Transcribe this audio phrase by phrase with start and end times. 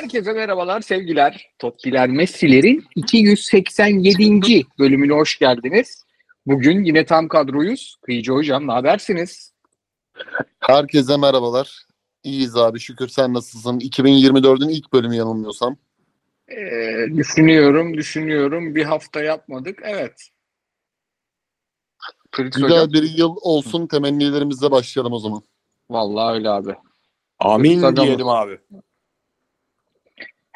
[0.00, 1.50] Herkese merhabalar, sevgiler.
[1.58, 4.62] Toppiler Messi'lerin 287.
[4.78, 6.04] bölümüne hoş geldiniz.
[6.46, 7.96] Bugün yine tam kadroyuz.
[8.02, 9.52] Kıyıcı Hocam, ne habersiniz?
[10.60, 11.82] Herkese merhabalar.
[12.22, 13.78] İyiyiz abi şükür sen nasılsın?
[13.78, 15.76] 2024'ün ilk bölümü yanılmıyorsam.
[16.48, 18.74] Ee, düşünüyorum, düşünüyorum.
[18.74, 19.78] Bir hafta yapmadık.
[19.82, 20.28] Evet.
[22.32, 22.92] Güzel Hocam.
[22.92, 25.42] bir yıl olsun temennilerimizle başlayalım o zaman.
[25.90, 26.74] Vallahi öyle abi.
[27.38, 28.06] Amin Hocam.
[28.06, 28.58] diyelim abi.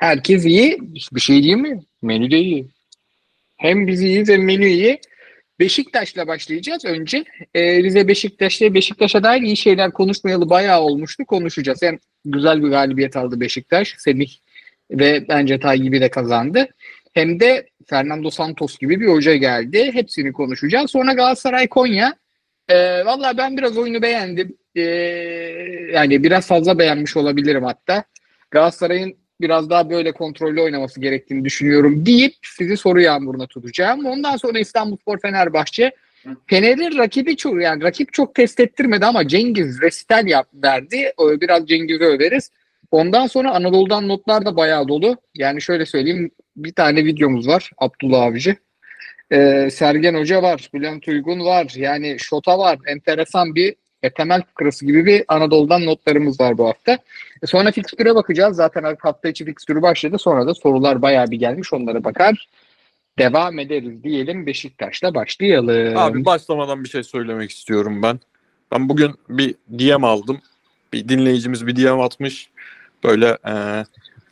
[0.04, 0.78] Herkes iyi.
[1.12, 1.80] Bir şey diyeyim mi?
[2.02, 2.68] Menü de iyi.
[3.56, 5.00] Hem biz iyiyiz hem menü iyi.
[5.60, 7.24] Beşiktaş'la başlayacağız önce.
[7.54, 11.24] Ee, Rize Beşiktaş'ta Beşiktaş'a dair iyi şeyler konuşmayalı bayağı olmuştu.
[11.24, 11.82] Konuşacağız.
[11.82, 13.94] Hem güzel bir galibiyet aldı Beşiktaş.
[13.98, 14.30] Semih
[14.90, 16.68] ve bence Tayyip'i de kazandı.
[17.14, 19.90] Hem de Fernando Santos gibi bir hoca geldi.
[19.94, 20.90] Hepsini konuşacağız.
[20.90, 22.14] Sonra Galatasaray Konya.
[22.68, 24.56] Ee, Valla ben biraz oyunu beğendim.
[24.76, 24.80] Ee,
[25.92, 28.04] yani biraz fazla beğenmiş olabilirim hatta.
[28.50, 34.06] Galatasaray'ın biraz daha böyle kontrollü oynaması gerektiğini düşünüyorum deyip sizi soru yağmuruna tutacağım.
[34.06, 35.92] Ondan sonra İstanbulspor Fenerbahçe.
[36.46, 41.12] Fener'in rakibi çok yani rakip çok test ettirmedi ama Cengiz resital yap verdi.
[41.18, 42.50] Biraz Cengiz'i överiz.
[42.90, 45.16] Ondan sonra Anadolu'dan notlar da bayağı dolu.
[45.34, 48.56] Yani şöyle söyleyeyim bir tane videomuz var Abdullah Abici.
[49.32, 51.72] Ee, Sergen Hoca var, Bülent Uygun var.
[51.76, 52.78] Yani Şota var.
[52.86, 53.74] Enteresan bir
[54.04, 56.92] e, temel fıkrası gibi bir Anadolu'dan notlarımız var bu hafta.
[57.42, 58.56] E, Sonra fikstüre bakacağız.
[58.56, 60.18] Zaten hafta içi fikstürü başladı.
[60.18, 61.72] Sonra da sorular bayağı bir gelmiş.
[61.72, 62.48] Onlara bakar.
[63.18, 64.46] Devam ederiz diyelim.
[64.46, 65.96] Beşiktaş'la başlayalım.
[65.96, 68.20] Abi başlamadan bir şey söylemek istiyorum ben.
[68.72, 70.40] Ben bugün bir DM aldım.
[70.92, 72.50] Bir dinleyicimiz bir DM atmış.
[73.04, 73.84] Böyle e,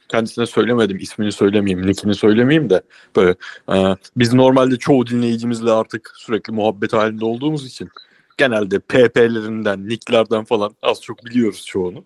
[0.08, 0.98] kendisine söylemedim.
[1.00, 2.82] ismini söylemeyeyim, nickini söylemeyeyim de
[3.16, 3.34] böyle
[3.72, 7.88] e, biz normalde çoğu dinleyicimizle artık sürekli muhabbet halinde olduğumuz için
[8.38, 12.04] genelde PP'lerinden, nicklerden falan az çok biliyoruz çoğunu.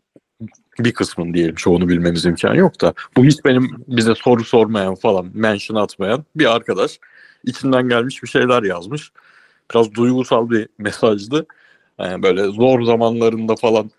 [0.78, 5.30] Bir kısmını diyelim çoğunu bilmemiz imkanı yok da bu hiç benim bize soru sormayan falan
[5.34, 6.98] mention atmayan bir arkadaş
[7.44, 9.12] içinden gelmiş bir şeyler yazmış.
[9.70, 11.46] Biraz duygusal bir mesajdı.
[11.98, 13.90] Yani böyle zor zamanlarında falan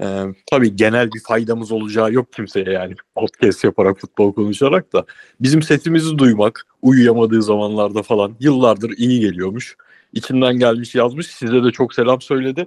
[0.00, 0.06] e,
[0.50, 5.04] tabii genel bir faydamız olacağı yok kimseye yani podcast yaparak futbol konuşarak da
[5.40, 9.76] bizim sesimizi duymak uyuyamadığı zamanlarda falan yıllardır iyi geliyormuş.
[10.12, 12.66] İçinden gelmiş yazmış size de çok selam söyledi.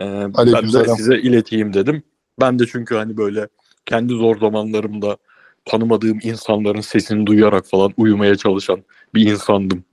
[0.00, 0.04] E,
[0.36, 2.02] ben de size ileteyim dedim.
[2.40, 3.48] Ben de çünkü hani böyle
[3.86, 5.16] kendi zor zamanlarımda
[5.64, 8.82] tanımadığım insanların sesini duyarak falan uyumaya çalışan
[9.14, 9.84] bir insandım.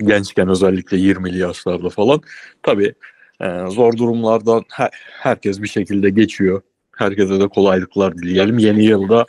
[0.00, 2.20] Gençken özellikle 20'li yaşlarda falan.
[2.62, 2.94] Tabii
[3.40, 6.62] e, zor durumlardan her- herkes bir şekilde geçiyor.
[6.96, 8.58] Herkese de kolaylıklar dileyelim.
[8.58, 9.26] Yeni yılda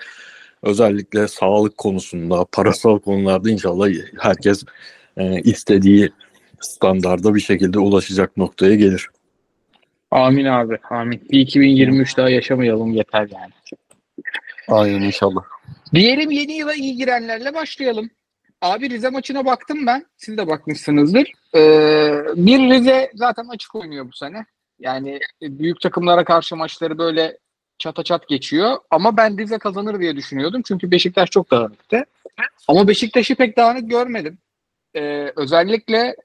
[0.63, 4.63] özellikle sağlık konusunda, parasal konularda inşallah herkes
[5.17, 6.11] e, istediği
[6.61, 9.09] standarda bir şekilde ulaşacak noktaya gelir.
[10.11, 10.77] Amin abi.
[10.89, 11.21] Amin.
[11.31, 13.51] Bir 2023 daha yaşamayalım yeter yani.
[14.67, 15.43] Aynen inşallah.
[15.93, 18.09] Diyelim yeni yıla iyi girenlerle başlayalım.
[18.61, 20.05] Abi Rize maçına baktım ben.
[20.17, 21.31] Siz de bakmışsınızdır.
[21.55, 24.45] Ee, bir Rize zaten açık oynuyor bu sene.
[24.79, 27.37] Yani büyük takımlara karşı maçları böyle
[27.77, 28.77] çata çat geçiyor.
[28.91, 30.61] Ama ben Rize kazanır diye düşünüyordum.
[30.65, 32.05] Çünkü Beşiktaş çok dağınıktı.
[32.67, 34.37] Ama Beşiktaş'ı pek dağınık görmedim.
[34.95, 36.15] Ee, özellikle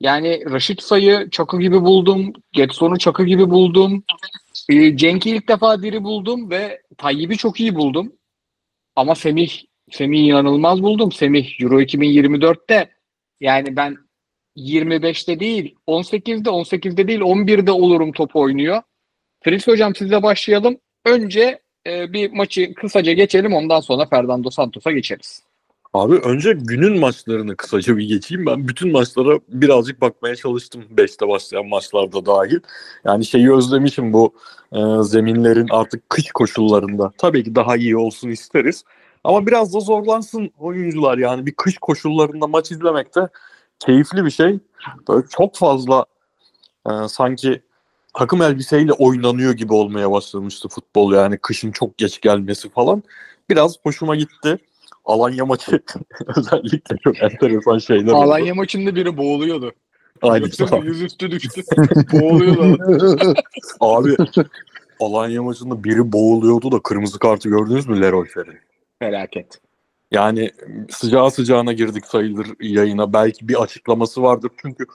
[0.00, 2.32] yani Raşit Say'ı çakı gibi buldum.
[2.52, 4.04] Getson'u çakı gibi buldum.
[4.68, 8.12] Ee, Cenk'i ilk defa diri buldum ve Tayyip'i çok iyi buldum.
[8.96, 9.50] Ama Semih
[9.90, 11.12] Semih'i inanılmaz buldum.
[11.12, 12.90] Semih Euro 2024'te
[13.40, 13.96] yani ben
[14.56, 18.82] 25'te değil 18'de 18'de değil 11'de olurum top oynuyor.
[19.44, 20.78] Fritz hocam sizle başlayalım.
[21.04, 25.45] Önce e, bir maçı kısaca geçelim ondan sonra Fernando Santos'a geçeriz.
[25.96, 28.46] Abi önce günün maçlarını kısaca bir geçeyim.
[28.46, 30.84] Ben bütün maçlara birazcık bakmaya çalıştım.
[30.96, 32.60] 5'te başlayan maçlarda dahil.
[33.04, 34.34] Yani şeyi özlemişim bu
[34.72, 37.12] e, zeminlerin artık kış koşullarında.
[37.18, 38.84] Tabii ki daha iyi olsun isteriz.
[39.24, 41.46] Ama biraz da zorlansın oyuncular yani.
[41.46, 43.28] Bir kış koşullarında maç izlemek de
[43.78, 44.58] keyifli bir şey.
[45.08, 46.04] Böyle çok fazla
[46.90, 47.62] e, sanki
[48.14, 53.02] takım elbiseyle oynanıyor gibi olmaya başlamıştı futbol yani kışın çok geç gelmesi falan.
[53.50, 54.58] Biraz hoşuma gitti.
[55.06, 55.80] Alanya maçı
[56.36, 58.22] özellikle çok enteresan şeyler oldu.
[58.22, 59.72] Alanya maçında biri boğuluyordu.
[60.22, 60.50] Aynen.
[60.82, 61.62] Yüzüstü düştü.
[62.12, 63.34] boğuluyordu.
[63.80, 64.16] Abi
[65.00, 68.58] Alanya maçında biri boğuluyordu da kırmızı kartı gördünüz mü Leroy Ferri?
[68.98, 69.60] Felaket.
[70.10, 70.50] Yani
[70.90, 73.12] sıcağı sıcağına girdik sayılır yayına.
[73.12, 74.50] Belki bir açıklaması vardır.
[74.62, 74.86] Çünkü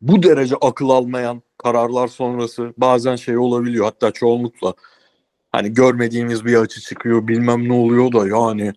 [0.00, 3.84] bu derece akıl almayan kararlar sonrası bazen şey olabiliyor.
[3.84, 4.74] Hatta çoğunlukla
[5.52, 8.72] hani görmediğimiz bir açı çıkıyor bilmem ne oluyor da yani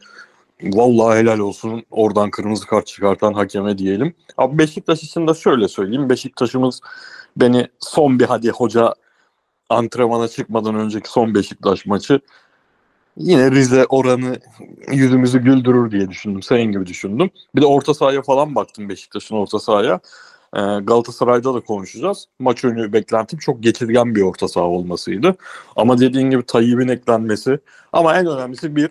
[0.64, 4.14] vallahi helal olsun oradan kırmızı kart çıkartan hakeme diyelim.
[4.38, 6.10] Abi Beşiktaş için de şöyle söyleyeyim.
[6.10, 6.82] Beşiktaş'ımız
[7.38, 8.94] beni son bir hadi hoca
[9.70, 12.20] antrenmana çıkmadan önceki son Beşiktaş maçı
[13.18, 14.40] yine Rize oranı
[14.92, 16.42] yüzümüzü güldürür diye düşündüm.
[16.44, 17.30] Senin gibi düşündüm.
[17.56, 20.00] Bir de orta sahaya falan baktım Beşiktaş'ın orta sahaya.
[20.56, 22.26] Ee, Galatasaray'da da konuşacağız.
[22.40, 25.36] Maç önü beklentim çok geçirgen bir orta saha olmasıydı.
[25.76, 27.60] Ama dediğin gibi Tayyip'in eklenmesi.
[27.94, 28.90] Ama en önemlisi bir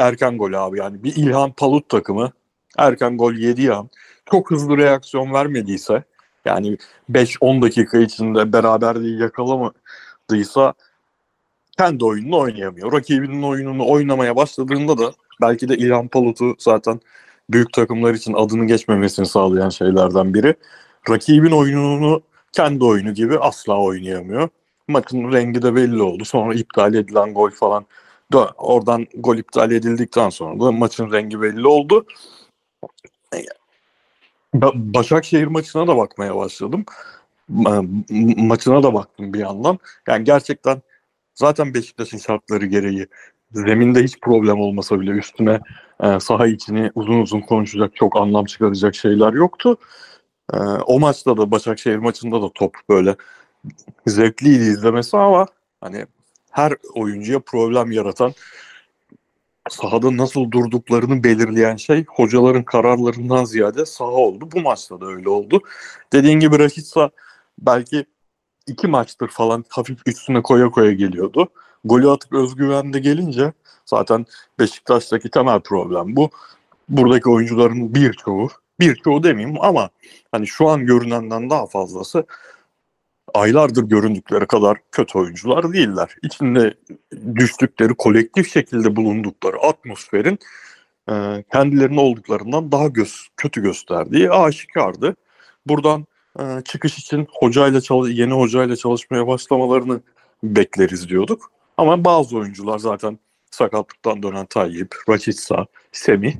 [0.00, 0.78] erken gol abi.
[0.78, 2.32] Yani bir İlhan Palut takımı
[2.78, 3.90] erken gol yediği an
[4.30, 6.02] çok hızlı reaksiyon vermediyse
[6.44, 6.78] yani
[7.10, 10.74] 5-10 dakika içinde beraberliği yakalamadıysa
[11.78, 12.92] kendi oyununu oynayamıyor.
[12.92, 17.00] Rakibinin oyununu oynamaya başladığında da belki de İlhan Palut'u zaten
[17.50, 20.54] büyük takımlar için adını geçmemesini sağlayan şeylerden biri.
[21.10, 24.48] Rakibin oyununu kendi oyunu gibi asla oynayamıyor.
[24.88, 26.24] Maçın rengi de belli oldu.
[26.24, 27.86] Sonra iptal edilen gol falan
[28.32, 32.06] da oradan gol iptal edildikten sonra da maçın rengi belli oldu.
[34.54, 36.84] Ba- Başakşehir maçına da bakmaya başladım.
[37.50, 39.78] Ma- maçına da baktım bir yandan.
[40.08, 40.82] Yani gerçekten
[41.34, 43.06] zaten Beşiktaş'ın şartları gereği
[43.52, 45.60] zeminde hiç problem olmasa bile üstüne
[46.02, 49.76] e, saha içini uzun uzun konuşacak çok anlam çıkaracak şeyler yoktu.
[50.52, 50.56] E,
[50.86, 53.16] o maçta da Başakşehir maçında da top böyle
[54.06, 55.46] zevkliydi izlemesi ama
[55.80, 56.06] hani
[56.50, 58.34] her oyuncuya problem yaratan
[59.68, 64.48] sahada nasıl durduklarını belirleyen şey hocaların kararlarından ziyade saha oldu.
[64.52, 65.60] Bu maçta da öyle oldu.
[66.12, 67.10] Dediğin gibi Rakitsa
[67.58, 68.06] belki
[68.66, 71.48] iki maçtır falan hafif üstüne koya koya geliyordu.
[71.84, 73.52] Golü atıp özgüvende gelince
[73.86, 74.26] zaten
[74.58, 76.30] Beşiktaş'taki temel problem bu.
[76.88, 78.48] Buradaki oyuncuların birçoğu,
[78.80, 79.90] birçoğu demeyeyim ama
[80.32, 82.24] hani şu an görünenden daha fazlası
[83.34, 86.16] aylardır göründükleri kadar kötü oyuncular değiller.
[86.22, 86.74] İçinde
[87.34, 90.38] düştükleri, kolektif şekilde bulundukları atmosferin
[91.10, 95.16] e, kendilerine olduklarından daha göz, kötü gösterdiği aşikardı.
[95.66, 96.06] Buradan
[96.40, 100.00] e, çıkış için hocayla çalış, yeni hocayla çalışmaya başlamalarını
[100.42, 101.52] bekleriz diyorduk.
[101.76, 103.18] Ama bazı oyuncular zaten
[103.50, 106.34] sakatlıktan dönen Tayyip, Raçitsa, Semih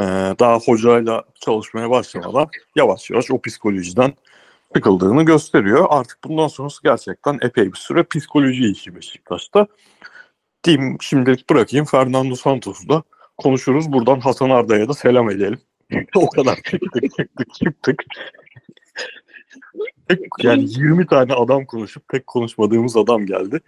[0.00, 0.04] e,
[0.38, 4.14] daha hocayla çalışmaya başlamadan yavaş yavaş o psikolojiden
[4.74, 5.86] sıkıldığını gösteriyor.
[5.90, 9.66] Artık bundan sonrası gerçekten epey bir süre psikoloji işi Beşiktaş'ta.
[10.64, 13.02] Diyeyim şimdilik bırakayım Fernando Santos'u da
[13.36, 13.92] konuşuruz.
[13.92, 15.60] Buradan Hasan Arda'ya da selam edelim.
[16.14, 18.04] o kadar çıktık çıktık çıktık.
[20.42, 23.60] Yani 20 tane adam konuşup tek konuşmadığımız adam geldi.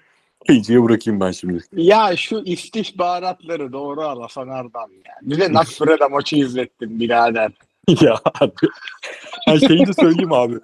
[0.46, 1.62] Kıyıcıya bırakayım ben şimdi.
[1.72, 5.14] Ya şu istihbaratları doğru al Hasan Ardam ya.
[5.22, 7.52] Bize Nasfreda maçı izlettin birader.
[8.00, 8.52] ya abi.
[9.46, 10.54] Her şeyi de söyleyeyim abi.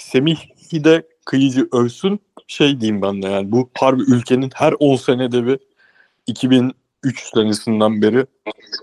[0.00, 5.46] Semih'i de kıyıcı övsün şey diyeyim ben de yani bu harbi ülkenin her 10 senede
[5.46, 5.58] bir
[6.26, 6.74] 2003
[7.34, 8.26] senesinden beri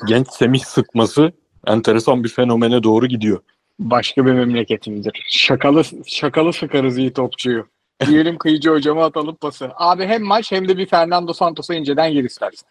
[0.08, 1.32] genç Semih sıkması
[1.68, 3.40] enteresan bir fenomene doğru gidiyor.
[3.80, 5.26] Başka bir memleketimdir.
[5.30, 7.68] Şakalı şakalı sıkarız iyi topçuyu.
[8.08, 9.72] Diyelim kıyıcı hocama atalım pası.
[9.76, 12.70] Abi hem maç hem de bir Fernando Santos'a inceden gir istersen.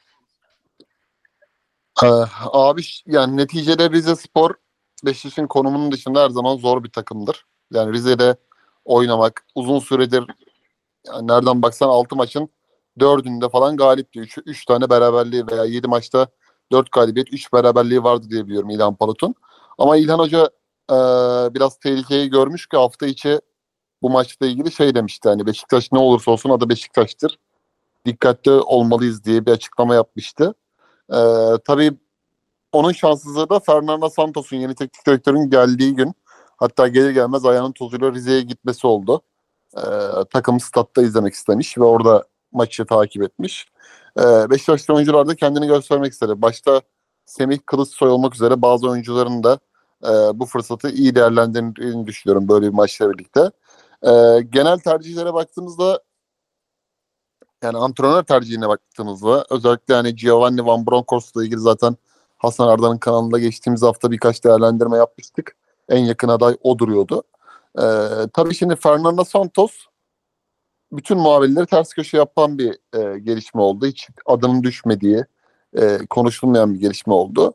[2.05, 2.07] Ee,
[2.53, 4.55] abi yani neticede Rize Spor
[5.05, 7.45] Beşiktaş'ın konumunun dışında her zaman zor bir takımdır.
[7.73, 8.37] Yani Rize'de
[8.85, 10.25] oynamak uzun süredir
[11.07, 12.49] yani nereden baksan 6 maçın
[12.99, 14.21] 4'ünde falan galipti.
[14.21, 16.27] 3 3 tane beraberliği veya 7 maçta
[16.73, 19.35] 4 galibiyet 3 beraberliği vardı diye biliyorum İlhan Palut'un.
[19.79, 20.51] Ama İlhan Hoca
[20.91, 20.95] e,
[21.55, 23.41] biraz tehlikeyi görmüş ki hafta içi
[24.03, 27.39] bu maçla ilgili şey demişti hani Beşiktaş ne olursa olsun adı Beşiktaş'tır.
[28.07, 30.55] Dikkatli olmalıyız diye bir açıklama yapmıştı.
[31.13, 31.19] E,
[31.65, 31.93] tabii
[32.73, 36.15] onun şanssızlığı da Fernando Santos'un yeni teknik direktörün geldiği gün
[36.57, 39.23] hatta gelir gelmez ayağının tozuyla Rize'ye gitmesi oldu.
[39.77, 39.81] Ee,
[40.33, 43.67] takım statta izlemek istemiş ve orada maçı takip etmiş.
[44.19, 46.43] Ee, Beşiktaşlı oyuncular da kendini göstermek istedi.
[46.43, 46.81] Başta
[47.27, 49.59] Semih Kılıçsoy olmak üzere bazı oyuncuların da
[50.05, 50.11] e,
[50.41, 53.51] bu fırsatı iyi değerlendirdiğini düşünüyorum böyle bir maçla birlikte.
[54.03, 56.03] Ee, genel tercihlere baktığımızda
[57.63, 61.97] yani antrenör tercihine baktığımızda özellikle hani Giovanni Van Bronckhorst'la ilgili zaten
[62.39, 65.57] Hasan Arda'nın kanalında geçtiğimiz hafta birkaç değerlendirme yapmıştık.
[65.89, 67.23] En yakın aday o duruyordu.
[67.79, 67.83] Ee,
[68.33, 69.73] tabii şimdi Fernando Santos
[70.93, 73.87] bütün muhabirleri ters köşe yapan bir e, gelişme oldu.
[73.87, 75.25] Hiç adının düşmediği,
[75.77, 77.55] e, konuşulmayan bir gelişme oldu.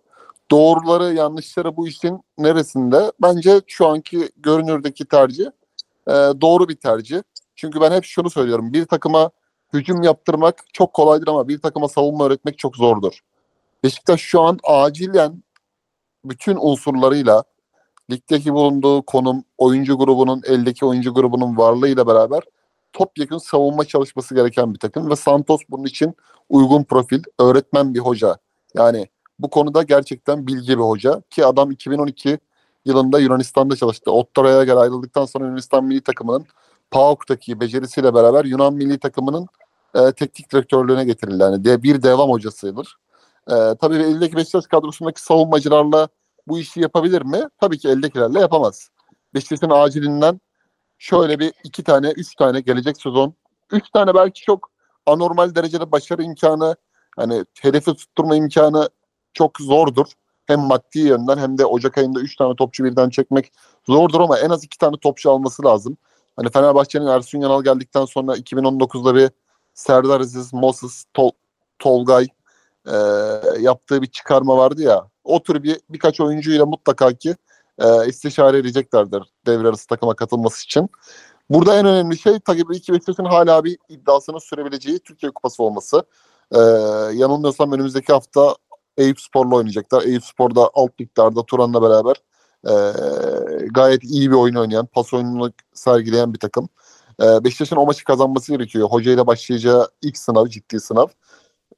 [0.51, 3.11] Doğruları, yanlışları bu işin neresinde?
[3.21, 5.45] Bence şu anki görünürdeki tercih
[6.07, 6.11] e,
[6.41, 7.21] doğru bir tercih.
[7.55, 8.73] Çünkü ben hep şunu söylüyorum.
[8.73, 9.31] Bir takıma
[9.73, 13.19] hücum yaptırmak çok kolaydır ama bir takıma savunma öğretmek çok zordur.
[13.83, 15.43] Beşiktaş şu an acilen
[16.25, 17.43] bütün unsurlarıyla
[18.11, 22.41] ligdeki bulunduğu konum, oyuncu grubunun, eldeki oyuncu grubunun varlığıyla beraber
[22.93, 26.15] topyekun savunma çalışması gereken bir takım ve Santos bunun için
[26.49, 28.37] uygun profil, öğretmen bir hoca.
[28.75, 29.07] Yani
[29.39, 32.39] bu konuda gerçekten bilgi bir hoca ki adam 2012
[32.85, 34.11] yılında Yunanistan'da çalıştı.
[34.11, 36.45] Ottara'ya göre ayrıldıktan sonra Yunanistan milli takımının
[36.91, 39.47] PAOK'taki becerisiyle beraber Yunan milli takımının
[39.95, 41.43] e, teknik direktörlüğüne getirildi.
[41.43, 42.97] Yani de, bir devam hocasıdır.
[43.47, 46.07] E, tabii eldeki Beşiktaş kadrosundaki savunmacılarla
[46.47, 47.43] bu işi yapabilir mi?
[47.61, 48.89] Tabii ki eldekilerle yapamaz.
[49.33, 50.41] Beşiktaş'ın acilinden
[50.97, 53.33] şöyle bir iki tane, üç tane gelecek sezon.
[53.71, 54.71] Üç tane belki çok
[55.05, 56.75] anormal derecede başarı imkanı,
[57.15, 58.89] hani hedefi tutturma imkanı
[59.33, 60.05] çok zordur.
[60.45, 63.51] Hem maddi yönden hem de Ocak ayında üç tane topçu birden çekmek
[63.87, 65.97] zordur ama en az iki tane topçu alması lazım.
[66.35, 69.29] Hani Fenerbahçe'nin Ersun Yanal geldikten sonra 2019'da bir
[69.73, 71.31] Serdar Aziz, Moses, Tol
[71.79, 72.27] Tolgay
[72.87, 72.95] e,
[73.59, 75.10] yaptığı bir çıkarma vardı ya.
[75.23, 77.35] O tür bir birkaç oyuncuyla mutlaka ki
[77.79, 80.89] e, istişare edeceklerdir devre arası takıma katılması için.
[81.49, 86.03] Burada en önemli şey tabii ki Beşiktaş'ın hala bir iddiasını sürebileceği Türkiye Kupası olması.
[86.51, 86.59] E,
[87.13, 88.55] yanılmıyorsam önümüzdeki hafta
[88.97, 90.03] Eyüp Spor'la oynayacaklar.
[90.03, 92.15] Eyüp Spor'da alt liglerde Turan'la beraber
[92.67, 92.73] e,
[93.71, 96.69] gayet iyi bir oyun oynayan, pas oyununu sergileyen bir takım.
[97.21, 98.89] E, Beşiktaş'ın o maçı kazanması gerekiyor.
[98.89, 101.07] Hocayla başlayacağı ilk sınav, ciddi sınav.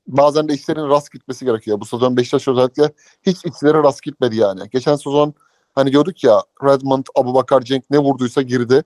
[0.08, 1.80] Bazen de işlerin rast gitmesi gerekiyor.
[1.80, 4.70] Bu sezon Beşiktaş özellikle hiç işleri rast gitmedi yani.
[4.72, 5.34] Geçen sezon
[5.76, 8.84] hani diyorduk ya Redmond, Abubakar, Cenk ne vurduysa girdi.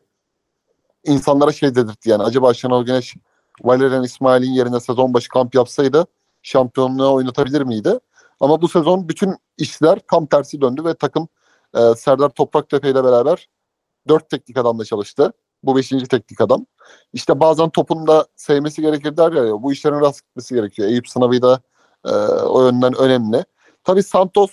[1.03, 2.23] İnsanlara şey dedirtti yani.
[2.23, 3.15] Acaba Şenol Güneş
[3.63, 6.05] Valerian İsmail'in yerine sezon başı kamp yapsaydı
[6.41, 7.99] şampiyonluğa oynatabilir miydi?
[8.39, 11.27] Ama bu sezon bütün işler tam tersi döndü ve takım
[11.75, 13.49] e, Serdar Topraktepe ile beraber
[14.07, 15.33] dört teknik adamla çalıştı.
[15.63, 16.65] Bu beşinci teknik adam.
[17.13, 20.89] İşte bazen topun da sevmesi gerekir der ya, bu işlerin rast gitmesi gerekiyor.
[20.89, 21.61] Eyüp sınavı da
[22.05, 22.11] e,
[22.43, 23.45] o yönden önemli.
[23.83, 24.51] Tabii Santos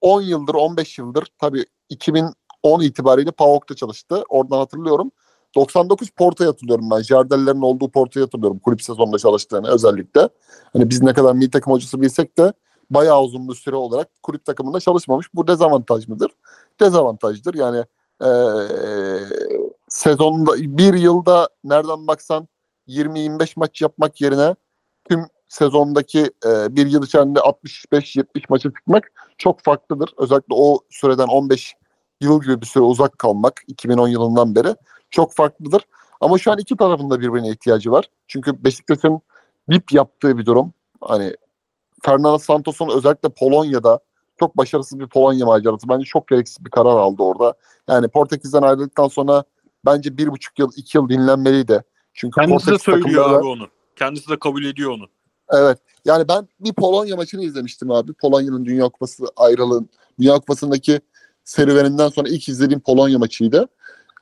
[0.00, 4.24] 10 yıldır, 15 yıldır tabii 2010 itibariyle PAOK'ta çalıştı.
[4.28, 5.10] Oradan hatırlıyorum.
[5.54, 7.02] 99 Porto'ya hatırlıyorum ben.
[7.02, 8.58] Jardellerin olduğu Porto'ya hatırlıyorum.
[8.58, 10.28] Kulüp sezonunda çalıştığını özellikle.
[10.72, 12.52] Hani biz ne kadar milli takım hocası bilsek de
[12.90, 15.34] bayağı uzun bir süre olarak kulüp takımında çalışmamış.
[15.34, 16.30] Bu dezavantaj mıdır?
[16.80, 17.54] Dezavantajdır.
[17.54, 17.84] Yani
[18.22, 18.30] e,
[19.88, 22.48] sezonda bir yılda nereden baksan
[22.88, 24.54] 20-25 maç yapmak yerine
[25.08, 30.10] tüm sezondaki e, bir yıl içerisinde 65-70 maçı çıkmak çok farklıdır.
[30.18, 31.74] Özellikle o süreden 15
[32.20, 34.76] yıl gibi bir süre uzak kalmak 2010 yılından beri
[35.10, 35.82] çok farklıdır.
[36.20, 38.10] Ama şu an iki tarafın da birbirine ihtiyacı var.
[38.28, 39.20] Çünkü Beşiktaş'ın
[39.68, 40.72] VIP yaptığı bir durum.
[41.00, 41.36] Hani
[42.02, 44.00] Fernando Santos'un özellikle Polonya'da
[44.42, 45.88] çok başarısız bir Polonya macerası.
[45.88, 47.54] Bence çok gereksiz bir karar aldı orada.
[47.88, 49.44] Yani Portekiz'den ayrıldıktan sonra
[49.86, 51.82] bence bir buçuk yıl, iki yıl dinlenmeliydi.
[52.14, 53.68] Çünkü Kendisi de Portekiz söylüyor takımları- abi onu.
[53.96, 55.04] Kendisi de kabul ediyor onu.
[55.50, 55.78] Evet.
[56.04, 58.12] Yani ben bir Polonya maçını izlemiştim abi.
[58.12, 59.88] Polonya'nın Dünya Kupası ayrılığın
[60.20, 61.00] Dünya Kupası'ndaki
[61.44, 63.68] serüveninden sonra ilk izlediğim Polonya maçıydı.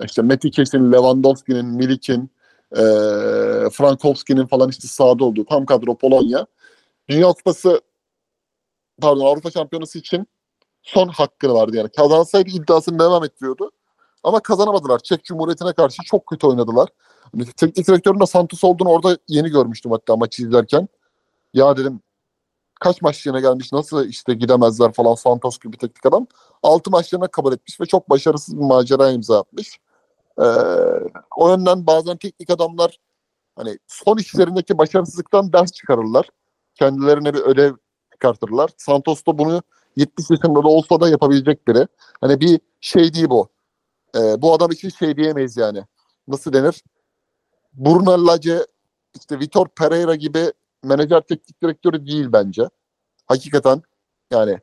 [0.04, 2.30] İşte Metikes'in, Lewandowski'nin, Milik'in,
[2.72, 2.82] e,
[3.72, 6.46] Frankowski'nin falan işte sahada olduğu tam kadro Polonya.
[7.08, 7.80] Dünya Kupası
[9.00, 10.26] pardon Avrupa Şampiyonası için
[10.82, 11.88] son hakkını vardı yani.
[11.88, 13.70] Kazansaydı iddiasını devam ettiriyordu.
[14.24, 14.98] Ama kazanamadılar.
[14.98, 16.88] Çek Cumhuriyeti'ne karşı çok kötü oynadılar.
[17.32, 20.88] Hani teknik direktörün de Santos olduğunu orada yeni görmüştüm hatta maçı izlerken.
[21.54, 22.00] Ya dedim
[22.80, 26.26] kaç maçlarına gelmiş nasıl işte gidemezler falan Santos gibi teknik adam.
[26.62, 29.78] 6 maçlarına kabul etmiş ve çok başarısız bir macera imza atmış.
[30.38, 30.44] Ee,
[31.36, 32.98] o yönden bazen teknik adamlar
[33.56, 36.28] hani son işlerindeki başarısızlıktan ders çıkarırlar.
[36.74, 37.74] Kendilerine bir ödev
[38.20, 38.70] çıkartırlar.
[38.76, 39.62] Santos da bunu
[39.96, 41.86] 70 yaşında da olsa da yapabilecek biri.
[42.20, 43.48] Hani bir şey değil bu.
[44.16, 45.84] Ee, bu adam için şey diyemeyiz yani.
[46.28, 46.84] Nasıl denir?
[47.72, 48.66] Bruno Lage,
[49.20, 50.52] işte Vitor Pereira gibi
[50.84, 52.68] menajer teknik direktörü değil bence.
[53.26, 53.82] Hakikaten
[54.30, 54.58] yani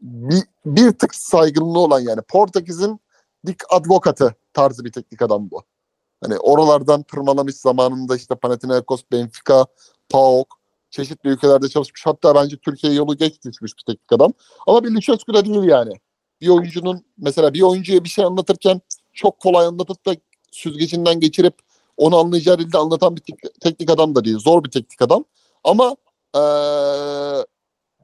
[0.00, 3.00] bir, bir tık saygınlığı olan yani Portekiz'in
[3.46, 5.62] dik advokatı tarzı bir teknik adam bu.
[6.22, 9.66] Hani oralardan tırmalamış zamanında işte Panathinaikos, Benfica,
[10.08, 10.63] PAOK
[10.94, 12.06] çeşitli ülkelerde çalışmış.
[12.06, 14.32] Hatta bence Türkiye yolu geç düşmüş bir teknik adam.
[14.66, 15.92] Ama bir Lüçescu da değil yani.
[16.40, 18.80] Bir oyuncunun mesela bir oyuncuya bir şey anlatırken
[19.12, 20.14] çok kolay anlatıp da
[20.52, 21.54] süzgecinden geçirip
[21.96, 24.38] onu anlayacağı dilde anlatan bir tek- teknik adam da değil.
[24.38, 25.24] Zor bir teknik adam.
[25.64, 25.96] Ama
[26.36, 27.44] eee,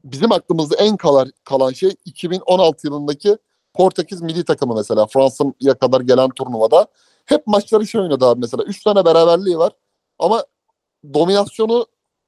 [0.04, 3.37] bizim aklımızda en kalan, kalan şey 2016 yılındaki
[3.75, 5.06] Portekiz milli takımı mesela.
[5.06, 6.87] Fransa'ya kadar gelen turnuvada.
[7.26, 8.62] Hep maçları şey oynadı abi mesela.
[8.64, 9.73] Üç tane beraberliği var.
[10.18, 10.44] Ama
[11.14, 11.87] dominasyonu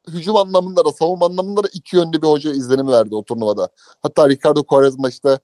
[0.08, 3.68] hücum anlamında da savunma anlamında da iki yönlü bir hoca izlenimi verdi o turnuvada.
[4.02, 5.38] Hatta Ricardo Quaresma işte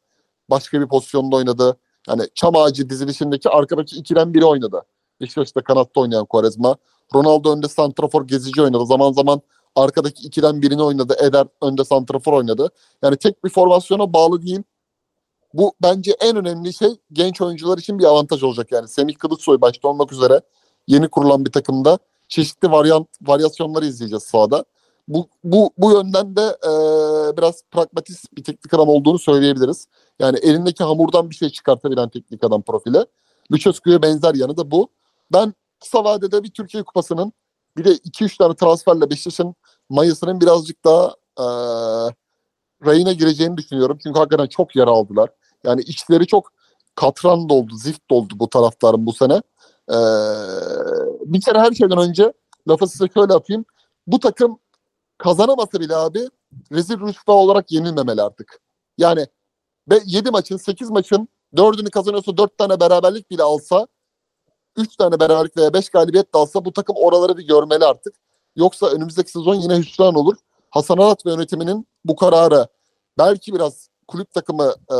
[0.50, 1.76] başka bir pozisyonda oynadı.
[2.08, 4.82] Yani çam ağacı dizilişindeki arkadaki ikiden biri oynadı.
[5.20, 6.76] Beşiktaş'ta kanatta oynayan Quaresma.
[7.14, 8.86] Ronaldo önde santrafor gezici oynadı.
[8.86, 9.40] Zaman zaman
[9.76, 11.16] arkadaki ikiden birini oynadı.
[11.20, 12.70] Eder önde santrafor oynadı.
[13.02, 14.62] Yani tek bir formasyona bağlı değil.
[15.54, 18.88] Bu bence en önemli şey genç oyuncular için bir avantaj olacak yani.
[18.88, 20.40] Semih Kılıçsoy başta olmak üzere
[20.86, 21.98] yeni kurulan bir takımda
[22.28, 24.64] çeşitli varyant varyasyonları izleyeceğiz sahada.
[25.08, 26.70] Bu bu bu yönden de e,
[27.36, 29.86] biraz pragmatist bir teknik adam olduğunu söyleyebiliriz.
[30.18, 33.06] Yani elindeki hamurdan bir şey çıkartabilen teknik adam profili.
[33.52, 34.88] Lucescu'ya benzer yanı da bu.
[35.32, 37.32] Ben kısa vadede bir Türkiye Kupası'nın
[37.76, 39.54] Bir de 2-3 tane transferle Beşiktaş'ın
[39.88, 41.44] Mayıs'ının birazcık daha e,
[42.86, 43.98] rayına gireceğini düşünüyorum.
[44.02, 45.30] Çünkü hakikaten çok yara aldılar.
[45.64, 46.52] Yani içleri çok
[46.94, 49.42] katran doldu, zift doldu bu taraftarın bu sene.
[49.90, 49.96] E,
[51.24, 52.32] bir kere her şeyden önce
[52.68, 53.64] lafı size şöyle yapayım.
[54.06, 54.58] Bu takım
[55.18, 56.28] kazanamasa bile abi
[56.72, 58.60] rezil rüsva olarak yenilmemeli artık.
[58.98, 59.26] Yani
[60.04, 63.86] 7 maçın 8 maçın 4'ünü kazanıyorsa 4 tane beraberlik bile alsa
[64.76, 68.14] 3 tane beraberlik veya 5 galibiyet de alsa bu takım oraları bir görmeli artık.
[68.56, 70.36] Yoksa önümüzdeki sezon yine hüsran olur.
[70.70, 72.66] Hasan Arat ve yönetiminin bu kararı
[73.18, 74.96] belki biraz kulüp takımı e,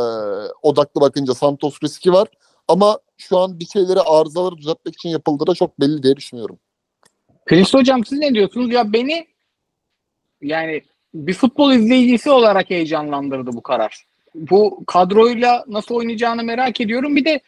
[0.61, 2.27] odaklı bakınca Santos riski var.
[2.69, 6.59] Ama şu an bir şeyleri arızaları düzeltmek için yapıldığı da çok belli diye düşünüyorum.
[7.45, 8.73] Chris hocam siz ne diyorsunuz?
[8.73, 9.27] Ya beni
[10.41, 10.81] yani
[11.13, 14.05] bir futbol izleyicisi olarak heyecanlandırdı bu karar.
[14.35, 17.15] Bu kadroyla nasıl oynayacağını merak ediyorum.
[17.15, 17.41] Bir de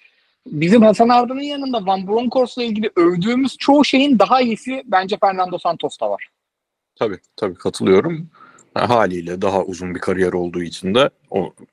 [0.45, 6.09] bizim Hasan Arda'nın yanında Van Bronckhorst'la ilgili övdüğümüz çoğu şeyin daha iyisi bence Fernando Santos'ta
[6.09, 6.27] var.
[6.95, 8.29] Tabii tabii katılıyorum.
[8.73, 11.09] Haliyle daha uzun bir kariyer olduğu için de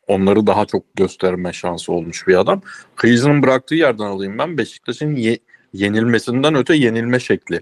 [0.06, 2.62] onları daha çok gösterme şansı olmuş bir adam.
[2.96, 4.58] Kıyız'ın bıraktığı yerden alayım ben.
[4.58, 5.38] Beşiktaş'ın ye-
[5.72, 7.60] yenilmesinden öte yenilme şekli.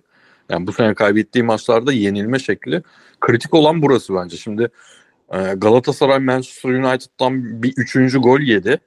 [0.49, 2.83] Yani bu sene kaybettiği maçlarda yenilme şekli
[3.21, 4.37] kritik olan burası bence.
[4.37, 4.69] Şimdi
[5.33, 8.81] e, Galatasaray Manchester United'dan bir üçüncü gol yedi.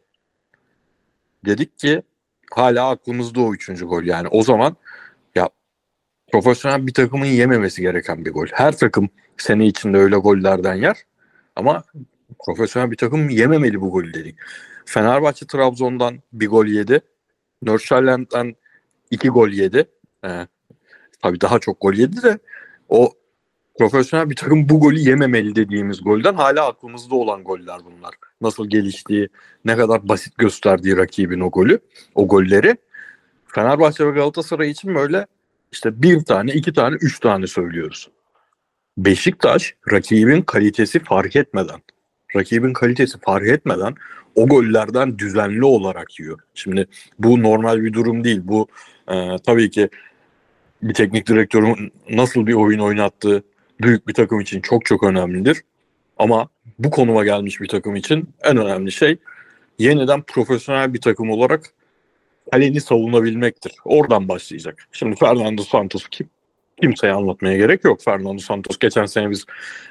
[1.46, 2.02] Dedik ki
[2.52, 4.04] hala aklımızda o üçüncü gol.
[4.04, 4.76] Yani o zaman
[6.32, 8.48] profesyonel bir takımın yememesi gereken bir gol.
[8.52, 10.98] Her takım sene içinde öyle gollerden yer.
[11.56, 11.84] Ama
[12.46, 14.36] profesyonel bir takım yememeli bu golü dedik.
[14.86, 17.02] Fenerbahçe Trabzon'dan bir gol yedi.
[17.62, 18.56] Nordsjælland'den
[19.12, 19.86] iki gol yedi.
[20.26, 20.48] Ee,
[21.22, 22.40] tabii daha çok gol yedi de
[22.90, 23.14] o
[23.80, 28.16] profesyonel bir takım bu golü yememeli dediğimiz golden hala aklımızda olan goller bunlar.
[28.42, 29.30] Nasıl geliştiği,
[29.66, 31.80] ne kadar basit gösterdiği rakibin o golü,
[32.16, 32.76] o golleri.
[33.48, 35.26] Fenerbahçe ve Galatasaray için böyle
[35.72, 38.10] işte bir tane, iki tane, üç tane söylüyoruz.
[38.98, 41.80] Beşiktaş rakibin kalitesi fark etmeden,
[42.36, 43.96] rakibin kalitesi fark etmeden
[44.36, 46.40] o gollerden düzenli olarak yiyor.
[46.54, 46.88] Şimdi
[47.20, 48.42] bu normal bir durum değil.
[48.44, 48.68] Bu
[49.12, 49.90] e, tabii ki
[50.84, 53.44] bir teknik direktörün nasıl bir oyun oynattığı
[53.82, 55.62] büyük bir takım için çok çok önemlidir.
[56.18, 59.18] Ama bu konuma gelmiş bir takım için en önemli şey
[59.80, 61.74] yeniden profesyonel bir takım olarak
[62.52, 63.74] kaleni savunabilmektir.
[63.86, 64.88] Oradan başlayacak.
[64.92, 66.30] Şimdi Fernando Santos kim?
[66.82, 68.02] Kimseye anlatmaya gerek yok.
[68.02, 69.46] Fernando Santos geçen sene biz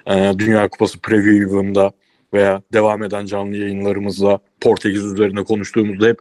[0.06, 1.92] e, Dünya Kupası preview'ında
[2.34, 6.18] veya devam eden canlı yayınlarımızda Portekiz üzerine konuştuğumuzda hep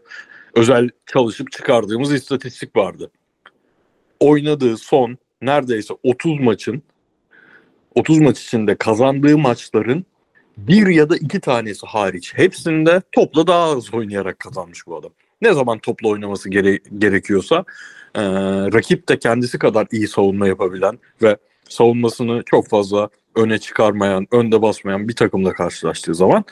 [0.55, 3.11] özel çalışıp çıkardığımız istatistik vardı.
[4.19, 6.83] Oynadığı son neredeyse 30 maçın
[7.95, 10.05] 30 maç içinde kazandığı maçların
[10.57, 15.11] bir ya da iki tanesi hariç hepsinde topla daha az oynayarak kazanmış bu adam.
[15.41, 17.65] Ne zaman topla oynaması gere- gerekiyorsa
[18.15, 18.21] e,
[18.73, 21.37] rakip de kendisi kadar iyi savunma yapabilen ve
[21.69, 26.45] savunmasını çok fazla öne çıkarmayan, önde basmayan bir takımla karşılaştığı zaman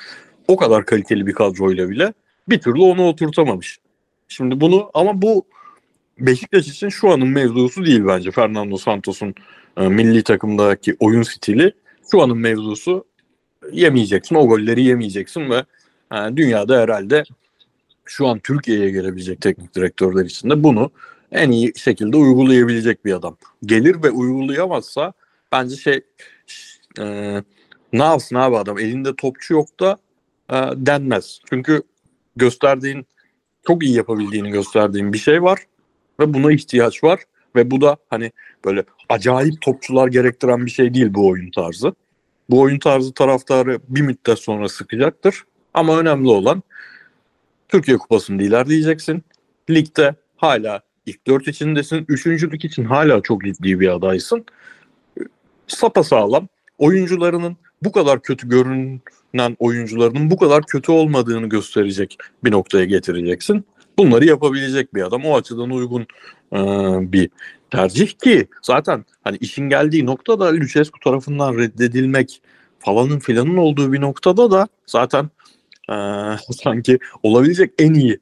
[0.48, 2.14] o kadar kaliteli bir kadroyla bile
[2.50, 3.80] bir türlü onu oturtamamış.
[4.28, 5.46] Şimdi bunu ama bu
[6.20, 8.32] Beşiktaş için şu anın mevzusu değil bence.
[8.32, 9.36] Fernando Santos'un
[9.78, 11.74] e, milli takımdaki oyun stili
[12.12, 13.06] şu anın mevzusu
[13.72, 14.36] yemeyeceksin.
[14.36, 15.64] O golleri yemeyeceksin ve
[16.14, 17.24] e, dünyada herhalde
[18.06, 20.92] şu an Türkiye'ye gelebilecek teknik direktörler için de bunu
[21.32, 23.38] en iyi şekilde uygulayabilecek bir adam.
[23.66, 25.14] Gelir ve uygulayamazsa
[25.52, 26.02] bence şey
[27.00, 27.04] e,
[27.94, 29.98] ne yapsın abi adam elinde topçu yok da
[30.50, 31.40] e, denmez.
[31.50, 31.82] Çünkü
[32.36, 33.06] gösterdiğin
[33.68, 35.60] çok iyi yapabildiğini gösterdiğin bir şey var
[36.20, 37.20] ve buna ihtiyaç var
[37.56, 38.32] ve bu da hani
[38.66, 41.94] böyle acayip topçular gerektiren bir şey değil bu oyun tarzı.
[42.50, 45.44] Bu oyun tarzı taraftarı bir müddet sonra sıkacaktır.
[45.74, 46.64] Ama önemli olan
[47.70, 49.24] Türkiye Kupası'nda ilerleyeceksin.
[49.70, 52.06] Ligde hala ilk dört içindesin.
[52.08, 54.46] Üçüncülük için hala çok ciddi bir adaysın.
[55.68, 56.48] Sapa sağlam.
[56.78, 63.66] Oyuncularının bu kadar kötü görünen oyuncularının bu kadar kötü olmadığını gösterecek bir noktaya getireceksin.
[63.98, 65.26] Bunları yapabilecek bir adam.
[65.26, 66.02] O açıdan uygun
[66.54, 66.58] e,
[67.12, 67.30] bir
[67.72, 72.42] tercih ki zaten hani işin geldiği noktada Lucescu tarafından reddedilmek
[72.80, 75.30] falanın filanın olduğu bir noktada da zaten
[75.90, 75.96] e,
[76.64, 78.20] sanki olabilecek en iyi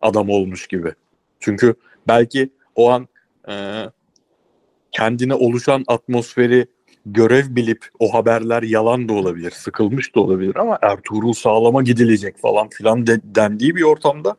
[0.00, 0.92] adam olmuş gibi.
[1.40, 1.74] Çünkü
[2.08, 3.08] belki o an
[3.48, 3.84] e,
[4.92, 6.66] kendine oluşan atmosferi
[7.06, 12.68] görev bilip o haberler yalan da olabilir, sıkılmış da olabilir ama Ertuğrul sağlama gidilecek falan
[12.68, 14.36] filan de, dendiği bir ortamda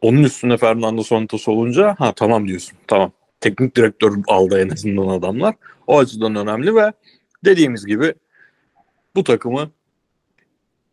[0.00, 2.78] onun üstüne Fernando Santos olunca ha tamam diyorsun.
[2.86, 3.12] Tamam.
[3.40, 5.54] Teknik direktör aldı en azından adamlar.
[5.86, 6.92] O açıdan önemli ve
[7.44, 8.14] dediğimiz gibi
[9.16, 9.70] bu takımı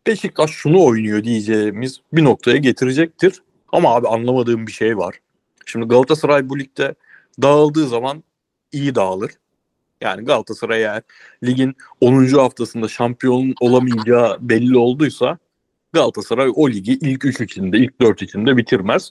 [0.06, 3.42] Beşiktaş şunu oynuyor diyeceğimiz bir noktaya getirecektir.
[3.72, 5.20] Ama abi anlamadığım bir şey var.
[5.66, 6.94] Şimdi Galatasaray bu ligde
[7.42, 8.24] dağıldığı zaman
[8.72, 9.30] iyi dağılır.
[10.00, 11.02] Yani Galatasaray eğer
[11.44, 12.24] ligin 10.
[12.26, 15.38] haftasında şampiyon olamayacağı belli olduysa
[15.92, 19.10] Galatasaray o ligi ilk 3 içinde, ilk 4 içinde bitirmez.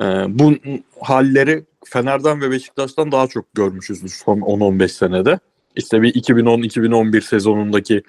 [0.00, 0.54] Ee, bu
[1.00, 5.38] halleri Fener'den ve Beşiktaş'tan daha çok görmüşüzdür son 10-15 senede.
[5.76, 8.02] İşte bir 2010-2011 sezonundaki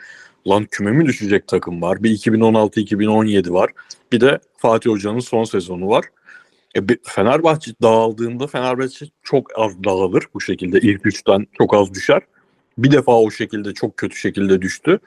[0.48, 2.04] lan küme mi düşecek takım var.
[2.04, 3.70] Bir 2016-2017 var.
[4.12, 6.06] Bir de Fatih Hoca'nın son sezonu var.
[6.76, 10.80] E, Fenerbahçe dağıldığında Fenerbahçe çok az dağılır bu şekilde.
[10.80, 12.22] ilk üçten çok az düşer.
[12.78, 15.00] Bir defa o şekilde çok kötü şekilde düştü.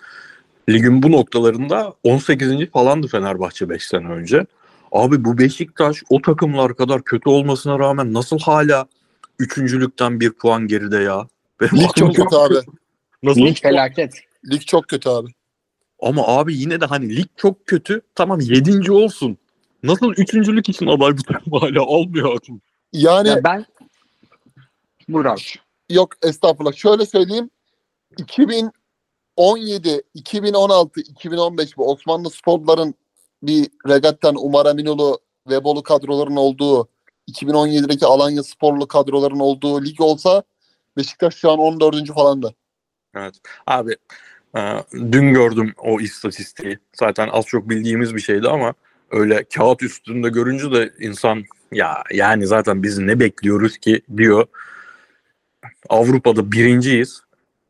[0.69, 2.71] Ligin bu noktalarında 18.
[2.71, 4.47] falandı Fenerbahçe 5 sene önce.
[4.93, 8.87] Abi bu Beşiktaş o takımlar kadar kötü olmasına rağmen nasıl hala
[9.39, 11.27] üçüncülükten bir puan geride ya?
[11.61, 12.55] Benim Lig çok kötü abi.
[13.23, 13.41] Nasıl?
[13.41, 14.15] Lig felaket.
[14.51, 15.31] Lig çok kötü abi.
[16.01, 18.01] Ama abi yine de hani lig çok kötü.
[18.15, 19.39] Tamam yedinci olsun.
[19.83, 22.61] Nasıl üçüncülük için aday bu takım hala almıyor akım.
[22.93, 23.67] Yani Ya ben
[25.09, 25.41] Buyur abi.
[25.91, 26.73] yok estağfurullah.
[26.73, 27.51] Şöyle söyleyeyim.
[28.19, 32.95] 2017, 2016, 2015 bu Osmanlı sporların
[33.43, 36.89] bir Regattan, Umar Eminolu, Vebolu kadroların olduğu
[37.31, 40.43] 2017'deki Alanya sporlu kadroların olduğu lig olsa
[40.97, 42.13] Beşiktaş şu an 14.
[42.15, 42.55] falan da.
[43.15, 43.35] Evet.
[43.67, 43.97] Abi
[44.93, 46.79] dün gördüm o istatistiği.
[46.93, 48.75] Zaten az çok bildiğimiz bir şeydi ama
[49.11, 54.47] öyle kağıt üstünde görünce de insan ya yani zaten biz ne bekliyoruz ki diyor.
[55.89, 57.23] Avrupa'da birinciyiz.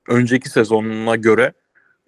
[0.09, 1.53] Önceki sezonuna göre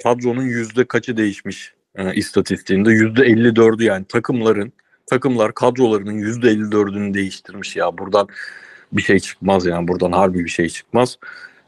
[0.02, 4.72] kadronun yüzde kaçı değişmiş e, istatistiğinde yüzde 54'ü yani takımların
[5.06, 8.28] takımlar kadrolarının yüzde 54'ünü değiştirmiş ya buradan
[8.92, 11.18] bir şey çıkmaz yani buradan harbi bir şey çıkmaz.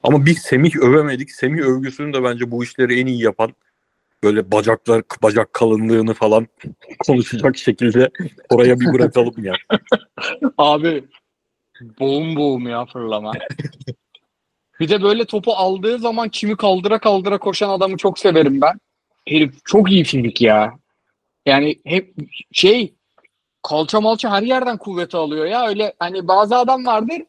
[0.06, 1.30] Ama biz Semih övemedik.
[1.30, 3.52] Semih övgüsünü de bence bu işleri en iyi yapan
[4.22, 6.46] böyle bacaklar bacak kalınlığını falan
[7.06, 8.10] konuşacak şekilde
[8.50, 9.54] oraya bir bırakalım ya.
[10.58, 11.04] Abi
[12.00, 13.32] boğum boğum ya fırlama.
[14.80, 18.80] bir de böyle topu aldığı zaman kimi kaldıra kaldıra koşan adamı çok severim ben.
[19.28, 20.78] Herif çok iyi fizik ya.
[21.46, 22.14] Yani hep
[22.52, 22.94] şey
[23.62, 25.68] kalça malça her yerden kuvveti alıyor ya.
[25.68, 27.22] Öyle hani bazı adam vardır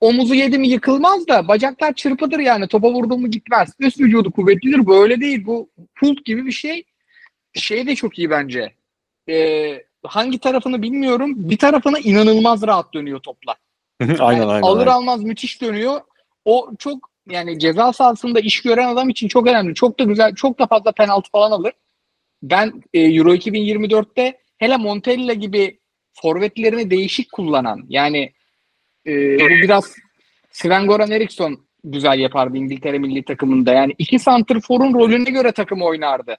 [0.00, 3.70] omuzu yedi mi yıkılmaz da bacaklar çırpıdır yani topa vurdu mu gitmez.
[3.78, 4.86] Üst vücudu kuvvetlidir.
[4.86, 5.46] Böyle değil.
[5.46, 6.84] Bu pult gibi bir şey.
[7.54, 8.72] Şey de çok iyi bence.
[9.28, 11.34] Ee, hangi tarafını bilmiyorum.
[11.36, 13.54] Bir tarafına inanılmaz rahat dönüyor topla.
[14.00, 14.62] aynen Yani aynen.
[14.62, 14.92] alır aynen.
[14.92, 16.00] almaz müthiş dönüyor.
[16.44, 19.74] O çok yani ceza sahasında iş gören adam için çok önemli.
[19.74, 21.72] Çok da güzel, çok da fazla penaltı falan alır.
[22.42, 25.80] Ben e, Euro 2024'te hele Montella gibi
[26.12, 28.32] forvetlerini değişik kullanan yani
[29.06, 29.94] e, bu biraz
[30.52, 33.72] Sven-Goran Eriksson güzel yapardı İngiltere milli takımında.
[33.72, 36.36] Yani iki santrforun rolüne göre takım oynardı.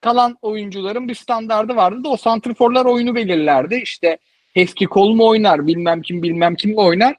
[0.00, 3.74] Kalan oyuncuların bir standardı vardı da o santrforlar oyunu belirlerdi.
[3.74, 4.18] İşte
[4.54, 7.16] Heski kol mu oynar, bilmem kim bilmem kim mi oynar.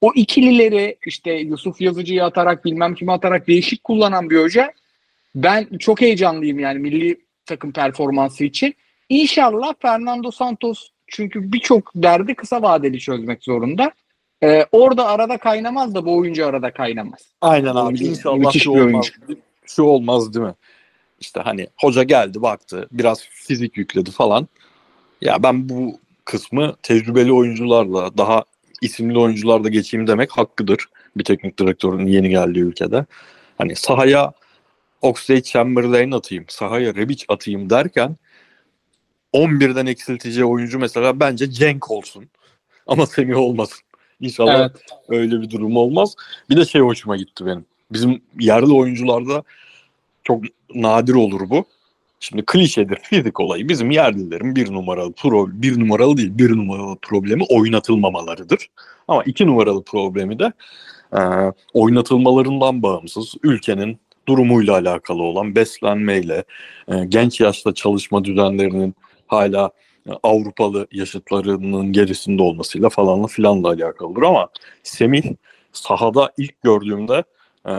[0.00, 4.72] O ikilileri işte Yusuf Yazıcı'yı atarak bilmem kimi atarak değişik kullanan bir hoca.
[5.34, 8.74] Ben çok heyecanlıyım yani milli takım performansı için.
[9.08, 13.92] İnşallah Fernando Santos çünkü birçok derdi kısa vadeli çözmek zorunda.
[14.42, 17.20] Ee, orada arada kaynamaz da bu oyuncu arada kaynamaz.
[17.40, 17.78] Aynen abi.
[17.86, 19.10] Oyuncu- İnşallah müthiş bir olmaz.
[19.66, 20.54] Şu olmaz değil mi?
[21.20, 24.48] İşte hani hoca geldi baktı biraz fizik yükledi falan.
[25.20, 28.44] Ya ben bu kısmı tecrübeli oyuncularla daha
[28.80, 30.88] isimli oyuncularla geçeyim demek hakkıdır.
[31.16, 33.06] Bir teknik direktörün yeni geldiği ülkede.
[33.58, 34.32] Hani sahaya
[35.02, 38.16] Oxlade Chamberlain atayım, sahaya Rebic atayım derken
[39.32, 42.28] 11'den eksilteceği oyuncu mesela bence Cenk olsun.
[42.86, 43.78] Ama Semih olmasın.
[44.22, 44.70] İnşallah Evet.
[45.08, 46.14] öyle bir durum olmaz.
[46.50, 47.64] Bir de şey hoşuma gitti benim.
[47.92, 49.42] Bizim yerli oyuncularda
[50.24, 51.64] çok nadir olur bu.
[52.20, 53.68] Şimdi klişedir fizik olayı.
[53.68, 58.66] Bizim yerlilerin bir numaralı pro, bir numaralı değil bir numaralı problemi oynatılmamalarıdır.
[59.08, 60.52] Ama iki numaralı problemi de
[61.12, 61.20] e,
[61.74, 66.44] oynatılmalarından bağımsız ülkenin durumuyla alakalı olan beslenmeyle,
[66.88, 68.94] e, genç yaşta çalışma düzenlerinin
[69.26, 69.70] hala
[70.22, 74.48] Avrupalı yaşıtlarının gerisinde olmasıyla falanla filanla alakalıdır ama
[74.82, 75.22] Semih
[75.72, 77.24] sahada ilk gördüğümde
[77.66, 77.72] e,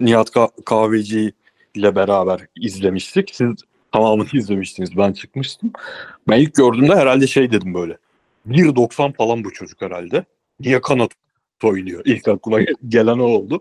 [0.00, 1.32] Nihat Ka- Kahveci
[1.74, 3.30] ile beraber izlemiştik.
[3.34, 3.50] Siz
[3.92, 4.96] tamamını izlemiştiniz.
[4.96, 5.72] Ben çıkmıştım.
[6.28, 7.98] Ben ilk gördüğümde herhalde şey dedim böyle.
[8.48, 10.24] 1.90 falan bu çocuk herhalde.
[10.60, 11.10] Niye kanat
[11.64, 12.02] oynuyor?
[12.04, 13.60] İlk aklıma gelen o oldu.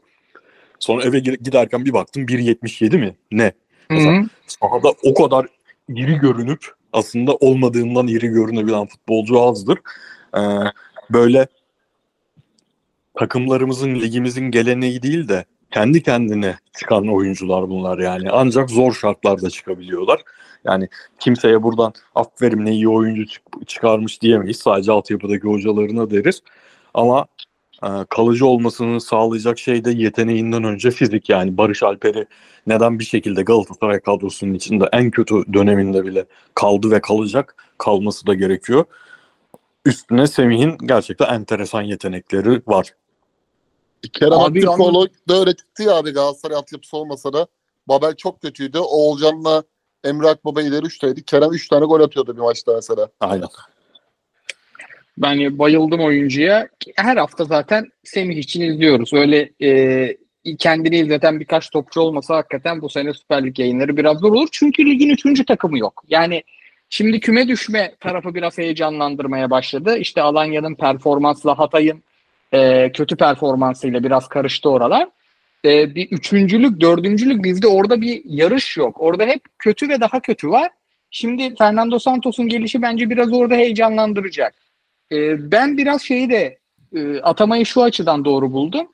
[0.80, 3.16] Sonra eve gi- giderken bir baktım 1.77 mi?
[3.32, 3.52] Ne?
[3.90, 4.12] Mesela
[4.48, 5.48] sahada o kadar
[5.90, 9.80] iri görünüp aslında olmadığından iri görünebilen futbolcu azdır.
[10.38, 10.42] Ee,
[11.10, 11.48] böyle
[13.20, 18.32] takımlarımızın, ligimizin geleneği değil de kendi kendine çıkan oyuncular bunlar yani.
[18.32, 20.22] Ancak zor şartlarda çıkabiliyorlar.
[20.64, 24.58] Yani kimseye buradan aferin ne iyi oyuncu çık- çıkarmış diyemeyiz.
[24.58, 26.42] Sadece altyapıdaki hocalarına deriz.
[26.94, 27.26] Ama
[28.10, 32.26] kalıcı olmasını sağlayacak şey de yeteneğinden önce fizik yani Barış Alper'i
[32.68, 38.34] neden bir şekilde Galatasaray kadrosunun içinde en kötü döneminde bile kaldı ve kalacak kalması da
[38.34, 38.86] gerekiyor.
[39.86, 42.94] Üstüne Semih'in gerçekten enteresan yetenekleri var.
[44.14, 47.48] Kerem Abi Aktürkoğlu da çıktı ya abi Galatasaray altyapısı olmasa da
[47.88, 48.80] Babel çok kötüydü.
[48.80, 49.64] Oğulcan'la
[50.04, 51.24] Emre Akbaba ileri üçteydi.
[51.24, 53.10] Kerem üç tane gol atıyordu bir maçta mesela.
[53.20, 53.48] Aynen.
[55.18, 56.68] Ben bayıldım oyuncuya.
[56.96, 59.14] Her hafta zaten Semih için izliyoruz.
[59.14, 60.18] Öyle e,
[60.60, 64.48] kendini izleten birkaç topçu olmasa hakikaten bu sene Süper Lig yayınları biraz zor olur.
[64.52, 66.04] Çünkü ligin üçüncü takımı yok.
[66.10, 66.44] Yani
[66.90, 69.98] şimdi küme düşme tarafı biraz heyecanlandırmaya başladı.
[69.98, 72.04] İşte Alanya'nın performansla Hatay'ın
[72.54, 75.08] e, kötü performansıyla biraz karıştı oralar.
[75.66, 78.96] E, bir üçüncülük, dördüncülük bizde orada bir yarış yok.
[79.00, 80.70] Orada hep kötü ve daha kötü var.
[81.12, 84.61] Şimdi Fernando Santos'un gelişi bence biraz orada heyecanlandıracak.
[85.12, 86.58] Ee, ben biraz şeyi de
[86.96, 88.88] e, atamayı şu açıdan doğru buldum.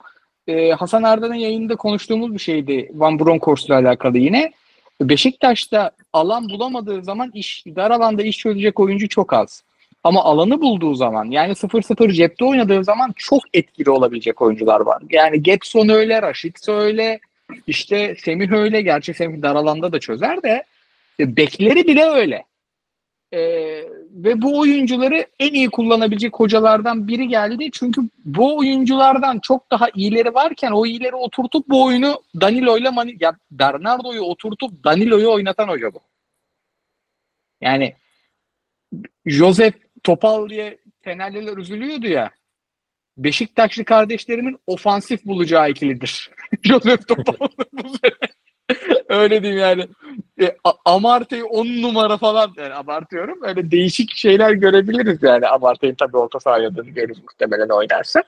[0.47, 4.51] Ee, Hasan Arda'nın yayında konuştuğumuz bir şeydi Van Bronckhorst'la alakalı yine.
[5.01, 9.63] Beşiktaş'ta alan bulamadığı zaman iş dar alanda iş çözecek oyuncu çok az.
[10.03, 15.01] Ama alanı bulduğu zaman yani 0-0 cepte oynadığı zaman çok etkili olabilecek oyuncular var.
[15.09, 17.19] Yani Getson öyle, Raşit öyle,
[17.67, 18.81] işte Semih öyle.
[18.81, 20.63] Gerçi Semih dar alanda da çözer de
[21.19, 22.43] e, bekleri bile öyle.
[23.33, 27.69] Ee, ve bu oyuncuları en iyi kullanabilecek hocalardan biri geldi.
[27.71, 33.37] Çünkü bu oyunculardan çok daha iyileri varken o iyileri oturtup bu oyunu Danilo'yla mani ya
[33.51, 35.99] Bernardo'yu oturtup Danilo'yu oynatan hoca bu.
[37.61, 37.95] Yani
[39.25, 42.31] Josep Topal diye Fenerliler üzülüyordu ya.
[43.17, 46.31] Beşiktaşlı kardeşlerimin ofansif bulacağı ikilidir.
[46.63, 48.31] Josep Topal bu sene.
[49.09, 49.87] Öyle diyeyim yani.
[50.41, 53.39] E, A- Amartey 10 numara falan yani abartıyorum.
[53.43, 55.47] Öyle değişik şeyler görebiliriz yani.
[55.47, 58.23] Amartey'in tabii orta saha yadını görürüz muhtemelen oynarsa.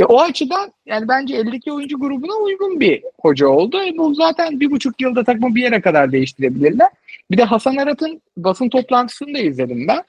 [0.00, 3.82] E, o açıdan yani bence eldeki oyuncu grubuna uygun bir hoca oldu.
[3.82, 6.88] E, bu zaten bir buçuk yılda takımı bir yere kadar değiştirebilirler.
[7.30, 10.04] Bir de Hasan Arat'ın basın toplantısını da izledim ben.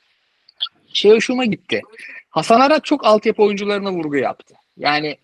[0.94, 1.82] Şey hoşuma gitti.
[2.30, 4.54] Hasan Arat çok altyapı oyuncularına vurgu yaptı.
[4.78, 5.18] Yani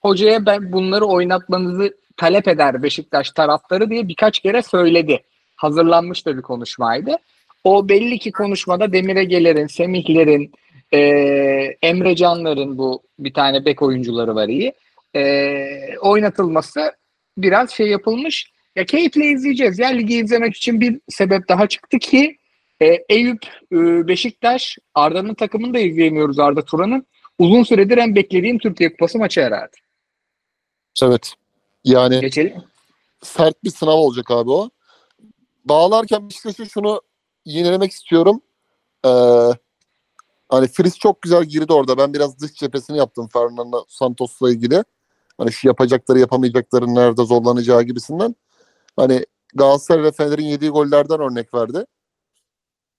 [0.00, 5.22] hocaya ben bunları oynatmanızı talep eder Beşiktaş taraftarı diye birkaç kere söyledi.
[5.58, 7.16] Hazırlanmış da bir konuşmaydı.
[7.64, 10.52] O belli ki konuşmada Demire Geler'in, Semihler'in,
[10.92, 10.98] e,
[11.82, 14.72] Emre Canlar'ın bu bir tane bek oyuncuları var iyi.
[15.16, 15.64] E,
[15.98, 16.92] oynatılması
[17.38, 18.52] biraz şey yapılmış.
[18.76, 19.78] Ya keyifle izleyeceğiz.
[19.78, 22.36] Ya ligi izlemek için bir sebep daha çıktı ki
[22.82, 23.42] e, Eyüp,
[23.72, 27.06] e, Beşiktaş, Arda'nın takımını da izleyemiyoruz Arda Turan'ın.
[27.38, 29.76] Uzun süredir en beklediğim Türkiye Kupası maçı herhalde.
[31.02, 31.34] Evet.
[31.84, 32.54] Yani Geçelim.
[33.22, 34.70] sert bir sınav olacak abi o.
[35.64, 37.02] Bağlarken Beşiktaş'a şunu
[37.44, 38.40] yinelemek istiyorum.
[39.06, 39.08] Ee,
[40.48, 41.98] hani Fritz çok güzel girdi orada.
[41.98, 44.84] Ben biraz dış cephesini yaptım Fernando Santos'la ilgili.
[45.38, 48.34] Hani şu yapacakları yapamayacakları nerede zorlanacağı gibisinden.
[48.96, 51.86] Hani Galatasaray ve Fener'in yediği gollerden örnek verdi.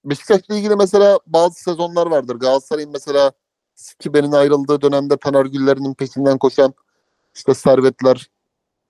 [0.05, 2.35] Beşiktaş'la ilgili mesela bazı sezonlar vardır.
[2.35, 3.31] Galatasaray'ın mesela
[3.75, 6.73] Skibe'nin ayrıldığı dönemde Taner Güller'in peşinden koşan
[7.35, 8.29] işte Servetler,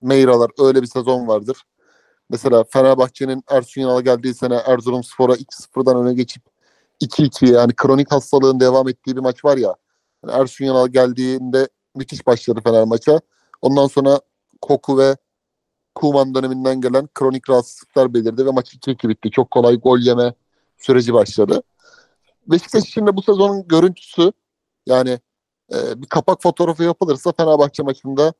[0.02, 1.64] Meyralar öyle bir sezon vardır.
[2.30, 6.42] Mesela Fenerbahçe'nin Ersun Yanal'a geldiği sene Erzurumspor'a 2-0'dan öne geçip
[7.00, 9.74] 2-2 yani kronik hastalığın devam ettiği bir maç var ya.
[10.24, 13.20] Yani Ersun Yanal geldiğinde müthiş başladı Fener maça.
[13.62, 14.20] Ondan sonra
[14.60, 15.16] Koku ve
[15.94, 19.30] Kuman döneminden gelen kronik rahatsızlıklar belirdi ve maç 2-2 bitti.
[19.30, 20.34] Çok kolay gol yeme
[20.78, 21.62] süreci başladı.
[22.46, 24.32] Beşiktaş için de bu sezonun görüntüsü
[24.86, 25.18] yani
[25.72, 28.32] e, bir kapak fotoğrafı yapılırsa Fenerbahçe maçında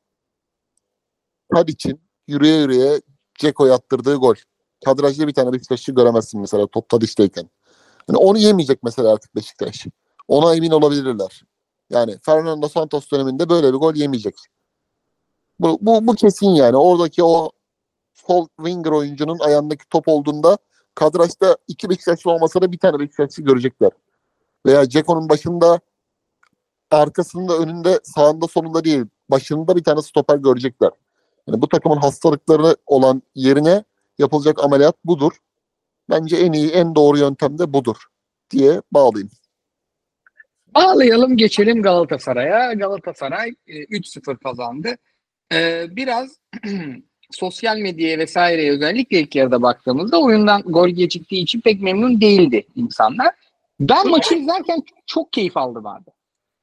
[1.66, 3.00] için yürüye yürüye
[3.40, 4.35] Ceko attırdığı gol.
[4.85, 7.50] Kadrajda bir tane Beşiktaş'ı göremezsin mesela top Tadiş'teyken.
[8.09, 9.87] Yani onu yemeyecek mesela artık Beşiktaş.
[10.29, 11.42] Ona emin olabilirler.
[11.90, 14.35] Yani Fernando Santos döneminde böyle bir gol yemeyecek.
[15.61, 16.76] Bu, bu, bu kesin yani.
[16.76, 17.50] Oradaki o
[18.14, 20.59] sol winger oyuncunun ayağındaki top olduğunda
[20.94, 23.90] kadrajda iki Beşiktaşlı olmasa da bir tane Beşiktaşlı görecekler.
[24.66, 25.81] Veya Ceko'nun başında
[26.90, 30.90] arkasında önünde sağında solunda değil başında bir tane stoper görecekler.
[31.51, 33.85] Yani bu takımın hastalıkları olan yerine
[34.19, 35.33] yapılacak ameliyat budur.
[36.11, 37.97] Bence en iyi, en doğru yöntem de budur
[38.51, 39.31] diye bağlayayım.
[40.75, 42.73] Bağlayalım geçelim Galatasaray'a.
[42.73, 44.97] Galatasaray e, 3-0 kazandı.
[45.53, 46.39] E, biraz
[47.31, 53.35] sosyal medyaya vesaireye özellikle ilk yarıda baktığımızda oyundan gol geciktiği için pek memnun değildi insanlar.
[53.81, 56.11] Ben maçı izlerken çok keyif aldım abi.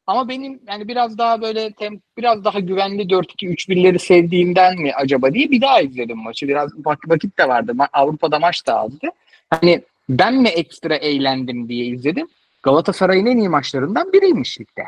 [0.07, 5.51] Ama benim yani biraz daha böyle tem, biraz daha güvenli 4-2-3-1'leri sevdiğimden mi acaba diye
[5.51, 6.47] bir daha izledim maçı.
[6.47, 7.73] Biraz vak- vakit de vardı.
[7.93, 9.07] Avrupa'da maç da azdı.
[9.49, 12.27] Hani ben mi ekstra eğlendim diye izledim.
[12.63, 14.83] Galatasaray'ın en iyi maçlarından biriymiş ligde.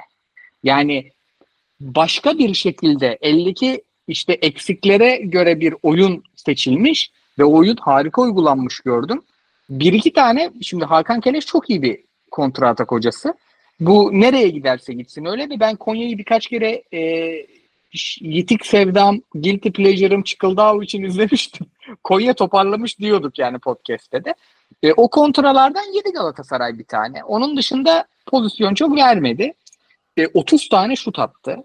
[0.63, 1.11] Yani
[1.81, 9.21] başka bir şekilde eldeki işte eksiklere göre bir oyun seçilmiş ve oyun harika uygulanmış gördüm.
[9.69, 11.99] Bir iki tane şimdi Hakan Keleş çok iyi bir
[12.31, 13.33] kontratak hocası.
[13.79, 15.59] Bu nereye giderse gitsin öyle mi?
[15.59, 16.99] Ben Konya'yı birkaç kere e,
[18.21, 21.67] Yitik Sevdam, Guilty Pleasure'ım Çıkıldağ için izlemiştim.
[22.03, 24.33] Konya toparlamış diyorduk yani podcast'te de.
[24.83, 27.23] E, o kontralardan yedi Galatasaray bir tane.
[27.23, 29.53] Onun dışında pozisyon çok vermedi.
[30.17, 31.57] E, 30 tane şut attı.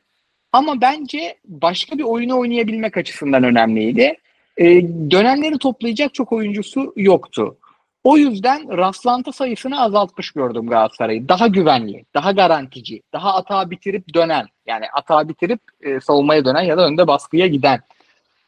[0.52, 4.16] Ama bence başka bir oyunu oynayabilmek açısından önemliydi.
[4.56, 4.64] E,
[5.10, 7.56] dönenleri toplayacak çok oyuncusu yoktu.
[8.04, 11.28] O yüzden rastlantı sayısını azaltmış gördüm Galatasaray'ı.
[11.28, 14.46] Daha güvenli, daha garantici, daha atağa bitirip dönen.
[14.66, 17.80] Yani atağa bitirip e, savunmaya dönen ya da önde baskıya giden.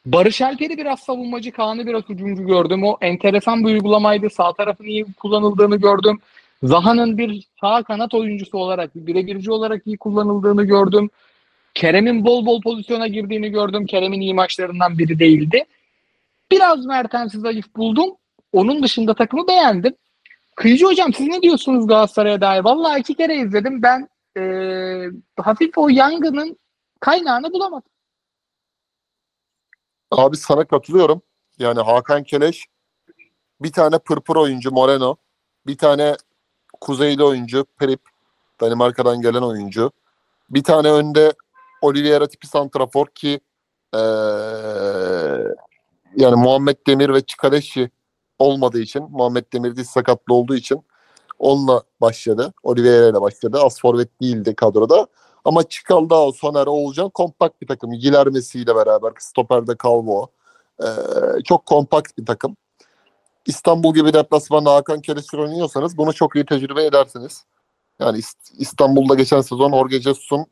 [0.05, 2.83] Barış Alper'i biraz savunmacı, Kaan'ı biraz hücumcu gördüm.
[2.83, 4.29] O enteresan bir uygulamaydı.
[4.29, 6.19] Sağ tarafın iyi kullanıldığını gördüm.
[6.63, 11.09] Zaha'nın bir sağ kanat oyuncusu olarak, bir birebirci olarak iyi kullanıldığını gördüm.
[11.73, 13.85] Kerem'in bol bol pozisyona girdiğini gördüm.
[13.85, 15.63] Kerem'in iyi maçlarından biri değildi.
[16.51, 18.15] Biraz Mertens'i zayıf buldum.
[18.53, 19.95] Onun dışında takımı beğendim.
[20.55, 22.63] Kıyıcı hocam siz ne diyorsunuz Galatasaray'a dair?
[22.63, 23.81] Vallahi iki kere izledim.
[23.81, 24.43] Ben e,
[25.37, 26.57] hafif o yangının
[26.99, 27.89] kaynağını bulamadım.
[30.11, 31.21] Abi sana katılıyorum.
[31.59, 32.65] Yani Hakan Keleş
[33.61, 35.15] bir tane pırpır oyuncu Moreno,
[35.67, 36.15] bir tane
[36.81, 38.01] Kuzeyli oyuncu Prip,
[38.61, 39.91] Danimarka'dan gelen oyuncu.
[40.49, 41.33] Bir tane önde
[41.81, 43.39] Oliveira tipi santrafor ki
[43.93, 43.97] ee,
[46.15, 47.89] yani Muhammed Demir ve Çikaleşi
[48.39, 50.81] olmadığı için Muhammed Demir diz sakatlı olduğu için
[51.39, 52.53] onunla başladı.
[52.63, 53.59] Oliveira ile başladı.
[53.61, 55.07] Az forvet değildi kadroda.
[55.45, 57.91] Ama Çikaldao, Soner, Oğulcan kompakt bir takım.
[57.91, 60.27] Gilermesi ile beraber Stoper'de Calvo.
[60.81, 60.85] Ee,
[61.43, 62.57] çok kompakt bir takım.
[63.45, 67.45] İstanbul gibi deplasmanda Hakan Keleş'le oynuyorsanız bunu çok iyi tecrübe edersiniz.
[67.99, 68.19] Yani
[68.57, 70.45] İstanbul'da geçen sezon Jorge Jesus'un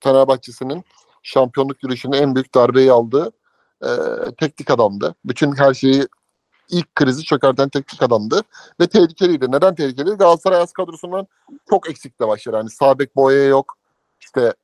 [0.00, 0.84] Fenerbahçe'sinin
[1.22, 3.32] şampiyonluk yürüyüşünde en büyük darbeyi aldığı
[3.84, 3.88] e,
[4.40, 5.14] teknik adamdı.
[5.24, 6.08] Bütün her şeyi
[6.72, 8.40] ilk krizi çökerten teknik adamdı.
[8.80, 9.52] Ve tehlikeliydi.
[9.52, 10.16] Neden tehlikeliydi?
[10.16, 11.26] Galatasaray az kadrosundan
[11.70, 12.54] çok eksikle başlar.
[12.54, 13.78] Yani sağ bek boya yok.
[14.20, 14.54] İşte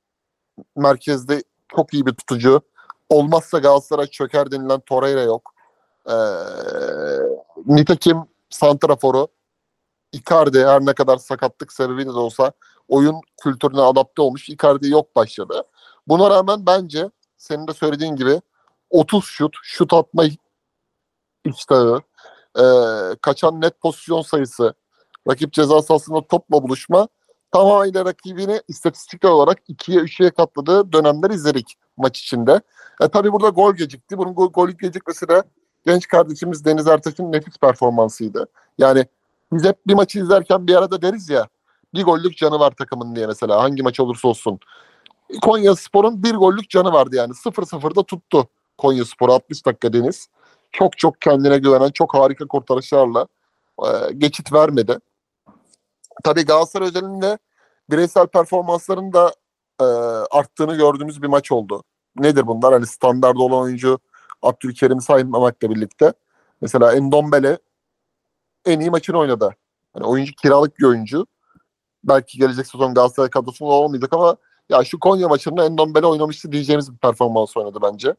[0.76, 2.60] merkezde çok iyi bir tutucu.
[3.08, 5.54] Olmazsa Galatasaray çöker denilen Torreira yok.
[6.08, 6.14] Ee,
[7.66, 8.18] nitekim
[8.50, 9.28] Santrafor'u
[10.12, 12.52] Icardi her ne kadar sakatlık sebebiyle de olsa
[12.88, 14.48] oyun kültürüne adapte olmuş.
[14.48, 15.62] Icardi yok başladı.
[16.08, 18.40] Buna rağmen bence senin de söylediğin gibi
[18.90, 20.24] 30 şut, şut atma
[21.44, 22.00] iştahı,
[22.58, 22.64] e,
[23.22, 24.74] kaçan net pozisyon sayısı,
[25.28, 27.08] rakip ceza sahasında topla buluşma
[27.50, 32.60] tamamıyla rakibini istatistiksel olarak 2'ye 3'ye katladığı dönemler izledik maç içinde.
[33.00, 34.18] E, tabii burada gol gecikti.
[34.18, 35.42] Bunun gol, gol gecikmesi de
[35.86, 38.46] genç kardeşimiz Deniz Ertaş'ın nefis performansıydı.
[38.78, 39.06] Yani
[39.52, 41.48] biz hep bir maçı izlerken bir arada deriz ya
[41.94, 44.58] bir gollük canı var takımın diye mesela hangi maç olursa olsun.
[45.42, 48.48] Konya Spor'un bir gollük canı vardı yani 0-0'da tuttu
[48.78, 50.28] Konya Spor 60 dakika Deniz.
[50.72, 53.26] Çok çok kendine güvenen çok harika kurtarışlarla
[53.84, 54.98] e, geçit vermedi.
[56.24, 57.38] Tabii Galatasaray özelinde
[57.90, 59.32] bireysel performansların da
[59.80, 59.84] e,
[60.30, 61.84] arttığını gördüğümüz bir maç oldu.
[62.16, 62.72] Nedir bunlar?
[62.72, 63.98] Hani standart olan oyuncu
[64.42, 66.12] Abdülkerim'i saymamakla birlikte.
[66.60, 67.58] Mesela Endombele
[68.66, 69.56] en iyi maçını oynadı.
[69.92, 71.26] Hani oyuncu kiralık bir oyuncu.
[72.04, 74.36] Belki gelecek sezon Galatasaray kadrosunda olmayacak ama
[74.68, 78.14] ya şu Konya maçında Endombele oynamıştı diyeceğimiz bir performans oynadı bence.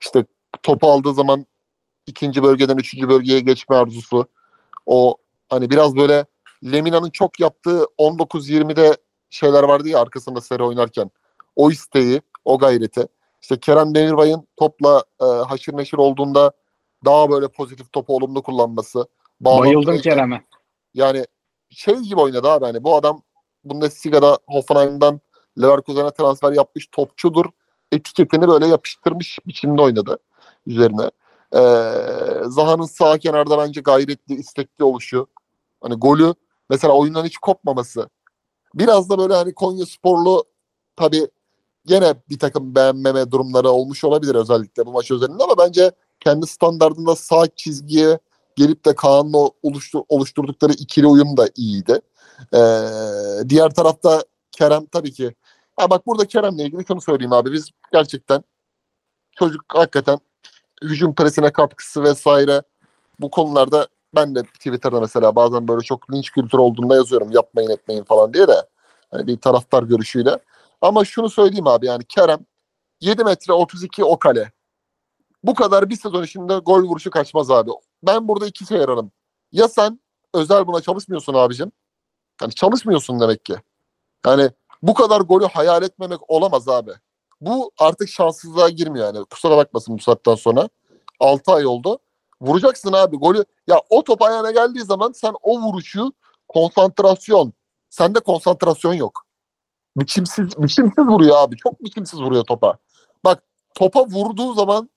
[0.00, 0.24] İşte
[0.62, 1.46] topu aldığı zaman
[2.06, 4.26] ikinci bölgeden üçüncü bölgeye geçme arzusu.
[4.86, 5.16] O
[5.48, 6.24] hani biraz böyle
[6.64, 8.96] Lemina'nın çok yaptığı 19-20'de
[9.30, 11.10] şeyler vardı ya arkasında seri oynarken.
[11.56, 13.06] O isteği, o gayreti.
[13.42, 16.52] İşte Kerem Demirbay'ın topla e, haşır neşir olduğunda
[17.04, 19.06] daha böyle pozitif topu olumlu kullanması.
[19.40, 20.44] Bayıldım Kerem'e.
[20.94, 21.26] Yani
[21.70, 23.22] şey gibi oynadı abi hani bu adam
[23.64, 25.20] Bundesliga'da Hoffenheim'dan
[25.62, 27.46] Leverkusen'e transfer yapmış topçudur
[27.92, 30.18] etiketini böyle yapıştırmış biçimde oynadı
[30.66, 31.10] üzerine.
[31.54, 31.58] Ee,
[32.46, 35.26] Zaha'nın sağ kenarda bence gayretli, istekli oluşu.
[35.80, 36.34] Hani golü
[36.70, 38.08] mesela oyundan hiç kopmaması.
[38.74, 40.44] Biraz da böyle hani Konya sporlu
[40.96, 41.28] tabii
[41.86, 47.16] gene bir takım beğenmeme durumları olmuş olabilir özellikle bu maç özelinde ama bence kendi standartında
[47.16, 48.18] sağ çizgiye
[48.56, 52.00] gelip de Kaan'la oluştur, oluşturdukları ikili uyum da iyiydi.
[52.54, 55.34] Ee, diğer tarafta Kerem tabii ki.
[55.76, 57.52] Ha bak burada Kerem'le ilgili şunu söyleyeyim abi.
[57.52, 58.44] Biz gerçekten
[59.38, 60.18] çocuk hakikaten
[60.82, 62.62] hücum presine katkısı vesaire
[63.20, 68.04] bu konularda ben de Twitter'da mesela bazen böyle çok linç kültürü olduğunda yazıyorum yapmayın etmeyin
[68.04, 68.66] falan diye de
[69.10, 70.38] hani bir taraftar görüşüyle.
[70.80, 72.46] Ama şunu söyleyeyim abi yani Kerem
[73.00, 74.52] 7 metre 32 o kale.
[75.42, 77.70] Bu kadar bir sezon içinde gol vuruşu kaçmaz abi.
[78.02, 79.12] Ben burada iki şey ararım.
[79.52, 80.00] Ya sen
[80.34, 81.72] özel buna çalışmıyorsun abicim.
[82.42, 83.56] Yani çalışmıyorsun demek ki.
[84.26, 84.50] Yani
[84.82, 86.92] bu kadar golü hayal etmemek olamaz abi.
[87.42, 89.24] Bu artık şanssızlığa girmiyor yani.
[89.24, 90.68] Kusura bakmasın bu saatten sonra.
[91.20, 91.98] 6 ay oldu.
[92.40, 93.44] Vuracaksın abi golü.
[93.66, 96.12] Ya o top ayağına geldiği zaman sen o vuruşu
[96.48, 97.52] konsantrasyon.
[97.90, 99.26] Sende konsantrasyon yok.
[99.96, 101.56] Biçimsiz, biçimsiz vuruyor abi.
[101.56, 102.78] Çok biçimsiz vuruyor topa.
[103.24, 103.42] Bak
[103.74, 104.90] topa vurduğu zaman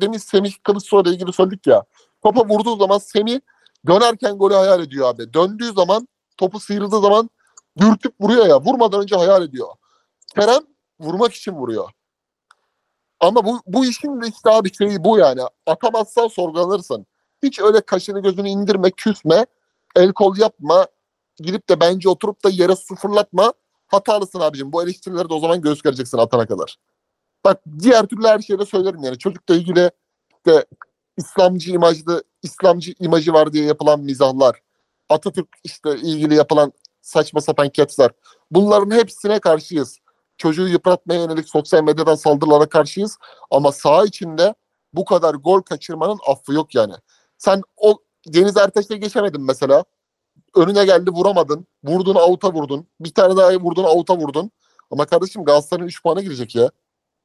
[0.00, 1.84] demin Semih Kılıçsoy'la ilgili söyledik ya.
[2.22, 3.40] Topa vurduğu zaman Semih
[3.86, 5.34] dönerken golü hayal ediyor abi.
[5.34, 7.30] Döndüğü zaman topu sıyrıldığı zaman
[7.78, 8.60] dürtüp vuruyor ya.
[8.60, 9.68] Vurmadan önce hayal ediyor.
[10.34, 10.62] Kerem
[11.00, 11.90] vurmak için vuruyor.
[13.20, 15.40] Ama bu, bu işin de işte abi şeyi bu yani.
[15.66, 17.06] Atamazsan sorgulanırsın.
[17.42, 19.46] Hiç öyle kaşını gözünü indirme, küsme,
[19.96, 20.86] el kol yapma.
[21.36, 23.52] Gidip de bence oturup da yere su fırlatma.
[23.86, 24.72] Hatalısın abicim.
[24.72, 26.76] Bu eleştirileri de o zaman göğüs gereceksin atana kadar.
[27.44, 29.18] Bak diğer türlü her şeyde söylerim yani.
[29.18, 29.90] Çocukla ilgili
[30.36, 30.66] işte
[31.16, 34.60] İslamcı imajlı, İslamcı imajı var diye yapılan mizahlar.
[35.08, 36.72] Atatürk işte ilgili yapılan
[37.02, 38.10] saçma sapan caps'ler.
[38.50, 39.98] Bunların hepsine karşıyız.
[40.38, 43.18] Çocuğu yıpratmaya yönelik sosyal medyadan saldırılara karşıyız.
[43.50, 44.54] Ama saha içinde
[44.92, 46.94] bu kadar gol kaçırmanın affı yok yani.
[47.38, 49.84] Sen o Deniz Ertaş'la geçemedin mesela.
[50.54, 51.66] Önüne geldi vuramadın.
[51.84, 52.86] Vurdun avuta vurdun.
[53.00, 54.50] Bir tane daha vurdun avuta vurdun.
[54.90, 56.70] Ama kardeşim Galatasaray'ın 3 puana girecek ya.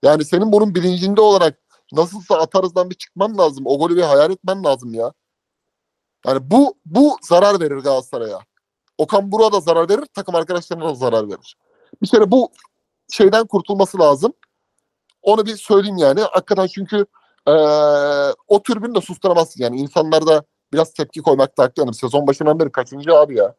[0.03, 1.59] Yani senin bunun bilincinde olarak
[1.93, 3.63] nasılsa atarızdan bir çıkman lazım.
[3.67, 5.13] O golü bir hayal etmen lazım ya.
[6.25, 8.39] Yani bu bu zarar verir Galatasaray'a.
[8.97, 11.57] Okan Buruk'a da zarar verir, takım arkadaşlarına da zarar verir.
[12.01, 12.51] Bir kere bu
[13.11, 14.33] şeyden kurtulması lazım.
[15.21, 16.21] Onu bir söyleyeyim yani.
[16.21, 17.05] Hakikaten çünkü
[17.47, 19.77] eee o türbünü de susturamazsın yani.
[19.77, 20.43] İnsanlar da
[20.73, 21.93] biraz tepki koymakta haklı.
[21.93, 23.55] Sezon başından beri kaçıncı abi ya?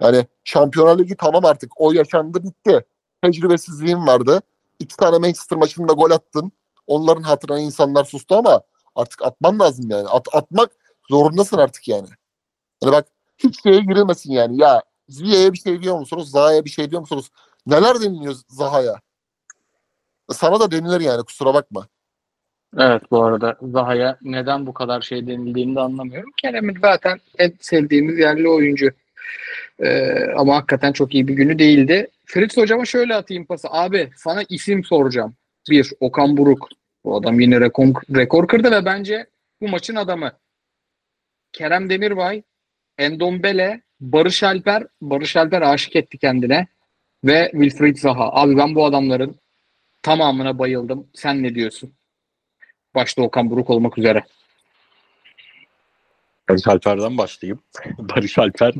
[0.00, 1.72] Yani Şampiyonlar Ligi tamam artık.
[1.76, 2.84] O yaşandı bitti.
[3.22, 4.40] Tecrübesizliğin vardı.
[4.78, 6.52] İki tane Manchester maçında gol attın.
[6.86, 8.62] Onların hatırına insanlar sustu ama
[8.96, 10.08] artık atman lazım yani.
[10.08, 10.70] At, atmak
[11.10, 12.08] zorundasın artık yani.
[12.82, 13.06] Yani bak
[13.38, 14.60] hiç şeye girilmesin yani.
[14.60, 16.30] Ya Ziya'ya bir şey diyor musunuz?
[16.30, 17.30] Zaha'ya bir şey diyor musunuz?
[17.66, 19.00] Neler deniliyor Zaha'ya?
[20.30, 21.88] Sana da denilir yani kusura bakma.
[22.78, 26.30] Evet bu arada Zaha'ya neden bu kadar şey denildiğini de anlamıyorum.
[26.36, 28.90] Kerem'in zaten en sevdiğimiz yerli oyuncu.
[29.78, 32.10] Ee, ama hakikaten çok iyi bir günü değildi.
[32.26, 33.68] Fritz hocama şöyle atayım pası.
[33.70, 35.34] Abi sana isim soracağım.
[35.70, 36.68] Bir, Okan Buruk.
[37.04, 37.86] Bu adam yine rekor,
[38.16, 39.26] rekor kırdı ve bence
[39.60, 40.32] bu maçın adamı.
[41.52, 42.42] Kerem Demirbay,
[42.98, 44.86] Endombele, Barış Alper.
[45.00, 46.66] Barış Alper aşık etti kendine.
[47.24, 48.30] Ve Wilfried Zaha.
[48.32, 49.36] Abi ben bu adamların
[50.02, 51.06] tamamına bayıldım.
[51.14, 51.92] Sen ne diyorsun?
[52.94, 54.24] Başta Okan Buruk olmak üzere.
[56.48, 57.60] Barış Alper'den başlayayım.
[57.98, 58.74] Barış Alper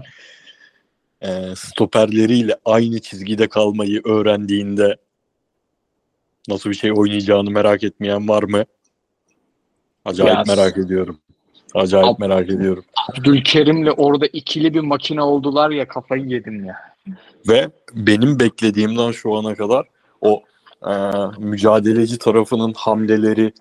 [1.23, 4.97] e, stoperleriyle aynı çizgide kalmayı öğrendiğinde
[6.49, 8.65] nasıl bir şey oynayacağını merak etmeyen var mı?
[10.05, 11.19] Acayip Ya, merak ediyorum.
[11.75, 12.85] Acayip Ab- merak ediyorum.
[13.09, 16.92] Abdülkerim'le orada ikili bir makine oldular ya kafayı yedim ya.
[17.49, 19.87] Ve benim beklediğimden şu ana kadar
[20.21, 20.43] o
[20.87, 20.93] e,
[21.39, 23.53] mücadeleci tarafının hamleleri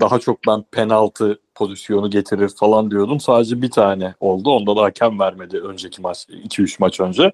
[0.00, 3.20] daha çok ben penaltı pozisyonu getirir falan diyordum.
[3.20, 4.50] Sadece bir tane oldu.
[4.50, 7.32] Onda da hakem vermedi önceki maç 2-3 maç önce.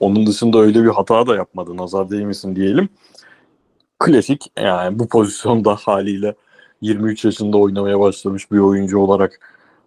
[0.00, 1.76] Onun dışında öyle bir hata da yapmadı.
[1.76, 2.88] Nazar değmesin diyelim.
[3.98, 6.34] Klasik yani bu pozisyonda haliyle
[6.80, 9.40] 23 yaşında oynamaya başlamış bir oyuncu olarak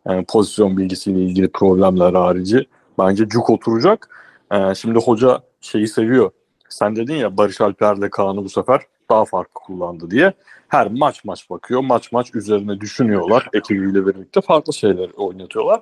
[0.09, 2.65] e, pozisyon bilgisiyle ilgili problemler harici
[2.99, 4.09] bence cuk oturacak.
[4.51, 6.31] Ee, şimdi hoca şeyi seviyor.
[6.69, 10.33] Sen dedin ya Barış Alper'le Kaan'ı bu sefer daha farklı kullandı diye.
[10.67, 11.81] Her maç maç bakıyor.
[11.81, 13.49] Maç maç üzerine düşünüyorlar.
[13.53, 15.81] Ekibiyle birlikte farklı şeyler oynatıyorlar.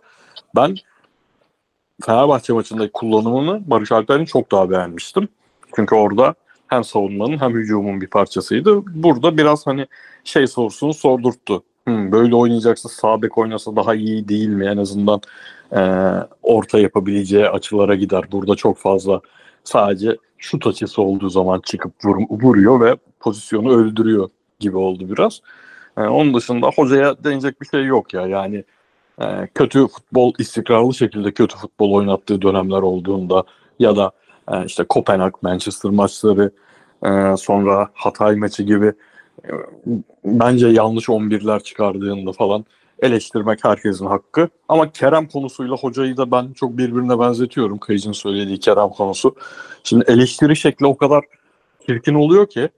[0.55, 0.75] Ben
[2.05, 5.27] Fenerbahçe maçındaki kullanımını Barış Alper'in çok daha beğenmiştim.
[5.75, 6.35] Çünkü orada
[6.67, 8.81] hem savunmanın hem hücumun bir parçasıydı.
[8.85, 9.87] Burada biraz hani
[10.23, 11.63] şey sorusunu sordurttu.
[11.87, 14.65] Hmm, böyle oynayacaksa sağ bek oynasa daha iyi değil mi?
[14.65, 15.21] En azından
[15.75, 15.81] e,
[16.43, 18.23] orta yapabileceği açılara gider.
[18.31, 19.21] Burada çok fazla
[19.63, 25.41] sadece şut açısı olduğu zaman çıkıp vur, vuruyor ve pozisyonu öldürüyor gibi oldu biraz.
[25.97, 28.27] E, onun dışında hocaya denecek bir şey yok ya.
[28.27, 28.63] Yani
[29.21, 33.43] e, kötü futbol istikrarlı şekilde kötü futbol oynattığı dönemler olduğunda
[33.79, 34.11] ya da
[34.51, 36.51] e, işte Kopenhag, Manchester maçları
[37.05, 38.93] e, sonra Hatay maçı gibi
[39.45, 39.51] e,
[40.25, 42.65] bence yanlış 11'ler çıkardığında falan
[42.99, 44.49] eleştirmek herkesin hakkı.
[44.69, 47.77] Ama Kerem konusuyla hocayı da ben çok birbirine benzetiyorum.
[47.77, 49.35] Kayıcı'nın söylediği Kerem konusu.
[49.83, 51.23] Şimdi eleştiri şekli o kadar
[51.85, 52.69] çirkin oluyor ki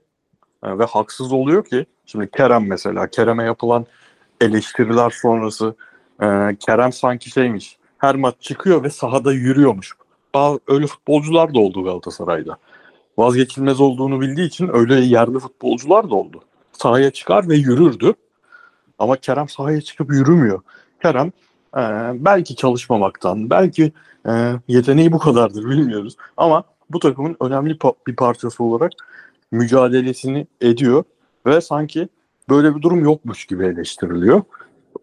[0.64, 1.86] e, ve haksız oluyor ki.
[2.06, 3.86] Şimdi Kerem mesela Kerem'e yapılan
[4.40, 5.74] eleştiriler sonrası
[6.22, 7.76] e, Kerem sanki şeymiş.
[7.98, 9.92] Her maç çıkıyor ve sahada yürüyormuş.
[10.34, 12.56] Bazı öyle futbolcular da oldu Galatasaray'da.
[13.18, 16.40] Vazgeçilmez olduğunu bildiği için öyle yerli futbolcular da oldu.
[16.72, 18.14] Sahaya çıkar ve yürürdü.
[19.00, 20.60] Ama Kerem sahaya çıkıp yürümüyor.
[21.02, 21.32] Kerem
[21.76, 21.82] e,
[22.24, 23.92] belki çalışmamaktan, belki
[24.28, 26.16] e, yeteneği bu kadardır bilmiyoruz.
[26.36, 28.92] Ama bu takımın önemli pa- bir parçası olarak
[29.50, 31.04] mücadelesini ediyor
[31.46, 32.08] ve sanki
[32.48, 34.42] böyle bir durum yokmuş gibi eleştiriliyor.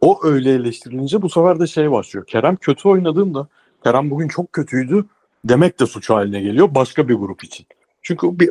[0.01, 2.25] O öyle eleştirilince bu sefer de şey başlıyor.
[2.25, 3.47] Kerem kötü oynadığında
[3.83, 5.05] Kerem bugün çok kötüydü
[5.45, 7.65] demek de suç haline geliyor başka bir grup için.
[8.01, 8.49] Çünkü bir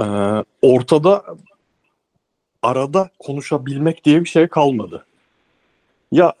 [0.00, 0.04] e,
[0.62, 1.24] ortada
[2.62, 5.06] arada konuşabilmek diye bir şey kalmadı.
[6.12, 6.32] Ya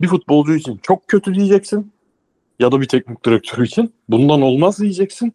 [0.00, 1.92] bir futbolcu için çok kötü diyeceksin
[2.58, 5.34] ya da bir teknik direktör için bundan olmaz diyeceksin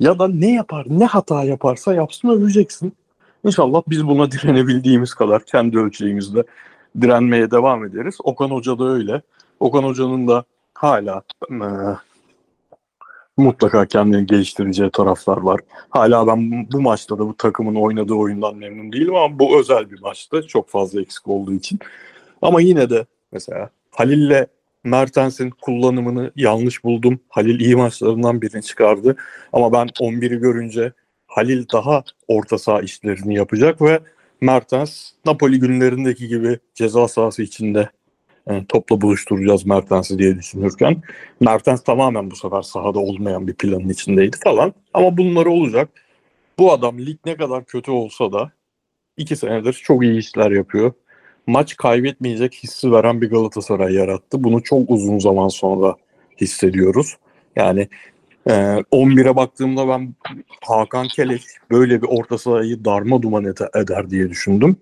[0.00, 2.92] ya da ne yapar ne hata yaparsa yapsın öveceksin.
[3.44, 6.44] İnşallah biz buna direnebildiğimiz kadar kendi ölçeğimizde
[7.00, 8.18] direnmeye devam ederiz.
[8.24, 9.22] Okan Hoca da öyle.
[9.60, 10.44] Okan Hoca'nın da
[10.74, 11.22] hala
[13.36, 15.60] mutlaka kendini geliştireceği taraflar var.
[15.90, 20.00] Hala ben bu, maçta da bu takımın oynadığı oyundan memnun değilim ama bu özel bir
[20.00, 20.46] maçtı.
[20.46, 21.78] Çok fazla eksik olduğu için.
[22.42, 24.46] Ama yine de mesela Halil'le
[24.84, 27.20] Mertens'in kullanımını yanlış buldum.
[27.28, 29.16] Halil iyi maçlarından birini çıkardı.
[29.52, 30.92] Ama ben 11'i görünce
[31.26, 34.00] Halil daha orta saha işlerini yapacak ve
[34.40, 37.88] Mertens Napoli günlerindeki gibi ceza sahası içinde
[38.48, 41.02] yani topla buluşturacağız Mertens'i diye düşünürken
[41.40, 44.74] Mertens tamamen bu sefer sahada olmayan bir planın içindeydi falan.
[44.94, 45.88] Ama bunları olacak.
[46.58, 48.52] Bu adam lig ne kadar kötü olsa da
[49.16, 50.92] iki senedir çok iyi işler yapıyor.
[51.46, 54.44] Maç kaybetmeyecek hissi veren bir Galatasaray yarattı.
[54.44, 55.94] Bunu çok uzun zaman sonra
[56.40, 57.16] hissediyoruz.
[57.56, 57.88] Yani
[58.46, 58.52] e,
[58.92, 60.14] 11'e baktığımda ben
[60.64, 64.76] Hakan Keleş böyle bir orta sahayı darma duman eder diye düşündüm.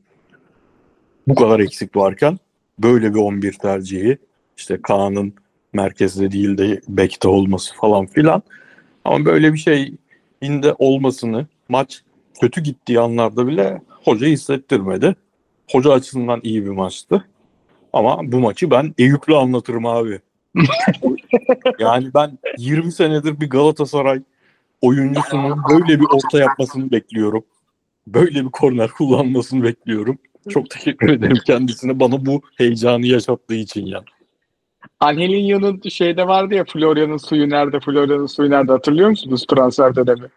[1.29, 2.39] Bu kadar eksik varken
[2.83, 4.19] böyle bir 11 tercihi
[4.57, 5.35] işte Kaan'ın
[5.73, 8.43] merkezde değil de bekte olması falan filan.
[9.05, 12.03] Ama böyle bir şeyin de olmasını maç
[12.41, 15.17] kötü gittiği anlarda bile hoca hissettirmedi.
[15.73, 17.25] Hoca açısından iyi bir maçtı.
[17.93, 20.21] Ama bu maçı ben Eyüp'le anlatırım abi.
[21.79, 24.23] yani ben 20 senedir bir Galatasaray
[24.81, 27.45] oyuncusunun böyle bir orta yapmasını bekliyorum.
[28.07, 30.19] Böyle bir korner kullanmasını bekliyorum.
[30.49, 34.05] Çok teşekkür ederim kendisine bana bu heyecanı yaşattığı için ya.
[35.01, 40.29] Angelinho'nun şeyde vardı ya Florya'nın suyu nerede, Florya'nın suyu nerede hatırlıyor musunuz transfer dönemi?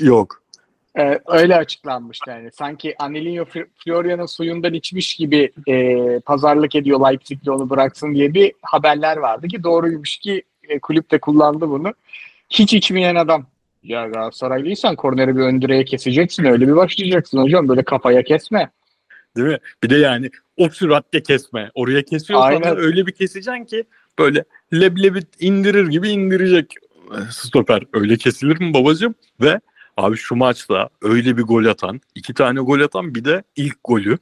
[0.00, 0.42] Yok.
[0.98, 2.50] Ee, öyle açıklanmıştı yani.
[2.52, 8.52] Sanki Angelinho Fl- Florya'nın suyundan içmiş gibi e, pazarlık ediyor Leipzig'le onu bıraksın diye bir
[8.62, 11.92] haberler vardı ki doğruymuş ki e, kulüp de kullandı bunu.
[12.50, 13.46] Hiç içmeyen adam.
[13.82, 18.70] Ya Galatasaraylıysan korneri bir ön direğe keseceksin öyle bir başlayacaksın hocam böyle kafaya kesme.
[19.36, 19.58] Değil mi?
[19.82, 21.70] Bir de yani o süratle kesme.
[21.74, 22.76] Oraya kesiyorsan Aynen.
[22.76, 23.84] öyle bir keseceksin ki
[24.18, 26.74] böyle leblebi indirir gibi indirecek
[27.30, 27.82] stoper.
[27.92, 29.14] Öyle kesilir mi babacığım?
[29.40, 29.60] Ve
[29.96, 34.18] abi şu maçta öyle bir gol atan, iki tane gol atan bir de ilk golü.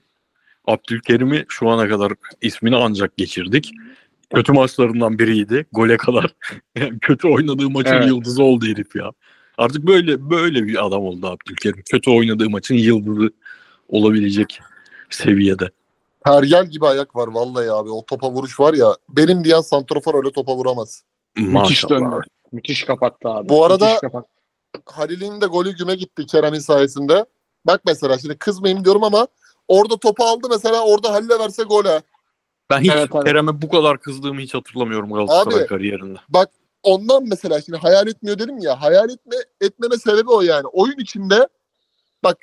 [0.66, 3.72] Abdülkerim'i şu ana kadar ismini ancak geçirdik.
[4.34, 5.66] Kötü maçlarından biriydi.
[5.72, 6.34] Gole kadar
[6.76, 8.08] yani kötü oynadığı maçın Evet.
[8.08, 9.10] yıldızı oldu herif ya.
[9.58, 11.82] Artık böyle böyle bir adam oldu Abdülkerim.
[11.90, 13.30] Kötü oynadığı maçın yıldızı
[13.88, 14.60] olabilecek
[15.14, 15.70] seviyede.
[16.26, 17.90] Tergel gibi ayak var vallahi abi.
[17.90, 18.96] O topa vuruş var ya.
[19.08, 21.02] Benim diyen santrofor öyle topa vuramaz.
[21.36, 21.90] Müthiş Maşallah.
[21.90, 22.26] döndü.
[22.52, 23.48] Müthiş kapattı abi.
[23.48, 24.22] Bu arada- Müthiş.
[24.86, 27.24] Halil'in de golü güme gitti Kerem'in sayesinde.
[27.66, 29.26] Bak mesela şimdi kızmayayım diyorum ama
[29.68, 32.02] orada topu aldı mesela orada Halil'e verse gol ha.
[32.70, 33.10] Ben hiç evet.
[33.10, 36.18] Kerem'e bu kadar kızdığımı hiç hatırlamıyorum Galatasaray Abi, kariyerinde.
[36.28, 36.50] Bak
[36.82, 38.82] ondan mesela şimdi hayal etmiyor dedim ya.
[38.82, 40.66] Hayal etme etmeme sebebi o yani.
[40.66, 41.48] Oyun içinde
[42.24, 42.38] bak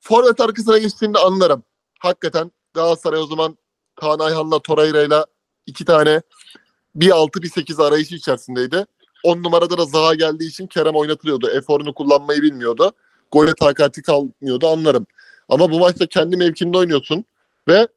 [0.00, 1.62] forvet arkasına geçtiğinde anlarım.
[2.02, 3.58] Hakikaten Galatasaray o zaman
[3.94, 5.26] Kaan Ayhan'la Torreira'yla
[5.66, 6.22] iki tane
[6.94, 8.86] bir altı bir sekiz arayışı içerisindeydi.
[9.24, 11.50] On numarada da Zaha geldiği için Kerem oynatılıyordu.
[11.50, 12.92] Eforunu kullanmayı bilmiyordu.
[13.32, 15.06] Gole takati kalmıyordu anlarım.
[15.48, 17.24] Ama bu maçta kendi mevkinde oynuyorsun
[17.68, 17.88] ve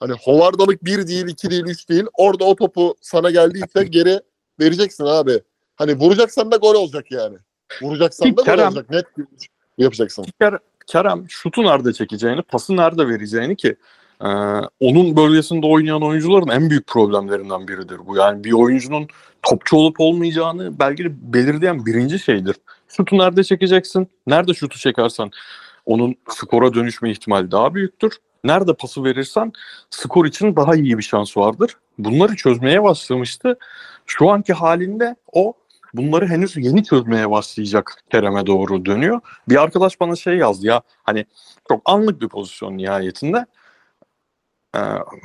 [0.00, 2.04] hani hovardalık bir değil, iki değil, üç değil.
[2.14, 4.20] Orada o topu sana geldiyse geri
[4.60, 5.42] vereceksin abi.
[5.76, 7.38] Hani vuracaksan da gol olacak yani.
[7.82, 8.90] Vuracaksan da gol olacak.
[8.90, 9.26] Net bir
[9.78, 10.26] yapacaksın.
[10.40, 10.58] Kerem
[11.28, 13.76] şutu nerede çekeceğini, pası nerede vereceğini ki
[14.20, 14.28] e,
[14.80, 18.16] onun bölgesinde oynayan oyuncuların en büyük problemlerinden biridir bu.
[18.16, 19.08] Yani bir oyuncunun
[19.42, 22.56] topçu olup olmayacağını belki belirleyen birinci şeydir.
[22.88, 24.08] Şutu nerede çekeceksin?
[24.26, 25.30] Nerede şutu çekersen
[25.86, 28.12] onun skora dönüşme ihtimali daha büyüktür.
[28.44, 29.52] Nerede pası verirsen
[29.90, 31.76] skor için daha iyi bir şans vardır.
[31.98, 33.58] Bunları çözmeye başlamıştı.
[34.06, 35.54] Şu anki halinde o
[35.94, 39.20] bunları henüz yeni çözmeye başlayacak Kerem'e doğru dönüyor.
[39.48, 41.26] Bir arkadaş bana şey yazdı ya hani
[41.68, 43.46] çok anlık bir pozisyon nihayetinde.
[44.76, 44.78] Ee,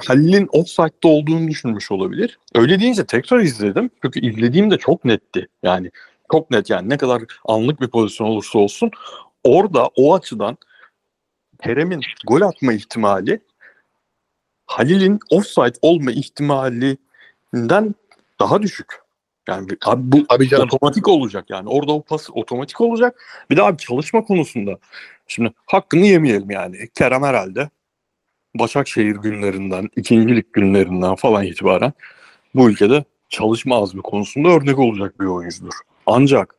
[0.07, 2.39] Halil'in offside'da olduğunu düşünmüş olabilir.
[2.55, 3.89] Öyle deyince tekrar izledim.
[4.01, 5.47] Çünkü izlediğimde çok netti.
[5.63, 5.91] Yani
[6.31, 8.91] çok net yani ne kadar anlık bir pozisyon olursa olsun
[9.43, 10.57] orada o açıdan
[11.63, 13.41] Kerem'in gol atma ihtimali
[14.65, 17.95] Halil'in offside olma ihtimalinden
[18.39, 19.04] daha düşük.
[19.47, 20.69] Yani abi bu Abi canım.
[20.71, 21.69] otomatik olacak yani.
[21.69, 23.21] Orada o pas otomatik olacak.
[23.49, 24.77] Bir de abi çalışma konusunda.
[25.27, 26.89] Şimdi hakkını yemeyelim yani.
[26.93, 27.69] Kerem herhalde
[28.55, 31.93] Başakşehir günlerinden, ikincilik günlerinden falan itibaren
[32.55, 35.73] bu ülkede çalışma azmi konusunda örnek olacak bir oyuncudur.
[36.05, 36.55] Ancak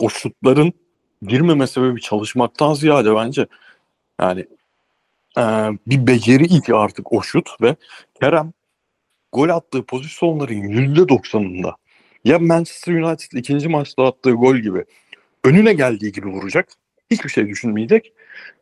[0.00, 0.72] o şutların
[1.22, 3.46] girmeme sebebi çalışmaktan ziyade bence
[4.20, 4.46] yani
[5.38, 5.42] e,
[5.86, 7.76] bir beceri ilk artık o şut ve
[8.20, 8.52] Kerem
[9.32, 11.74] gol attığı pozisyonların %90'ında
[12.24, 14.84] ya Manchester United ikinci maçta attığı gol gibi
[15.44, 16.68] önüne geldiği gibi vuracak.
[17.10, 18.12] Hiçbir şey düşünmeyecek.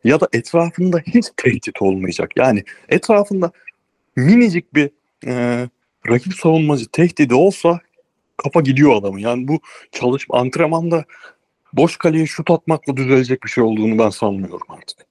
[0.03, 2.31] Ya da etrafında hiç tehdit olmayacak.
[2.35, 3.51] Yani etrafında
[4.15, 4.89] minicik bir
[5.27, 5.67] e,
[6.09, 7.79] rakip savunmacı tehdidi olsa
[8.37, 9.19] kafa gidiyor adamın.
[9.19, 9.59] Yani bu
[9.91, 11.05] çalışma antrenmanda
[11.73, 15.05] boş kaleye şut atmakla düzelecek bir şey olduğunu ben sanmıyorum artık.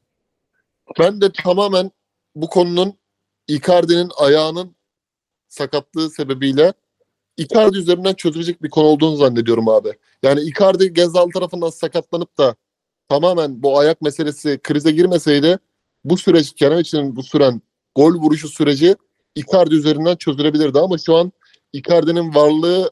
[0.98, 1.90] Ben de tamamen
[2.34, 2.98] bu konunun
[3.48, 4.76] Icardi'nin ayağının
[5.48, 6.72] sakatlığı sebebiyle
[7.36, 9.92] Icardi üzerinden çözülecek bir konu olduğunu zannediyorum abi.
[10.22, 12.54] Yani Icardi Gezal tarafından sakatlanıp da
[13.08, 15.58] tamamen bu ayak meselesi krize girmeseydi
[16.04, 17.62] bu süreç Kerem için bu süren
[17.94, 18.96] gol vuruşu süreci
[19.34, 21.32] Icardi üzerinden çözülebilirdi ama şu an
[21.72, 22.90] Icardi'nin varlığı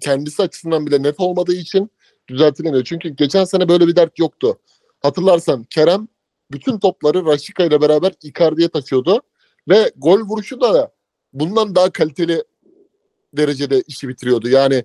[0.00, 1.90] kendisi açısından bile net olmadığı için
[2.28, 2.84] düzeltilemiyor.
[2.84, 4.58] Çünkü geçen sene böyle bir dert yoktu.
[5.00, 6.08] Hatırlarsan Kerem
[6.50, 9.22] bütün topları Raşika ile beraber Icardi'ye taşıyordu
[9.68, 10.92] ve gol vuruşu da
[11.32, 12.44] bundan daha kaliteli
[13.36, 14.48] derecede işi bitiriyordu.
[14.48, 14.84] Yani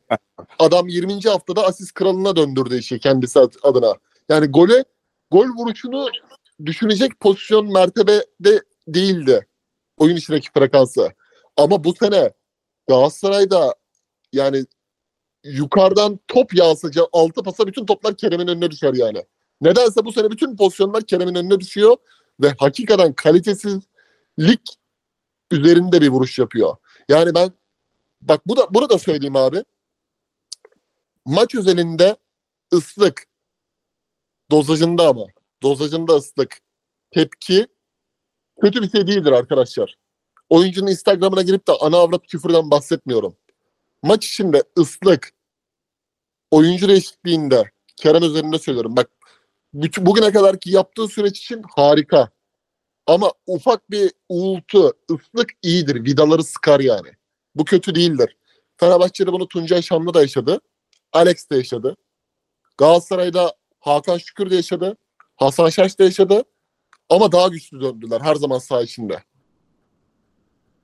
[0.60, 1.22] adam 20.
[1.22, 3.94] haftada asist kralına döndürdü işi kendisi adına.
[4.30, 4.84] Yani gole
[5.32, 6.08] gol vuruşunu
[6.66, 9.48] düşünecek pozisyon mertebede değildi
[9.98, 11.12] oyun içindeki frekansı.
[11.58, 12.32] Ama bu sene
[12.88, 13.76] Galatasaray'da
[14.34, 14.66] yani
[15.44, 19.26] yukarıdan top yağsaca altı pasa bütün toplar Kerem'in önüne düşer yani.
[19.62, 21.98] Nedense bu sene bütün pozisyonlar Kerem'in önüne düşüyor
[22.42, 24.78] ve hakikaten kalitesizlik
[25.52, 26.76] üzerinde bir vuruş yapıyor.
[27.10, 27.52] Yani ben
[28.28, 29.64] bak bu da bunu da söyleyeyim abi.
[31.26, 32.16] Maç özelinde
[32.74, 33.26] ıslık
[34.52, 35.26] dozajında ama
[35.64, 36.58] dozajında ıslık
[37.12, 37.68] tepki
[38.62, 39.96] kötü bir şey değildir arkadaşlar.
[40.50, 43.36] Oyuncunun Instagram'ına girip de ana avrat küfürden bahsetmiyorum.
[44.04, 45.34] Maç içinde ıslık
[46.52, 48.96] oyuncu eşitliğinde Kerem üzerinde söylüyorum.
[48.98, 49.10] Bak
[49.74, 52.30] bütün, bugüne kadarki yaptığı süreç için harika.
[53.08, 55.96] Ama ufak bir uğultu, ıslık iyidir.
[56.06, 57.10] Vidaları sıkar yani.
[57.56, 58.38] Bu kötü değildir.
[58.78, 60.62] Fenerbahçe'de bunu Tuncay Şanlı da yaşadı.
[61.14, 61.96] Alex de yaşadı.
[62.78, 64.98] Galatasaray'da Hakan Şükür de yaşadı.
[65.36, 66.44] Hasan Şaş da yaşadı.
[67.10, 69.24] Ama daha güçlü döndüler her zaman saha içinde.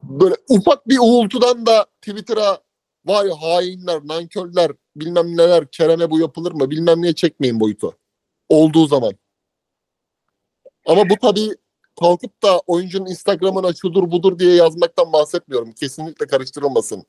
[0.03, 2.59] Böyle ufak bir uğultudan da Twitter'a
[3.05, 7.97] vay hainler, nankörler, bilmem neler, Kerem'e bu yapılır mı bilmem neye çekmeyin boyutu.
[8.49, 9.13] Olduğu zaman.
[10.86, 11.55] Ama bu tabii
[12.00, 15.72] kalkıp da oyuncunun Instagram'ına şudur budur diye yazmaktan bahsetmiyorum.
[15.72, 17.04] Kesinlikle karıştırılmasın.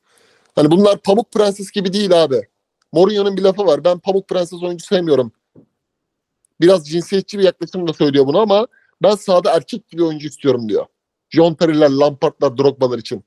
[0.55, 2.41] Hani bunlar Pamuk Prenses gibi değil abi.
[2.91, 3.83] Mourinho'nun bir lafı var.
[3.83, 5.31] Ben Pamuk Prenses oyuncu sevmiyorum.
[6.61, 8.67] Biraz cinsiyetçi bir yaklaşımla söylüyor bunu ama
[9.03, 10.85] ben sahada erkek gibi oyuncu istiyorum diyor.
[11.29, 13.23] John Terry'ler, Lampard'lar, Drogba'lar için.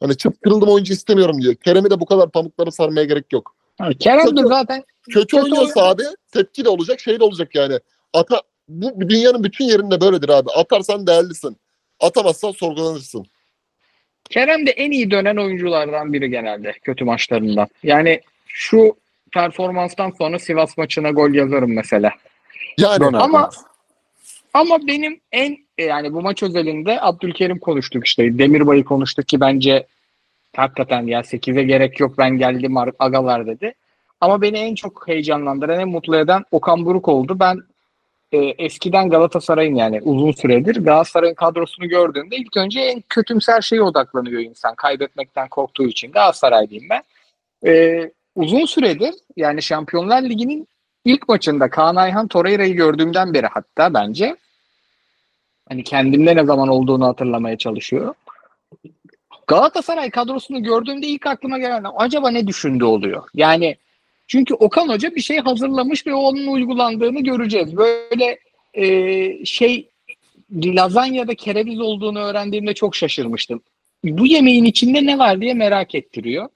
[0.00, 1.54] Hani çıt kırıldım oyuncu istemiyorum diyor.
[1.54, 3.56] Kerem'i de bu kadar pamukları sarmaya gerek yok.
[3.80, 6.02] Yani Kerem de zaten Kötü, Kötü oynuyorsa oyun- abi
[6.32, 7.78] tepki de olacak, şey de olacak yani.
[8.12, 8.42] Ata
[8.72, 10.50] bu dünyanın bütün yerinde böyledir abi.
[10.50, 11.56] Atarsan değerlisin.
[12.00, 13.26] Atamazsan sorgulanırsın.
[14.30, 17.68] Kerem de en iyi dönen oyunculardan biri genelde kötü maçlarından.
[17.82, 18.96] Yani şu
[19.32, 22.10] performanstan sonra Sivas maçına gol yazarım mesela.
[22.78, 23.18] Yani Döner.
[23.18, 23.50] Ama
[24.54, 28.38] ama benim en yani bu maç özelinde Abdülkerim konuştuk işte.
[28.38, 29.86] Demirbay'ı konuştuk ki bence
[30.56, 33.74] hakikaten ya 8'e gerek yok ben geldim ar- agalar dedi.
[34.20, 37.36] Ama beni en çok heyecanlandıran, en mutlu eden Okan Buruk oldu.
[37.40, 37.60] Ben
[38.32, 44.40] e, eskiden Galatasaray'ın yani uzun süredir Galatasaray'ın kadrosunu gördüğümde ilk önce en kötümser şeye odaklanıyor
[44.40, 44.74] insan.
[44.74, 47.02] Kaybetmekten korktuğu için Galatasaraylıyım ben.
[47.66, 50.68] E, uzun süredir yani Şampiyonlar Ligi'nin
[51.04, 54.36] ilk maçında Kaan Ayhan Torreira'yı gördüğümden beri hatta bence
[55.68, 58.14] hani kendimde ne zaman olduğunu hatırlamaya çalışıyorum.
[59.46, 63.28] Galatasaray kadrosunu gördüğümde ilk aklıma gelen acaba ne düşündü oluyor.
[63.34, 63.76] Yani
[64.26, 67.76] çünkü Okan Hoca bir şey hazırlamış ve onun uygulandığını göreceğiz.
[67.76, 68.38] Böyle
[68.74, 69.88] e, şey
[70.50, 73.62] lazanyada kereviz olduğunu öğrendiğimde çok şaşırmıştım.
[74.04, 76.48] Bu yemeğin içinde ne var diye merak ettiriyor.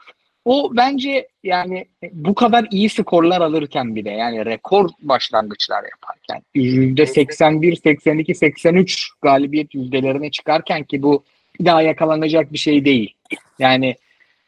[0.45, 8.35] O bence yani bu kadar iyi skorlar alırken bile yani rekor başlangıçlar yaparken %81, 82,
[8.35, 11.25] 83 galibiyet yüzdelerine çıkarken ki bu
[11.65, 13.15] daha yakalanacak bir şey değil.
[13.59, 13.97] Yani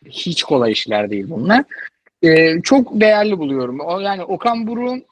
[0.06, 1.64] hiç kolay işler değil bunlar.
[2.22, 3.80] Ee, çok değerli buluyorum.
[3.80, 5.04] O yani Okan Buruk'un e,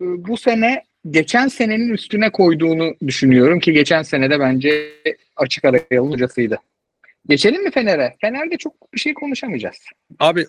[0.00, 4.92] bu sene geçen senenin üstüne koyduğunu düşünüyorum ki geçen senede bence
[5.36, 6.58] açık ara yolun hocasıydı.
[7.28, 8.16] Geçelim mi Fener'e?
[8.20, 9.76] Fener'de çok bir şey konuşamayacağız.
[10.18, 10.46] Abi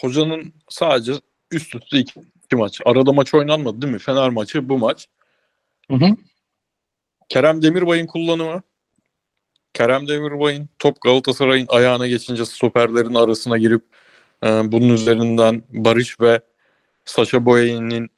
[0.00, 1.12] hocanın sadece
[1.50, 2.80] üst üste iki, iki maç.
[2.84, 3.98] Arada maç oynanmadı değil mi?
[3.98, 5.08] Fener maçı bu maç.
[5.90, 6.16] Hı hı.
[7.28, 8.62] Kerem Demirbay'ın kullanımı.
[9.74, 13.82] Kerem Demirbay'ın top Galatasaray'ın ayağına geçince stoperlerin arasına girip
[14.44, 16.40] e, bunun üzerinden Barış ve
[17.04, 18.08] Saşa Boya'nın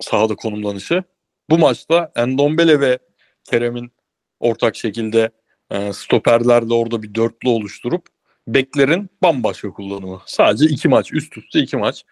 [0.00, 1.02] sahada konumlanışı.
[1.50, 2.98] Bu maçta Endombele ve
[3.44, 3.92] Kerem'in
[4.40, 5.30] ortak şekilde
[5.70, 8.06] e, stoperlerle orada bir dörtlü oluşturup
[8.48, 10.20] beklerin bambaşka kullanımı.
[10.26, 12.04] Sadece iki maç, üst üste iki maç.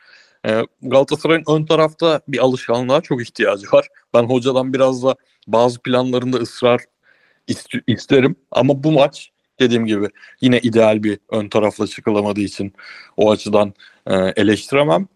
[0.46, 3.88] E, Galatasaray'ın ön tarafta bir alışkanlığa çok ihtiyacı var.
[4.14, 5.16] Ben hocadan biraz da
[5.46, 6.80] bazı planlarında ısrar
[7.48, 8.36] ist- isterim.
[8.50, 9.30] Ama bu maç
[9.60, 10.08] dediğim gibi
[10.40, 12.72] yine ideal bir ön tarafla çıkılamadığı için
[13.16, 13.74] o açıdan
[14.06, 15.08] e, eleştiremem.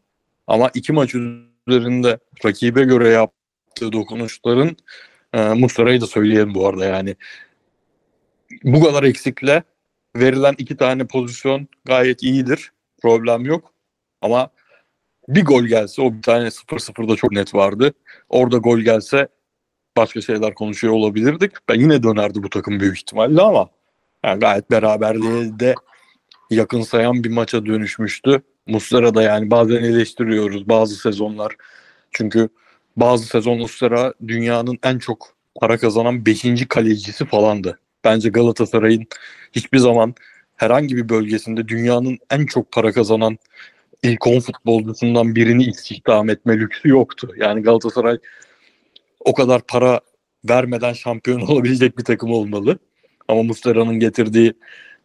[0.46, 4.76] Ama iki maç üzerinde rakibe göre yaptığı dokunuşların
[5.32, 7.16] e, Muslera'yı da söyleyelim bu arada yani.
[8.64, 9.62] Bu kadar eksikle
[10.16, 12.72] verilen iki tane pozisyon gayet iyidir.
[13.02, 13.72] Problem yok.
[14.22, 14.50] Ama
[15.28, 17.92] bir gol gelse o bir tane 0-0'da çok net vardı.
[18.28, 19.28] Orada gol gelse
[19.96, 21.52] başka şeyler konuşuyor olabilirdik.
[21.68, 23.70] Ben yine dönerdi bu takım büyük ihtimalle ama
[24.24, 25.74] yani gayet beraberliğe de
[26.50, 28.42] yakın sayan bir maça dönüşmüştü.
[28.66, 31.56] Muslera da yani bazen eleştiriyoruz bazı sezonlar.
[32.10, 32.48] Çünkü
[32.96, 36.68] bazı sezon Muslera dünyanın en çok para kazanan 5.
[36.68, 37.78] kalecisi falandı.
[38.04, 39.06] Bence Galatasaray'ın
[39.52, 40.14] hiçbir zaman
[40.56, 43.38] herhangi bir bölgesinde dünyanın en çok para kazanan
[44.02, 47.34] ilk 10 futbolcusundan birini istihdam etme lüksü yoktu.
[47.36, 48.18] Yani Galatasaray
[49.20, 50.00] o kadar para
[50.48, 52.78] vermeden şampiyon olabilecek bir takım olmalı.
[53.28, 54.54] Ama Muslera'nın getirdiği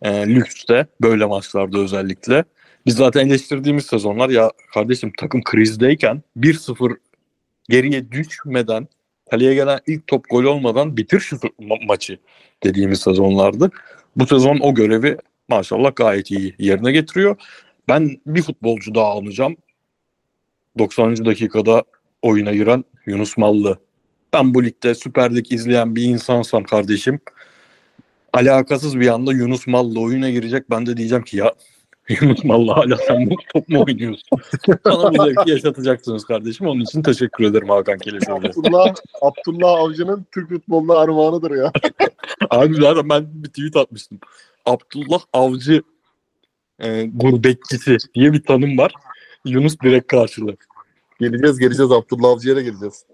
[0.02, 2.44] e, lüks de böyle maçlarda özellikle.
[2.86, 6.98] Biz zaten eleştirdiğimiz sezonlar ya kardeşim takım krizdeyken 1-0
[7.70, 8.88] geriye düşmeden
[9.32, 12.20] kaleye gelen ilk top gol olmadan bitir şu ma- maçı
[12.64, 13.72] dediğimiz sezonlardı.
[14.16, 15.18] Bu sezon o görevi
[15.48, 17.36] maşallah gayet iyi yerine getiriyor.
[17.88, 19.58] Ben bir futbolcu daha alacağım.
[20.80, 21.26] 90.
[21.26, 21.84] dakikada
[22.22, 23.80] oyuna giren Yunus Mallı.
[24.34, 27.20] Ben bu ligde Süper Lig izleyen bir insansam kardeşim
[28.34, 30.70] alakasız bir anda Yunus Mallı oyuna girecek.
[30.70, 31.54] Ben de diyeceğim ki ya
[32.22, 34.40] Yunus Mallı hala sen bu top mu oynuyorsun?
[34.86, 36.68] Bana bu zevki yaşatacaksınız kardeşim.
[36.68, 38.48] Onun için teşekkür ederim Hakan Keleşoğlu.
[38.48, 41.72] Abdullah, Abdullah Avcı'nın Türk futboluna armağanıdır ya.
[42.50, 44.20] Abi zaten ben bir tweet atmıştım.
[44.66, 45.82] Abdullah Avcı
[46.80, 48.94] e, gurbetçisi diye bir tanım var.
[49.46, 50.56] Yunus direkt karşılığı.
[51.20, 53.06] Geleceğiz geleceğiz Abdullah Avcı'ya da geleceğiz.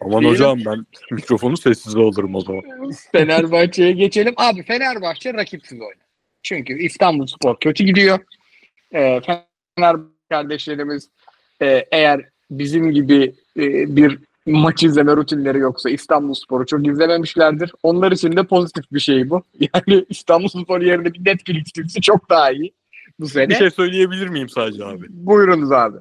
[0.00, 2.62] Aman hocam ben mikrofonu sessize alırım o zaman.
[3.12, 4.34] Fenerbahçe'ye geçelim.
[4.36, 6.04] Abi Fenerbahçe rakipsiz oynadı.
[6.42, 8.18] Çünkü İstanbul Spor kötü gidiyor.
[8.94, 9.20] Ee,
[9.76, 11.10] Fenerbahçe kardeşlerimiz
[11.62, 17.72] e, eğer bizim gibi e, bir maç izleme rutinleri yoksa İstanbul Spor'u çok izlememişlerdir.
[17.82, 19.42] Onlar için de pozitif bir şey bu.
[19.74, 22.72] Yani İstanbul Spor yerine bir Netflix dizisi çok daha iyi
[23.20, 23.48] bu sene.
[23.48, 25.06] Bir şey söyleyebilir miyim sadece abi?
[25.08, 25.96] Buyurunuz abi.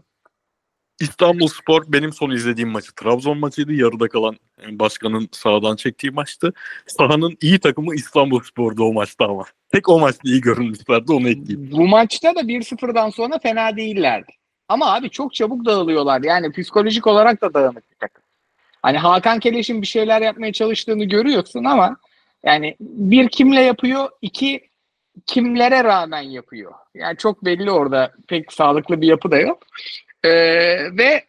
[0.99, 3.73] İstanbul Spor benim son izlediğim maçı Trabzon maçıydı.
[3.73, 4.37] Yarıda kalan
[4.71, 6.53] başkanın sahadan çektiği maçtı.
[6.87, 9.45] Sahanın iyi takımı İstanbul Spor'du o maçta ama.
[9.71, 11.71] Tek o maçta iyi görünmüşlerdi onu ekleyeyim.
[11.71, 14.31] Bu maçta da 1-0'dan sonra fena değillerdi.
[14.69, 16.21] Ama abi çok çabuk dağılıyorlar.
[16.23, 18.23] Yani psikolojik olarak da dağınık bir takım.
[18.81, 21.97] Hani Hakan Keleş'in bir şeyler yapmaya çalıştığını görüyorsun ama
[22.43, 24.69] yani bir kimle yapıyor, iki
[25.25, 26.73] kimlere rağmen yapıyor.
[26.93, 29.63] Yani çok belli orada pek sağlıklı bir yapı da yok.
[30.23, 31.25] Ee, ve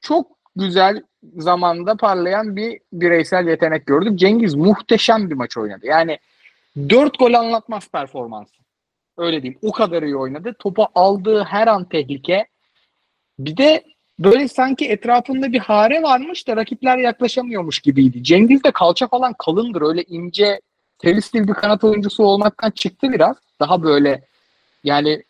[0.00, 1.02] çok güzel
[1.36, 4.18] zamanda parlayan bir bireysel yetenek gördük.
[4.18, 5.86] Cengiz muhteşem bir maç oynadı.
[5.86, 6.18] Yani
[6.76, 8.54] dört gol anlatmaz performansı.
[9.18, 9.58] Öyle diyeyim.
[9.62, 10.54] O kadar iyi oynadı.
[10.58, 12.46] Topu aldığı her an tehlike.
[13.38, 13.84] Bir de
[14.18, 18.24] böyle sanki etrafında bir hare varmış da rakipler yaklaşamıyormuş gibiydi.
[18.24, 19.82] Cengiz de kalça falan kalındır.
[19.82, 20.60] Öyle ince
[20.98, 23.36] telistil bir kanat oyuncusu olmaktan çıktı biraz.
[23.60, 24.24] Daha böyle
[24.84, 25.22] yani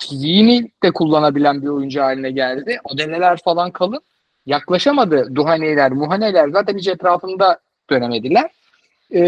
[0.00, 2.78] fiziğini de kullanabilen bir oyuncu haline geldi.
[2.84, 4.00] Adeleler falan kalın.
[4.46, 8.50] Yaklaşamadı Duhaneler, Muhaneler zaten hiç etrafında dönemediler.
[9.10, 9.22] Ee,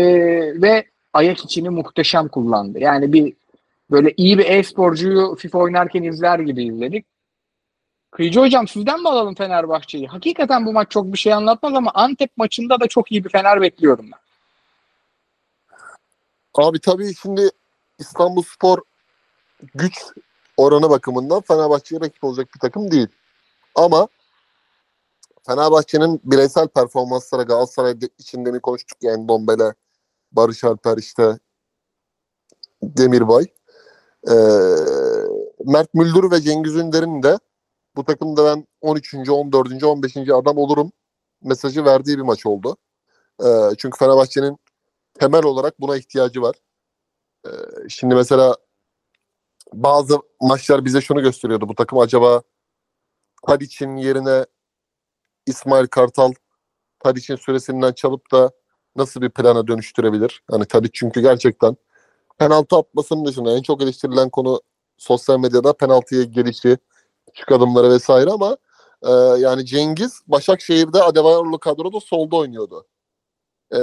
[0.63, 2.79] ve ayak içini muhteşem kullandı.
[2.79, 3.33] Yani bir
[3.91, 7.07] böyle iyi bir e-sporcuyu FIFA oynarken izler gibi izledik.
[8.11, 10.07] Kıyıcı hocam sizden mi alalım Fenerbahçe'yi?
[10.07, 13.61] Hakikaten bu maç çok bir şey anlatmaz ama Antep maçında da çok iyi bir Fener
[13.61, 14.19] bekliyorum ben.
[16.55, 17.51] Abi tabii şimdi
[17.99, 18.79] İstanbul Spor
[19.75, 19.99] güç
[20.57, 23.09] oranı bakımından Fenerbahçe'ye rakip olacak bir takım değil.
[23.75, 24.09] Ama
[25.47, 29.75] Fenerbahçe'nin bireysel performansları Galatasaray için demin konuştuk yani Dombele,
[30.33, 31.39] Barış Alper işte
[32.83, 33.47] Demirbay.
[34.29, 34.35] Ee,
[35.65, 37.39] Mert Müldür ve Cengiz Ünder'in de
[37.97, 39.15] bu takımda ben 13.
[39.31, 39.85] 14.
[39.85, 40.17] 15.
[40.17, 40.93] adam olurum
[41.43, 42.77] mesajı verdiği bir maç oldu.
[43.45, 43.49] Ee,
[43.79, 44.59] çünkü Fenerbahçe'nin
[45.21, 46.57] temel olarak buna ihtiyacı var.
[47.47, 47.51] Ee,
[47.89, 48.57] şimdi mesela
[49.73, 51.69] bazı maçlar bize şunu gösteriyordu.
[51.69, 52.43] Bu takım acaba
[53.47, 54.47] Tadic'in yerine
[55.47, 56.33] İsmail Kartal
[57.01, 58.51] Tadic'in süresinden çalıp da
[58.97, 60.43] nasıl bir plana dönüştürebilir?
[60.51, 61.77] Hani Tadic çünkü gerçekten
[62.39, 64.61] penaltı atmasının dışında en çok eleştirilen konu
[64.99, 66.79] sosyal medyada penaltıya gelişi,
[67.27, 68.57] küçük adımları vesaire ama
[69.03, 69.11] e,
[69.41, 72.87] yani Cengiz Başakşehir'de Adebayorlu kadroda solda oynuyordu.
[73.75, 73.81] E,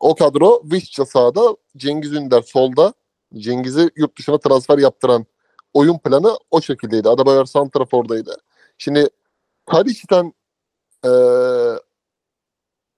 [0.00, 2.94] o kadro Vişça sağda, Cengiz Ünder solda.
[3.38, 5.26] Cengiz'i yurt dışına transfer yaptıran
[5.74, 7.08] oyun planı o şekildeydi.
[7.08, 8.36] Adebayor Santrafor'daydı.
[8.78, 9.08] Şimdi
[9.66, 10.32] Tadic'ten
[11.04, 11.10] e,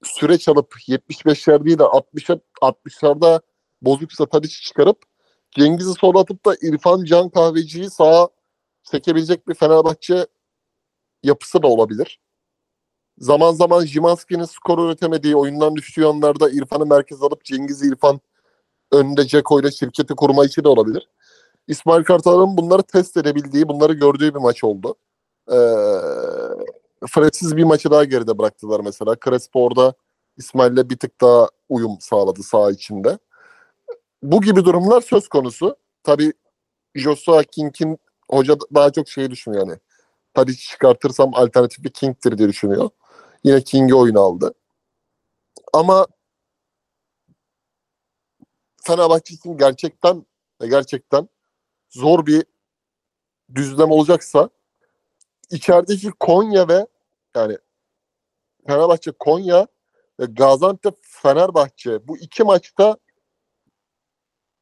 [0.04, 3.40] süreç alıp 75'ler değil de 60'a 60'larda
[3.82, 5.02] bozuksa Tadic'i çıkarıp
[5.50, 8.28] Cengiz'i sola atıp da İrfan Can Kahveci'yi sağa
[8.82, 10.26] çekebilecek bir Fenerbahçe
[11.22, 12.20] yapısı da olabilir.
[13.18, 18.20] Zaman zaman Jimanski'nin skor üretemediği oyundan düştüğü anlarda İrfan'ı merkez alıp Cengiz İrfan
[18.92, 21.08] önünde Ceko ile şirketi kurma işi de olabilir.
[21.68, 24.94] İsmail Kartal'ın bunları test edebildiği, bunları gördüğü bir maç oldu.
[25.50, 25.56] Ee,
[27.08, 29.16] Fredsiz bir maçı daha geride bıraktılar mesela.
[29.24, 29.94] Crespo orada
[30.36, 33.18] İsmail'le bir tık daha uyum sağladı saha içinde.
[34.22, 35.76] Bu gibi durumlar söz konusu.
[36.02, 36.32] Tabii
[36.94, 37.98] Joshua King'in
[38.30, 39.78] hoca daha çok şey düşünüyor yani.
[40.34, 42.90] Tadic çıkartırsam alternatif bir King'tir diye düşünüyor.
[43.44, 44.54] Yine King'i oyuna aldı.
[45.72, 46.06] Ama
[48.88, 50.26] Fenerbahçe için gerçekten
[50.60, 51.28] gerçekten
[51.90, 52.44] zor bir
[53.54, 54.50] düzlem olacaksa
[55.50, 56.86] içerideki Konya ve
[57.36, 57.58] yani
[58.66, 59.66] Fenerbahçe Konya
[60.20, 62.96] ve Gaziantep Fenerbahçe bu iki maçta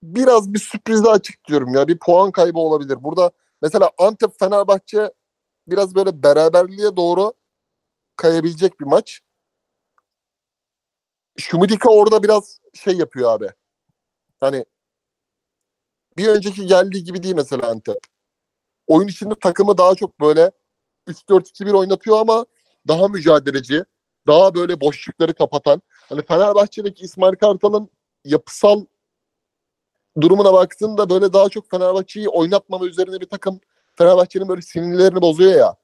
[0.02, 1.88] biraz bir sürprize açık diyorum ya.
[1.88, 3.04] Bir puan kaybı olabilir.
[3.04, 3.30] Burada
[3.62, 5.12] mesela Antep Fenerbahçe
[5.68, 7.32] biraz böyle beraberliğe doğru
[8.16, 9.20] kayabilecek bir maç.
[11.38, 13.52] Şumidika orada biraz şey yapıyor abi.
[14.40, 14.64] Hani
[16.16, 17.98] bir önceki geldiği gibi değil mesela Antep.
[18.86, 20.50] Oyun içinde takımı daha çok böyle
[21.08, 22.46] 3-4-2-1 oynatıyor ama
[22.88, 23.84] daha mücadeleci,
[24.26, 25.82] daha böyle boşlukları kapatan.
[26.08, 27.90] Hani Fenerbahçe'deki İsmail Kartal'ın
[28.24, 28.84] yapısal
[30.20, 33.60] durumuna baktığında böyle daha çok Fenerbahçe'yi oynatmama üzerine bir takım
[33.94, 35.76] Fenerbahçe'nin böyle sinirlerini bozuyor ya.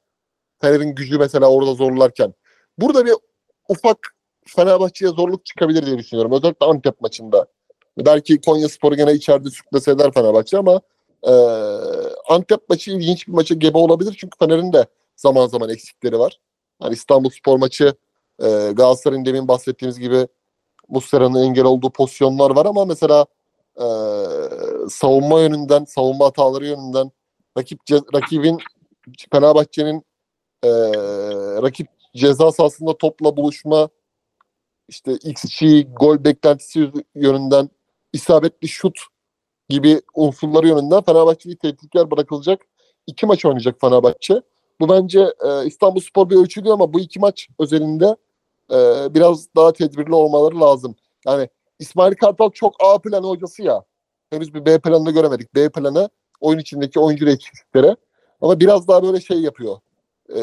[0.61, 2.35] Fener'in gücü mesela orada zorlarken.
[2.79, 3.15] Burada bir
[3.69, 6.33] ufak Fenerbahçe'ye zorluk çıkabilir diye düşünüyorum.
[6.33, 7.47] Özellikle Antep maçında.
[7.99, 10.81] Belki Konya Spor'u gene içeride sürklese eder Fenerbahçe ama
[11.23, 11.33] e,
[12.29, 14.17] Antep maçı ilginç bir maça gebe olabilir.
[14.19, 14.87] Çünkü Fener'in de
[15.17, 16.41] zaman zaman eksikleri var.
[16.81, 17.95] Hani İstanbul Spor maçı
[18.39, 20.27] e, Galatasaray'ın demin bahsettiğimiz gibi
[20.89, 23.27] Muslera'nın engel olduğu pozisyonlar var ama mesela
[23.77, 23.87] e,
[24.89, 27.11] savunma yönünden, savunma hataları yönünden
[27.59, 27.81] rakip
[28.15, 28.59] rakibin
[29.33, 30.03] Fenerbahçe'nin
[30.63, 30.71] e,
[31.63, 33.89] rakip ceza sahasında topla buluşma
[34.89, 35.63] işte XG
[36.01, 37.71] gol beklentisi yönünden
[38.13, 38.99] isabetli şut
[39.69, 42.61] gibi unsurları yönünden Fenerbahçe'yi tehditler bırakılacak.
[43.07, 44.43] iki maç oynayacak Fenerbahçe.
[44.81, 48.17] Bu bence e, İstanbul Spor bir ölçülü ama bu iki maç özelinde
[48.71, 48.77] e,
[49.15, 50.95] biraz daha tedbirli olmaları lazım.
[51.27, 51.49] Yani
[51.79, 53.85] İsmail Kartal çok A planı hocası ya.
[54.31, 55.55] Henüz bir B planını göremedik.
[55.55, 56.09] B planı
[56.41, 57.97] oyun içindeki oyuncu eksikliklere.
[58.41, 59.77] Ama biraz daha böyle şey yapıyor.
[60.29, 60.41] E,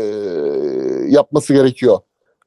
[1.08, 2.00] yapması gerekiyor.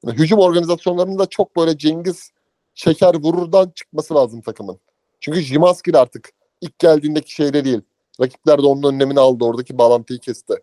[0.07, 2.31] Yani hücum organizasyonlarında çok böyle Cengiz
[2.75, 4.81] şeker vururdan çıkması lazım takımın.
[5.23, 7.81] Çünkü Jimanski de artık ilk geldiğindeki şeyde değil.
[8.20, 9.45] Rakipler de onun önlemini aldı.
[9.45, 10.55] Oradaki bağlantıyı kesti.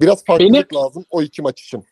[0.00, 1.84] Biraz farklılık lazım o iki maç için.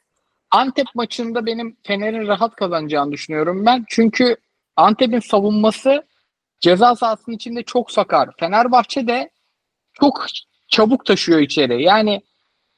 [0.51, 3.85] Antep maçında benim Fener'in rahat kazanacağını düşünüyorum ben.
[3.89, 4.37] Çünkü
[4.77, 6.07] Antep'in savunması
[6.61, 8.31] ceza sahasının içinde çok sakar.
[8.41, 9.31] Fenerbahçe de
[9.93, 10.27] çok
[10.69, 11.83] çabuk taşıyor içeri.
[11.83, 12.23] Yani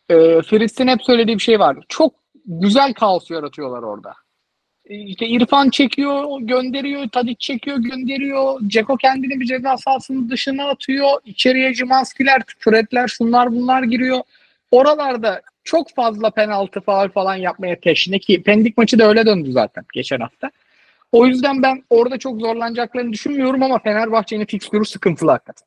[0.09, 1.77] e, Fritz'in hep söylediği bir şey var.
[1.89, 2.15] Çok
[2.45, 4.15] güzel kaos yaratıyorlar orada.
[4.87, 8.61] E, İşte İrfan çekiyor, gönderiyor, Tadic çekiyor, gönderiyor.
[8.67, 11.11] Ceko kendini bir ceza sahasının dışına atıyor.
[11.25, 14.21] İçeriye Cimanskiler, Fredler, şunlar bunlar giriyor.
[14.71, 19.85] Oralarda çok fazla penaltı faul falan yapmaya teşne ki Pendik maçı da öyle döndü zaten
[19.95, 20.51] geçen hafta.
[21.13, 25.67] O yüzden ben orada çok zorlanacaklarını düşünmüyorum ama Fenerbahçe'nin fikstürü sıkıntılı hakikaten.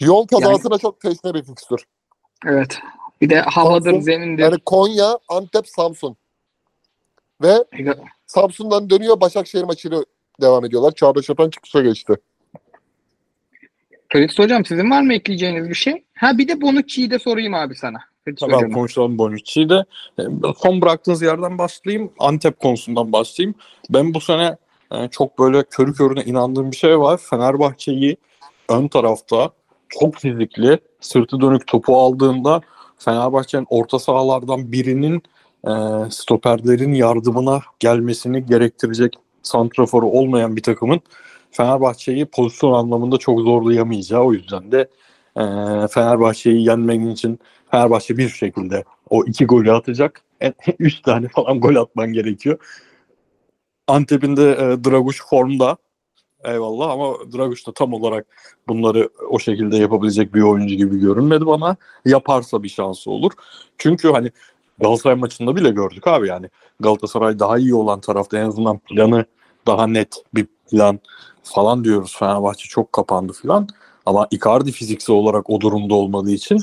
[0.00, 1.84] Yol kazası da çok teşne bir fikstür.
[2.46, 2.78] Evet.
[3.20, 4.42] Bir de havadır, Samsun, zemindir.
[4.42, 6.16] Yani Konya, Antep, Samsun.
[7.42, 7.64] Ve
[8.26, 10.04] Samsun'dan dönüyor Başakşehir maçıyla
[10.40, 10.92] devam ediyorlar.
[10.92, 12.14] Çağdaş Atan çıkışa geçti.
[14.12, 16.04] Ferit Hocam sizin var mı ekleyeceğiniz bir şey?
[16.14, 17.98] Ha bir de Bonucci'yi de sorayım abi sana.
[18.24, 19.84] Ferit Tamam konuşalım Bonucci'yi de.
[20.56, 22.12] Son bıraktığınız yerden başlayayım.
[22.18, 23.54] Antep konusundan başlayayım.
[23.90, 24.56] Ben bu sene
[24.92, 27.20] e, çok böyle körü körüne inandığım bir şey var.
[27.30, 28.16] Fenerbahçe'yi
[28.68, 29.50] ön tarafta
[29.88, 32.60] çok fizikli, sırtı dönük topu aldığında
[32.98, 35.22] Fenerbahçe'nin orta sahalardan birinin
[35.66, 35.70] e,
[36.10, 41.00] stoperlerin yardımına gelmesini gerektirecek santraforu olmayan bir takımın
[41.50, 44.88] Fenerbahçe'yi pozisyon anlamında çok zorlayamayacağı o yüzden de
[45.36, 45.42] e,
[45.88, 47.38] Fenerbahçe'yi yenmen için
[47.70, 50.22] Fenerbahçe bir şekilde o iki golü atacak.
[50.40, 52.58] En- Üç tane falan gol atman gerekiyor.
[53.88, 55.76] Antep'in de e, Draguş formda.
[56.44, 58.26] Eyvallah ama Draguş da tam olarak
[58.68, 61.76] bunları o şekilde yapabilecek bir oyuncu gibi görünmedi bana.
[62.04, 63.32] Yaparsa bir şansı olur.
[63.78, 64.30] Çünkü hani
[64.78, 66.50] Galatasaray maçında bile gördük abi yani.
[66.80, 69.24] Galatasaray daha iyi olan tarafta en azından planı
[69.66, 71.00] daha net bir plan
[71.42, 72.16] falan diyoruz.
[72.18, 73.68] Fenerbahçe çok kapandı falan.
[74.06, 76.60] Ama Icardi fiziksel olarak o durumda olmadığı için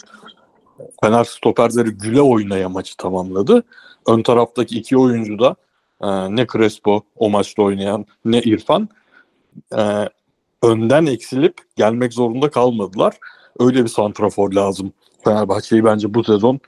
[1.01, 3.63] Fener stoperleri güle oynaya maçı tamamladı.
[4.07, 5.55] Ön taraftaki iki oyuncu da
[6.01, 8.89] e, ne Crespo o maçta oynayan ne İrfan
[9.77, 10.09] e,
[10.63, 13.17] önden eksilip gelmek zorunda kalmadılar.
[13.59, 14.93] Öyle bir santrafor lazım.
[15.23, 16.59] Fenerbahçe'yi bence bu sezon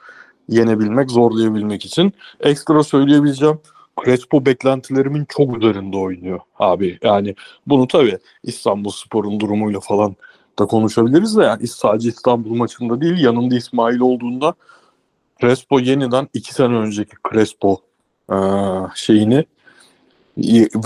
[0.49, 2.13] yenebilmek, zorlayabilmek için.
[2.39, 3.59] Ekstra söyleyebileceğim
[4.05, 6.99] Crespo beklentilerimin çok üzerinde oynuyor abi.
[7.03, 7.35] Yani
[7.67, 10.15] bunu tabii İstanbul Spor'un durumuyla falan
[10.59, 14.53] da konuşabiliriz de yani sadece İstanbul maçında değil yanında İsmail olduğunda
[15.41, 17.77] Crespo yeniden iki sene önceki Crespo
[18.95, 19.45] şeyini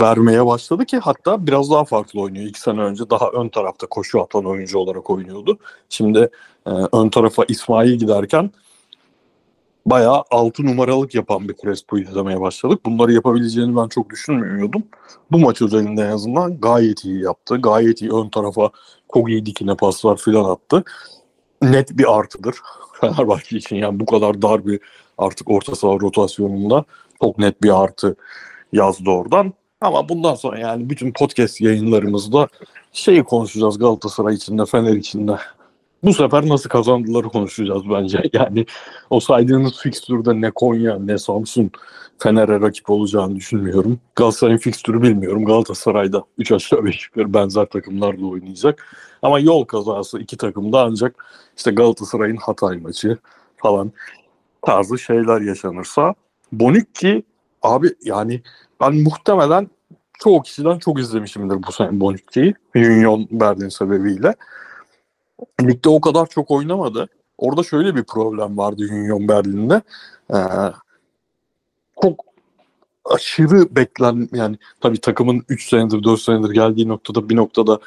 [0.00, 2.46] vermeye başladı ki hatta biraz daha farklı oynuyor.
[2.46, 5.58] İki sene önce daha ön tarafta koşu atan oyuncu olarak oynuyordu.
[5.88, 6.28] Şimdi
[6.66, 8.50] e, ön tarafa İsmail giderken
[9.90, 12.86] bayağı altı numaralık yapan bir Crespo'yu izlemeye başladık.
[12.86, 14.82] Bunları yapabileceğini ben çok düşünmüyordum.
[15.32, 17.56] Bu maç özelinde en azından gayet iyi yaptı.
[17.56, 18.70] Gayet iyi ön tarafa
[19.28, 20.84] iyi dikine paslar filan attı.
[21.62, 22.56] Net bir artıdır
[23.00, 23.76] Fenerbahçe için.
[23.76, 24.80] Yani bu kadar dar bir
[25.18, 26.84] artık orta saha rotasyonunda
[27.22, 28.16] çok net bir artı
[28.72, 29.52] yazdı oradan.
[29.80, 32.48] Ama bundan sonra yani bütün podcast yayınlarımızda
[32.92, 35.38] şeyi konuşacağız Galatasaray içinde, Fener içinde.
[36.02, 38.22] Bu sefer nasıl kazandıları konuşacağız bence.
[38.32, 38.66] Yani
[39.10, 41.70] o saydığınız fikstürde ne Konya ne Samsun
[42.18, 44.00] Fener'e rakip olacağını düşünmüyorum.
[44.16, 45.44] Galatasaray'ın fikstürü bilmiyorum.
[45.44, 48.86] Galatasaray'da 3 aşağı 5 yukarı benzer takımlarla oynayacak.
[49.22, 51.24] Ama yol kazası iki takım da ancak
[51.56, 53.18] işte Galatasaray'ın Hatay maçı
[53.56, 53.92] falan
[54.62, 56.14] tarzı şeyler yaşanırsa
[56.52, 57.22] Bonucci
[57.62, 58.42] abi yani
[58.80, 59.70] ben muhtemelen
[60.18, 62.54] çoğu kişiden çok izlemişimdir bu sene Bonucci'yi.
[62.76, 64.34] Union Berlin sebebiyle.
[65.62, 67.08] Ligde o kadar çok oynamadı.
[67.38, 69.82] Orada şöyle bir problem vardı Union Berlin'de.
[70.34, 70.38] Ee,
[72.02, 72.24] çok
[73.04, 77.80] aşırı beklen yani tabii takımın 3 senedir 4 senedir geldiği noktada bir noktada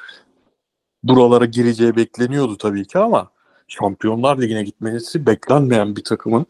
[1.03, 3.29] buralara gireceği bekleniyordu tabii ki ama
[3.67, 6.45] Şampiyonlar Ligi'ne gitmesi beklenmeyen bir takımın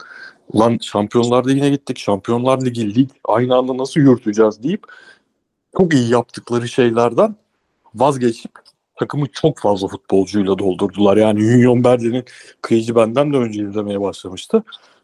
[0.56, 2.00] lan Şampiyonlar Ligi'ne gittik.
[2.00, 4.84] Şampiyonlar Ligi lig aynı anda nasıl yürüteceğiz deyip
[5.78, 7.36] çok iyi yaptıkları şeylerden
[7.96, 8.52] vazgeçip
[9.02, 11.18] takımı çok fazla futbolcuyla doldurdular.
[11.18, 12.26] Yani Union Berlin'in
[12.62, 14.64] kıyıcı benden de önce izlemeye başlamıştı.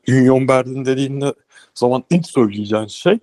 [0.09, 1.33] Union Berlin dediğinde
[1.75, 3.19] zaman ilk söyleyeceğin şey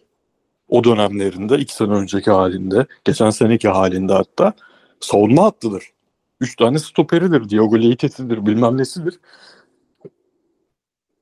[0.69, 4.53] o dönemlerinde iki sene önceki halinde, geçen seneki halinde hatta
[5.01, 5.85] savunma hattıdır.
[6.41, 9.15] Üç tane stoperidir, Diogo Leite'sidir, bilmem nesidir.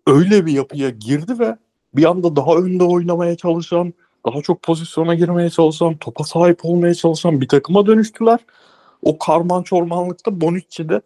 [0.06, 1.56] Öyle bir yapıya girdi ve
[1.94, 3.94] bir anda daha önde oynamaya çalışan,
[4.26, 8.38] daha çok pozisyona girmeye çalışan, topa sahip olmaya çalışan bir takıma dönüştüler.
[9.02, 11.00] O karman çormanlıkta Bonucci de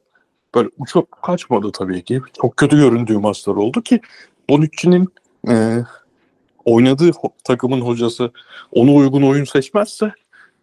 [0.55, 2.21] böyle uçak kaçmadı tabii ki.
[2.41, 4.01] Çok kötü göründüğü maçlar oldu ki
[4.51, 5.09] Bonucci'nin
[5.49, 5.79] e,
[6.65, 7.11] oynadığı
[7.45, 8.33] takımın hocası
[8.73, 10.13] ona uygun oyun seçmezse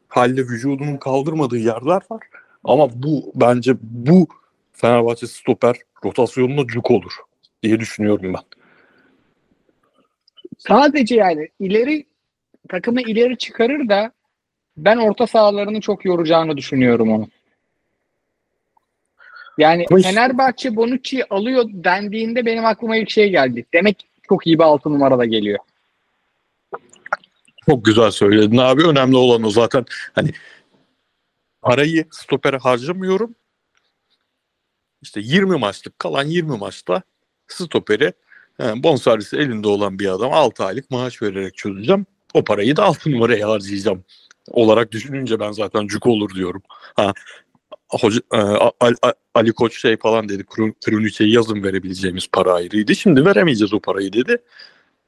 [0.07, 2.21] halde vücudunun kaldırmadığı yerler var.
[2.63, 4.27] Ama bu bence bu
[4.73, 5.75] Fenerbahçe stoper
[6.05, 7.13] rotasyonuna cuk olur
[7.63, 8.43] diye düşünüyorum ben.
[10.57, 12.05] Sadece yani ileri
[12.69, 14.11] takımı ileri çıkarır da
[14.77, 17.27] ben orta sahalarını çok yoracağını düşünüyorum onu.
[19.57, 23.65] Yani işte- Fenerbahçe Bonucci'yi alıyor dendiğinde benim aklıma ilk şey geldi.
[23.73, 25.59] Demek çok iyi bir altı numarada geliyor.
[27.65, 28.87] Çok güzel söyledin abi.
[28.87, 29.85] Önemli olan o zaten.
[30.13, 30.29] Hani
[31.61, 33.35] parayı stopere harcamıyorum.
[35.01, 37.01] İşte 20 maçlık kalan 20 maçta
[37.47, 38.13] stoperi
[38.59, 42.05] e, bonservisi elinde olan bir adam 6 aylık maaş vererek çözeceğim.
[42.33, 44.03] O parayı da 6 numaraya harcayacağım
[44.51, 46.61] olarak düşününce ben zaten cuk olur diyorum.
[46.95, 47.13] Ha,
[47.89, 48.37] hoca, e,
[48.79, 48.95] Ali,
[49.33, 50.45] Ali Koç şey falan dedi.
[50.85, 52.95] Kruniçe'yi yazın verebileceğimiz para ayrıydı.
[52.95, 54.37] Şimdi veremeyeceğiz o parayı dedi.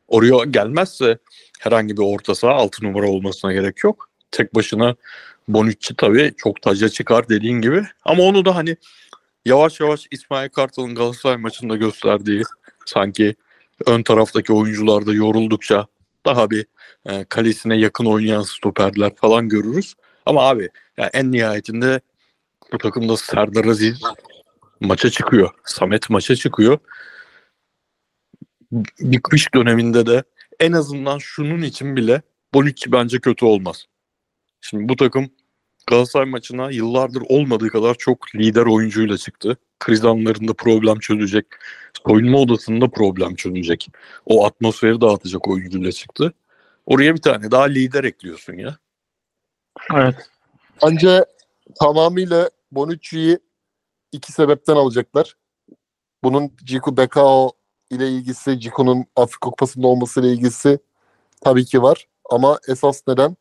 [0.07, 1.17] Oraya gelmezse
[1.59, 4.09] herhangi bir orta saha 6 numara olmasına gerek yok.
[4.31, 4.95] Tek başına
[5.47, 7.83] Bonucci tabii çok taca çıkar dediğin gibi.
[8.05, 8.77] Ama onu da hani
[9.45, 12.43] yavaş yavaş İsmail Kartal'ın Galatasaray maçında gösterdiği
[12.86, 13.36] sanki
[13.86, 15.88] ön taraftaki oyuncular da yoruldukça
[16.26, 16.65] daha bir
[17.05, 19.95] e, kalesine yakın oynayan stoperler falan görürüz.
[20.26, 22.01] Ama abi yani en nihayetinde
[22.71, 24.01] bu takımda Serdar Aziz
[24.80, 25.49] maça çıkıyor.
[25.65, 26.78] Samet maça çıkıyor.
[28.99, 30.23] Bir kış döneminde de
[30.59, 32.21] en azından şunun için bile
[32.53, 33.86] Bonucci bence kötü olmaz.
[34.61, 35.30] Şimdi bu takım
[35.88, 39.57] Galatasaray maçına yıllardır olmadığı kadar çok lider oyuncuyla çıktı.
[39.80, 41.45] Kriz anlarında problem çözecek.
[42.07, 43.89] Soyunma odasında problem çözecek.
[44.26, 46.34] O atmosferi dağıtacak oyuncuyla çıktı.
[46.86, 48.78] Oraya bir tane daha lider ekliyorsun ya.
[49.95, 50.15] Evet.
[50.84, 51.26] Bence
[51.80, 53.39] tamamıyla Bonucci'yi
[54.11, 55.36] iki sebepten alacaklar.
[56.23, 57.51] Bunun Ciku Bekao
[57.89, 60.80] ile ilgisi, Ciku'nun Afrika Kupası'nda olmasıyla ilgisi
[61.41, 62.07] tabii ki var.
[62.30, 63.38] Ama esas neden?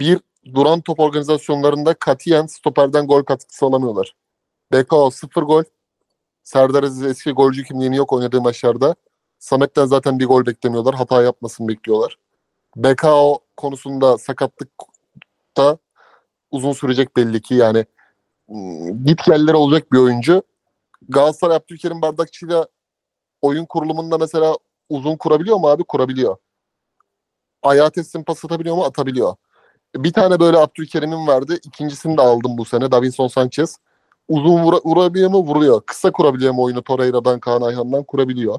[0.00, 0.20] Bir,
[0.54, 4.14] duran top organizasyonlarında katiyen stoperden gol katkısı alamıyorlar.
[4.72, 5.62] Bekao sıfır gol.
[6.42, 8.94] Serdar Aziz eski golcü kimliğini yok oynadığı maçlarda.
[9.38, 10.94] Samet'ten zaten bir gol beklemiyorlar.
[10.94, 12.18] Hata yapmasını bekliyorlar.
[12.76, 15.78] Bekao konusunda sakatlıkta
[16.50, 17.84] uzun sürecek belli ki yani
[18.50, 20.42] ım, git gelleri olacak bir oyuncu.
[21.08, 22.66] Galatasaray Abdülkerim Bardakçı'yla
[23.42, 24.56] oyun kurulumunda mesela
[24.88, 25.84] uzun kurabiliyor mu abi?
[25.84, 26.36] Kurabiliyor.
[27.62, 28.84] Ayağı teslim pas atabiliyor mu?
[28.84, 29.36] Atabiliyor.
[29.96, 31.58] Bir tane böyle Abdülkerim'in vardı.
[31.64, 32.90] İkincisini de aldım bu sene.
[32.90, 33.76] Davinson Sanchez.
[34.28, 35.38] Uzun vura, vurabiliyor mu?
[35.38, 35.80] Vuruyor.
[35.86, 36.82] Kısa kurabiliyor mu oyunu?
[36.82, 38.58] Torreira'dan, Kaan Ayhan'dan kurabiliyor.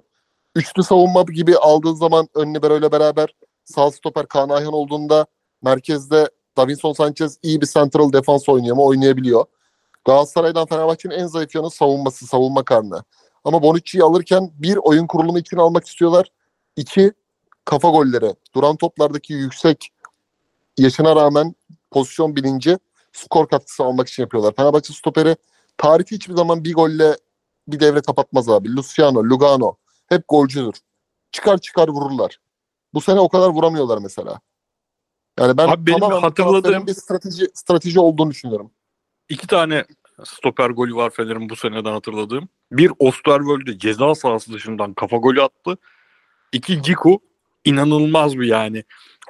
[0.55, 3.29] Üçlü savunma gibi aldığı zaman ön libero'yla beraber
[3.65, 5.25] sağ stoper Kaan Ayhan olduğunda
[5.63, 8.85] merkezde Davinson Sanchez iyi bir central defans oynuyor mu?
[8.85, 9.45] Oynayabiliyor.
[10.05, 13.03] Galatasaray'dan Fenerbahçe'nin en zayıf yanı savunması, savunma karnı.
[13.43, 16.31] Ama Bonucci'yi alırken bir oyun kurulumu için almak istiyorlar.
[16.75, 17.11] İki
[17.65, 18.35] kafa golleri.
[18.55, 19.89] Duran toplardaki yüksek
[20.77, 21.55] yaşına rağmen
[21.91, 22.77] pozisyon bilinci
[23.13, 24.53] skor katkısı almak için yapıyorlar.
[24.55, 25.35] Fenerbahçe stoperi
[25.77, 27.17] tarihi hiçbir zaman bir golle
[27.67, 28.75] bir devre kapatmaz abi.
[28.75, 29.75] Luciano, Lugano
[30.09, 30.75] hep golcüdür.
[31.31, 32.37] Çıkar çıkar vururlar.
[32.93, 34.39] Bu sene o kadar vuramıyorlar mesela.
[35.39, 38.71] Yani ben Abi benim tamamen hatırladığım- bir strateji strateji olduğunu düşünüyorum.
[39.29, 39.85] İki tane
[40.23, 42.49] stoper golü var Fener'in bu seneden hatırladığım.
[42.71, 45.77] Bir Osterwolde ceza sahası dışından kafa golü attı.
[46.51, 47.19] İki Ciku
[47.65, 48.83] inanılmaz bir yani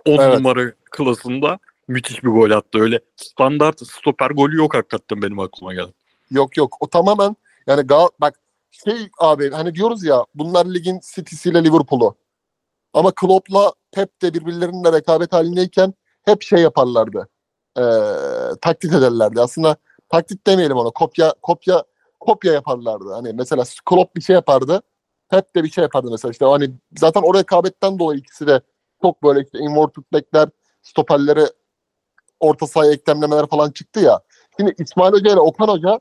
[0.06, 0.38] 10 Evet.
[0.38, 2.80] numara klasında müthiş bir gol attı.
[2.80, 5.94] Öyle standart stoper golü yok hakikaten benim aklıma geldi.
[6.32, 6.78] Yok yok.
[6.80, 7.36] O tamamen
[7.68, 8.40] yani Gal bak
[8.72, 12.16] şey abi hani diyoruz ya bunlar ligin City'siyle Liverpool'u.
[12.94, 15.94] Ama Klopp'la Pep de birbirleriyle rekabet halindeyken
[16.26, 17.28] hep şey yaparlardı.
[17.78, 17.82] Ee,
[18.62, 19.42] taklit ederlerdi.
[19.42, 19.78] Aslında
[20.10, 20.90] taklit demeyelim ona.
[20.90, 21.84] Kopya kopya
[22.20, 23.14] kopya yaparlardı.
[23.14, 24.82] Hani mesela Klopp bir şey yapardı.
[25.30, 26.32] Pep de bir şey yapardı mesela.
[26.32, 28.62] İşte hani zaten o rekabetten dolayı ikisi de
[29.02, 30.50] çok böyle işte inverted back'ler,
[30.84, 31.46] stoperleri
[32.40, 34.20] orta sahaya eklemlemeler falan çıktı ya.
[34.58, 36.00] Şimdi İsmail Hoca ile Okan Hoca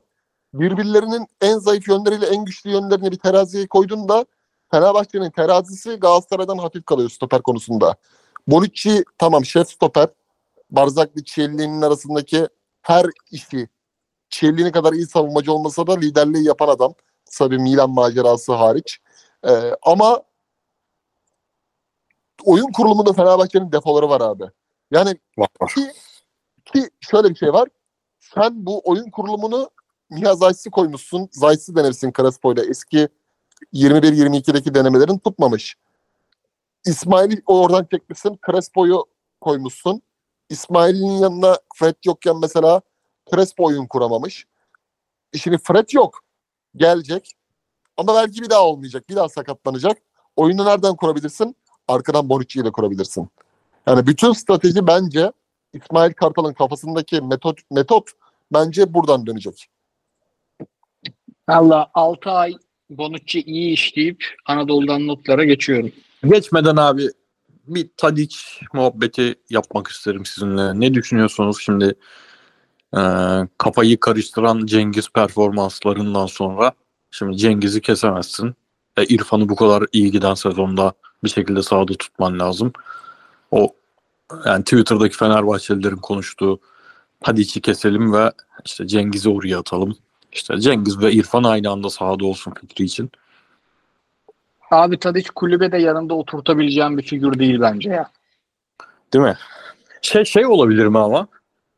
[0.59, 4.25] birbirlerinin en zayıf yönleriyle en güçlü yönlerini bir teraziye koyduğunda
[4.71, 7.95] Fenerbahçe'nin terazisi Galatasaray'dan hafif kalıyor stoper konusunda.
[8.47, 10.07] Bonucci tamam şef stoper.
[10.69, 12.47] Barzaklı Çielli'nin arasındaki
[12.81, 13.67] her işi
[14.29, 16.93] Çielli'nin kadar iyi savunmacı olmasa da liderliği yapan adam.
[17.37, 18.97] Tabii Milan macerası hariç.
[19.47, 20.21] Ee, ama
[22.43, 24.43] oyun kurulumunda Fenerbahçe'nin defoları var abi.
[24.91, 25.73] Yani Var var.
[26.65, 27.69] ki şöyle bir şey var.
[28.19, 29.69] Sen bu oyun kurulumunu
[30.11, 31.29] Nihat Zayt'si koymuşsun.
[31.31, 32.63] Zayt'si denersin Crespo'yla.
[32.65, 33.07] Eski
[33.73, 35.75] 21-22'deki denemelerin tutmamış.
[36.85, 38.39] İsmail'i oradan çekmişsin.
[38.47, 39.05] Crespo'yu
[39.41, 40.01] koymuşsun.
[40.49, 42.81] İsmail'in yanına Fred yokken mesela
[43.31, 44.45] Crespo oyun kuramamış.
[45.33, 46.23] E Şimdi Fred yok.
[46.75, 47.33] Gelecek.
[47.97, 49.09] Ama belki bir daha olmayacak.
[49.09, 49.97] Bir daha sakatlanacak.
[50.35, 51.55] Oyunu nereden kurabilirsin?
[51.87, 53.29] Arkadan Bonucci ile kurabilirsin.
[53.87, 55.31] Yani bütün strateji bence
[55.73, 58.09] İsmail Kartal'ın kafasındaki metot metot
[58.53, 59.69] bence buradan dönecek.
[61.49, 62.53] Valla 6 ay
[62.89, 65.91] Bonucci iyi işleyip Anadolu'dan notlara geçiyorum.
[66.25, 67.09] Geçmeden abi
[67.67, 68.37] bir Tadic
[68.73, 70.79] muhabbeti yapmak isterim sizinle.
[70.79, 71.95] Ne düşünüyorsunuz şimdi
[72.97, 73.01] e,
[73.57, 76.71] kafayı karıştıran Cengiz performanslarından sonra?
[77.11, 78.55] Şimdi Cengiz'i kesemezsin.
[78.97, 80.93] E, İrfan'ı bu kadar iyi giden sezonda
[81.23, 82.73] bir şekilde sahada tutman lazım.
[83.51, 83.75] O
[84.45, 86.59] yani Twitter'daki Fenerbahçelilerin konuştuğu
[87.21, 88.31] Tadic'i keselim ve
[88.65, 89.97] işte Cengiz'i oraya atalım.
[90.31, 93.11] İşte Cengiz ve İrfan aynı anda sahada olsun fikri için.
[94.71, 98.11] Abi Tadic kulübede yanında oturtabileceğim bir figür değil bence ya.
[99.13, 99.37] Değil mi?
[100.01, 101.27] Şey şey olabilir mi ama?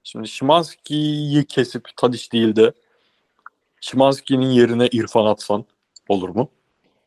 [0.03, 2.73] Şimdi Şimanski'yi kesip Tadiç değil de
[3.81, 5.65] Şimanski'nin yerine İrfan atsan
[6.07, 6.49] olur mu?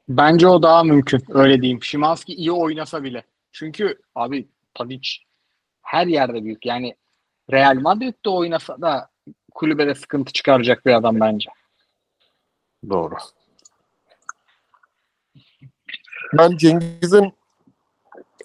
[0.08, 1.24] Bence o daha mümkün.
[1.28, 1.82] Öyle diyeyim.
[1.82, 3.24] Şimanski iyi oynasa bile.
[3.52, 5.08] Çünkü abi Tadic
[5.82, 6.66] her yerde büyük.
[6.66, 6.96] Yani
[7.52, 9.11] Real Madrid'de oynasa da
[9.54, 11.50] kulübede sıkıntı çıkaracak bir adam bence.
[12.90, 13.14] Doğru.
[16.38, 17.32] Ben Cengiz'in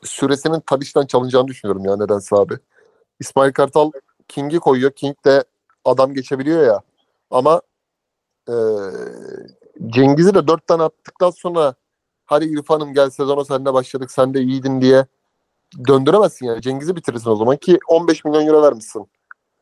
[0.03, 2.53] süresinin Tadiş'ten çalınacağını düşünüyorum ya nedense abi.
[3.19, 3.91] İsmail Kartal
[4.27, 4.91] King'i koyuyor.
[4.91, 5.43] King de
[5.85, 6.81] adam geçebiliyor ya.
[7.31, 7.61] Ama
[8.49, 8.55] e,
[9.88, 11.73] Cengiz'i de dört tane attıktan sonra
[12.25, 15.05] hadi İrfan'ım gel sezona seninle başladık sen de iyiydin diye
[15.88, 16.61] döndüremezsin yani.
[16.61, 19.07] Cengiz'i bitirirsin o zaman ki 15 milyon euro vermişsin.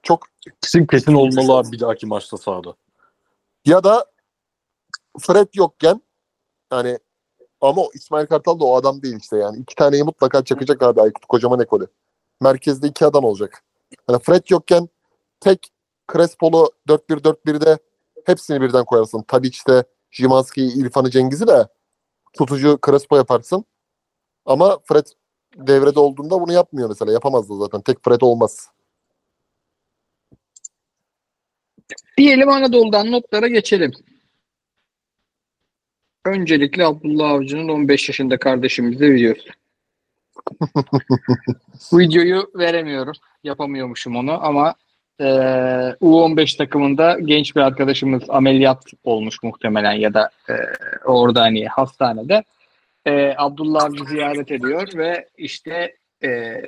[0.06, 0.28] Çok
[0.62, 2.76] Kesin kesin olmalı abi bir dahaki maçta sahada.
[3.66, 4.06] ya da
[5.20, 6.02] Fred yokken
[6.70, 7.00] hani
[7.62, 9.58] ama İsmail Kartal da o adam değil işte yani.
[9.58, 11.88] iki taneyi mutlaka çakacak abi Aykut kocaman ekolü.
[12.42, 13.64] Merkezde iki adam olacak.
[14.08, 14.90] Hani Fred yokken
[15.40, 15.72] tek
[16.14, 17.78] Crespo'lu 4-1-4-1'de
[18.26, 19.24] hepsini birden koyarsın.
[19.28, 21.68] Tabii işte Jimanski'yi, İrfan'ı, Cengiz'i de
[22.34, 23.66] tutucu Crespo yaparsın.
[24.46, 25.06] Ama Fred
[25.58, 27.12] devrede olduğunda bunu yapmıyor mesela.
[27.12, 27.82] Yapamazdı zaten.
[27.82, 28.70] Tek Fred olmaz.
[32.18, 33.92] Diyelim Anadolu'dan notlara geçelim.
[36.26, 39.50] Öncelikle Abdullah Avcı'nın 15 yaşında kardeşimize videosu.
[41.94, 43.14] Videoyu veremiyorum.
[43.44, 44.76] Yapamıyormuşum onu ama
[45.20, 45.26] eee,
[46.02, 50.72] U15 takımında genç bir arkadaşımız ameliyat olmuş muhtemelen ya da eee,
[51.06, 52.44] orada hani hastanede.
[53.06, 56.66] Eee, Abdullah Avcı ziyaret ediyor ve işte eee,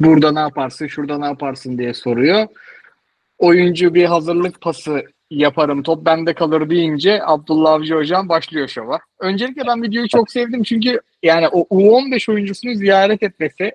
[0.00, 2.46] burada ne yaparsın, şurada ne yaparsın diye soruyor
[3.38, 8.98] oyuncu bir hazırlık pası yaparım top bende kalır deyince Abdullah Avcı hocam başlıyor şova.
[9.20, 13.72] Öncelikle ben videoyu çok sevdim çünkü yani o U15 oyuncusunu ziyaret etmesi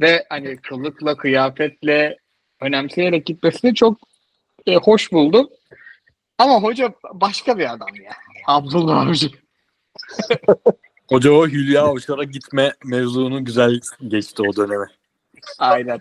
[0.00, 2.16] ve hani kılıkla kıyafetle
[2.60, 3.98] önemseyerek gitmesini çok
[4.66, 5.48] e, hoş buldum.
[6.38, 8.12] Ama hoca başka bir adam ya.
[8.46, 9.30] Abdullah Avcı.
[11.08, 14.84] Hoca o Hülya Avşar'a gitme mevzunu güzel geçti o döneme.
[15.58, 15.98] Aynen.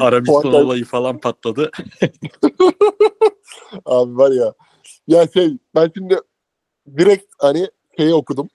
[0.00, 1.70] Arabistan Puan- olayı falan patladı.
[3.84, 4.54] Abi var ya.
[5.06, 6.18] Ya şey ben şimdi
[6.98, 7.68] direkt hani
[7.98, 8.48] şeyi okudum.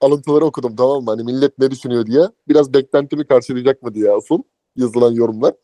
[0.00, 1.10] Alıntıları okudum tamam mı?
[1.10, 2.22] Hani millet ne düşünüyor diye.
[2.48, 4.42] Biraz beklentimi karşılayacak mı diye asıl
[4.76, 5.54] yazılan yorumlar.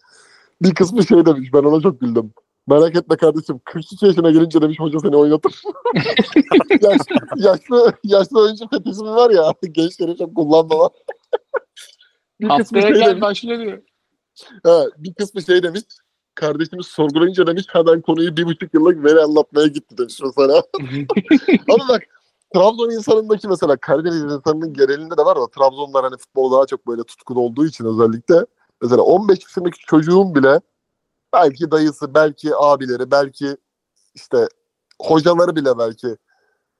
[0.62, 2.32] Bir kısmı şey demiş ben ona çok güldüm.
[2.66, 5.62] Merak etme kardeşim 42 yaşına gelince demiş hoca seni oynatır.
[6.82, 7.00] Yaş,
[7.36, 10.90] yaşlı, yaşlı oyuncu fetişimi var ya gençleri çok kullanmama.
[12.40, 13.22] bir kısmı Haftaya şey gel demiş.
[13.22, 13.82] başlıyor diyor.
[14.64, 15.82] Ha, bir kısmı şey demiş.
[16.34, 20.62] Kardeşimiz sorgulayınca demiş hemen konuyu bir buçuk yıllık veri anlatmaya gitti demiş mesela.
[21.68, 22.02] Ama bak
[22.54, 27.04] Trabzon insanındaki mesela Karadeniz insanının genelinde de var ama Trabzonlar hani futbol daha çok böyle
[27.04, 28.46] tutkun olduğu için özellikle
[28.82, 30.60] mesela 15 yaşındaki çocuğun bile
[31.32, 33.56] belki dayısı, belki abileri, belki
[34.14, 34.48] işte
[35.02, 36.16] hocaları bile belki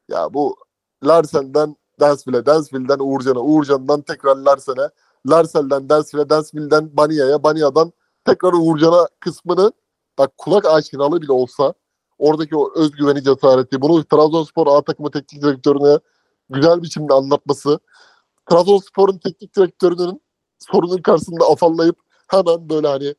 [0.08, 0.56] ya bu
[1.04, 4.90] Larsen'den Dansville'e, Dansville'den Uğurcan'a, Uğurcan'dan tekrar Larsen'e,
[5.26, 7.92] Larsen'den Dansville'e, Dansville'den Bania'ya, Bania'dan
[8.24, 9.72] tekrar Uğurcan'a kısmını
[10.18, 11.74] bak kulak aşinalı bile olsa
[12.18, 15.98] oradaki o özgüveni, cesareti, bunu Trabzonspor A takımı teknik direktörüne
[16.50, 17.78] güzel biçimde anlatması,
[18.50, 20.22] Trabzonspor'un teknik direktörünün
[20.58, 21.96] sorunun karşısında afallayıp
[22.28, 23.14] hemen böyle hani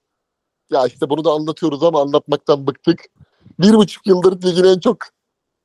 [0.72, 3.06] ya işte bunu da anlatıyoruz ama anlatmaktan bıktık.
[3.60, 4.98] Bir buçuk yıldır ligin en çok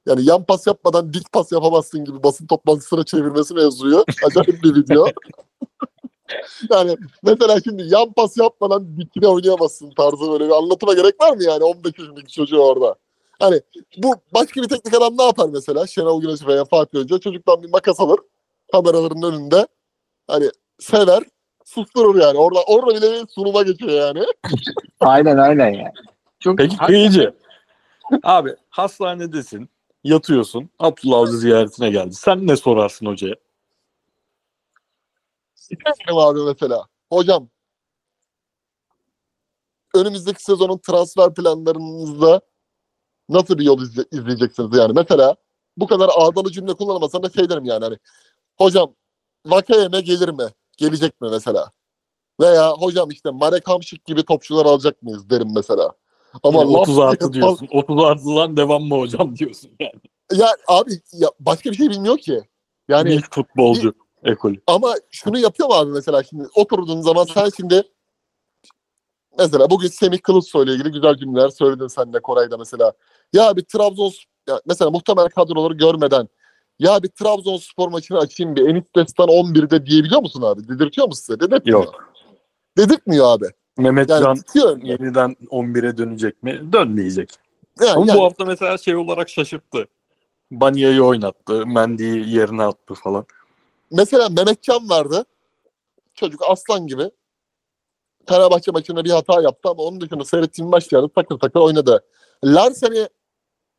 [0.06, 4.05] yani yan pas yapmadan dik pas yapamazsın gibi basın toplantısına çevirmesi mevzuyu.
[4.27, 5.06] Acayip bir video.
[6.70, 11.43] yani mesela şimdi yan pas yapmadan dikine oynayamazsın tarzı böyle bir anlatıma gerek var mı
[11.43, 12.94] yani 15 yaşındaki çocuğu orada?
[13.39, 13.61] Hani
[13.97, 15.86] bu başka bir teknik adam ne yapar mesela?
[15.86, 18.19] Şenol Güneş veya Fatih Hoca çocuktan bir makas alır
[18.73, 19.66] kameraların önünde.
[20.27, 21.23] Hani sever
[21.65, 22.39] susturur yani.
[22.39, 24.24] Orada orada bile bir sunuma geçiyor yani.
[25.01, 25.93] Aynen aynen yani.
[26.40, 27.35] Çok Peki kıyıcı.
[28.23, 29.69] Abi hastanedesin.
[30.05, 30.70] Yatıyorsun.
[30.78, 32.15] Abdullah Avcı ziyaretine geldi.
[32.15, 33.35] Sen ne sorarsın hocaya?
[35.70, 36.86] Benim abi mesela.
[37.12, 37.48] Hocam
[39.94, 42.40] önümüzdeki sezonun transfer planlarınızda
[43.28, 44.92] nasıl bir yol izle- izleyeceksiniz yani?
[44.92, 45.36] Mesela
[45.76, 47.98] bu kadar ağdalı cümle kullanamazsam da şey derim yani hani
[48.58, 48.94] hocam
[49.46, 50.44] Vakayeme gelir mi?
[50.76, 51.70] Gelecek mi mesela?
[52.40, 55.92] Veya hocam işte Marek Hamşik gibi topçular alacak mıyız derim mesela.
[56.42, 57.68] Ama Yani laf 30 artı diyorsun.
[57.72, 60.00] 30 artıdan devam mı hocam diyorsun yani.
[60.32, 62.42] Ya abi ya başka bir şey bilmiyor ki.
[62.88, 63.92] Yani İlk futbolcu
[64.24, 64.60] ekolü.
[64.66, 67.82] Ama şunu yapıyor abi mesela şimdi oturduğun zaman sen şimdi
[69.38, 72.92] mesela bugün Semih Kılıçsoy ile ilgili güzel cümleler söyledin sen de Koray'da mesela.
[73.32, 74.12] Ya bir Trabzon
[74.48, 76.28] ya mesela muhtemel kadroları görmeden
[76.78, 80.68] ya bir Trabzonspor maçını açayım bir Enis Destan 11'de diyebiliyor musun abi?
[80.68, 81.40] Dedirtiyor mu size?
[81.40, 81.84] Dedirtmiyor.
[81.84, 82.14] Yok.
[82.78, 83.46] Dedirtmiyor abi.
[83.78, 86.72] Mehmet Yani Can yeniden 11'e dönecek mi?
[86.72, 87.30] Dönmeyecek.
[87.80, 89.86] Yani, Ama yani bu hafta mesela şey olarak şaşırttı.
[90.51, 91.66] Banya'yı oynattı.
[91.66, 93.26] Mendy'yi yerine attı falan.
[93.94, 95.24] Mesela Mehmetcan vardı.
[96.14, 97.10] Çocuk aslan gibi.
[98.28, 102.04] Fenerbahçe maçında bir hata yaptı ama onun dışında seyrettiğim maçlarda takır takır oynadı.
[102.44, 103.08] Larsen'i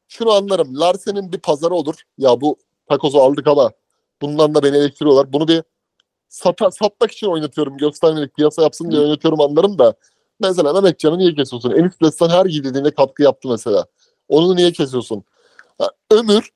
[0.07, 0.79] şunu anlarım.
[0.79, 1.95] Larsen'in bir pazarı olur.
[2.17, 2.57] Ya bu
[2.89, 3.71] takozu aldık ama
[4.21, 5.33] bundan da beni eleştiriyorlar.
[5.33, 5.63] Bunu bir
[6.29, 7.77] sata, satmak için oynatıyorum.
[7.77, 9.93] Göstermelik piyasa yapsın diye oynatıyorum anlarım da.
[10.39, 11.71] Mesela Mehmetcan'ı niye kesiyorsun?
[11.71, 13.85] Enis Destan her gidildiğinde katkı yaptı mesela.
[14.27, 15.23] Onu niye kesiyorsun?
[15.77, 16.49] Ha, Ömür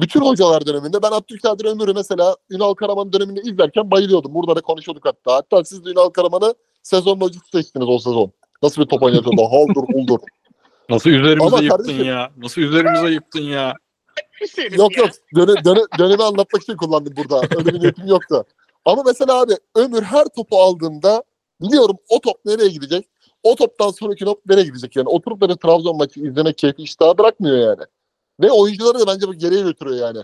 [0.00, 4.34] bütün hocalar döneminde ben Abdülkadir Ömür'ü mesela Ünal Karaman döneminde izlerken bayılıyordum.
[4.34, 5.34] Burada da konuşuyorduk hatta.
[5.34, 8.32] Hatta siz de Ünal Karaman'ı sezon hocası seçtiniz o sezon.
[8.62, 9.42] Nasıl bir top oynatıyordu?
[9.50, 10.18] Haldır huldur.
[10.88, 12.30] Nasıl üzerimize Ama yıktın kardeşim- ya?
[12.36, 13.74] Nasıl üzerimize yıktın ya?
[14.76, 15.10] yok yok.
[15.34, 17.40] Döne, döne, dönemi anlatmak için kullandım burada.
[17.56, 18.44] Öyle bir niyetim yoktu.
[18.84, 21.22] Ama mesela abi Ömür her topu aldığında
[21.60, 23.08] biliyorum o top nereye gidecek?
[23.42, 24.96] O toptan sonraki top nereye gidecek?
[24.96, 27.82] Yani oturup da bir Trabzon maçı izlemek keyfi iştahı bırakmıyor yani.
[28.40, 30.18] Ve oyuncuları da bence bu geriye götürüyor yani.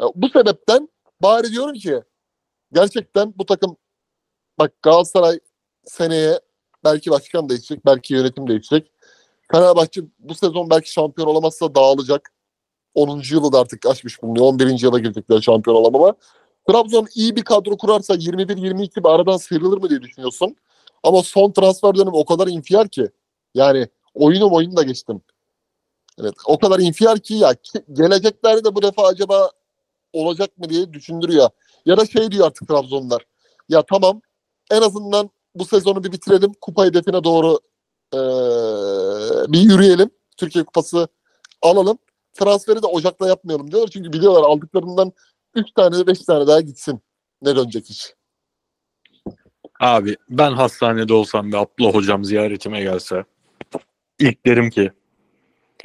[0.00, 0.88] Ya bu sebepten
[1.22, 2.02] bari diyorum ki
[2.72, 3.76] gerçekten bu takım
[4.58, 5.40] bak Galatasaray
[5.84, 6.40] seneye
[6.84, 8.92] belki başkan değişecek, belki yönetim değişecek.
[9.52, 12.32] Fenerbahçe bu sezon belki şampiyon olamazsa dağılacak.
[12.94, 13.22] 10.
[13.30, 14.46] yılı da artık aşmış bulunuyor.
[14.46, 14.82] 11.
[14.82, 16.14] yıla girecekler şampiyon olamama.
[16.68, 20.56] Trabzon iyi bir kadro kurarsa 21-22 bir aradan sıyrılır mı diye düşünüyorsun.
[21.02, 23.10] Ama son transfer dönemi o kadar infial ki.
[23.54, 25.22] Yani oyunu oyunu da geçtim.
[26.20, 27.54] Evet o kadar infial ki ya
[27.92, 29.50] geleceklerde de bu defa acaba
[30.12, 31.48] olacak mı diye düşündürüyor.
[31.86, 33.22] Ya da şey diyor artık Trabzonlar.
[33.68, 34.20] Ya tamam
[34.70, 36.52] en azından bu sezonu bir bitirelim.
[36.60, 37.58] Kupa hedefine doğru
[38.14, 38.20] eee,
[39.52, 40.10] bir yürüyelim.
[40.36, 41.08] Türkiye Kupası
[41.62, 41.98] alalım.
[42.32, 43.90] Transferi de Ocak'ta yapmayalım diyorlar.
[43.92, 45.12] Çünkü biliyorlar aldıklarından
[45.54, 47.00] 3 tane 5 tane daha gitsin.
[47.42, 48.14] Ne dönecek hiç.
[49.80, 53.24] Abi ben hastanede olsam ve Abdullah hocam ziyaretime gelse
[54.18, 54.92] ilk derim ki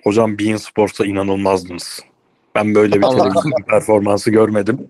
[0.03, 2.03] hocam Bein Sports'a inanılmazdınız.
[2.55, 4.89] Ben böyle bir televizyon performansı görmedim.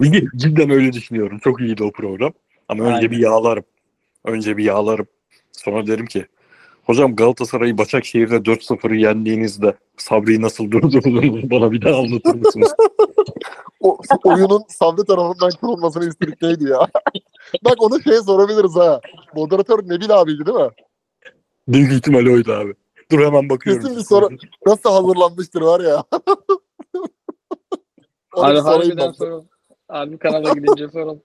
[0.36, 1.38] Cidden öyle düşünüyorum.
[1.38, 2.32] Çok iyiydi o program.
[2.68, 3.10] Ama önce Aynen.
[3.10, 3.64] bir yağlarım.
[4.24, 5.06] Önce bir yağlarım.
[5.52, 6.26] Sonra derim ki
[6.84, 12.74] hocam Galatasaray'ı Başakşehir'de 4-0'ı yendiğinizde Sabri'yi nasıl durdurdunuz bana bir daha anlatır mısınız?
[13.80, 16.88] O, oyunun Sabri tarafından kurulmasını istedik neydi ya?
[17.64, 19.00] Bak onu şeye sorabiliriz ha.
[19.34, 20.70] Moderatör Nebil abiydi değil mi?
[21.68, 22.74] Büyük ihtimal oydu abi.
[23.12, 23.82] Dur hemen bakıyorum.
[23.82, 26.04] Kesin bir soru- Nasıl hazırlanmıştır var ya.
[28.36, 29.12] Abi harbiden ben.
[29.12, 29.48] soralım.
[29.88, 31.22] Abi kanala gidince soralım.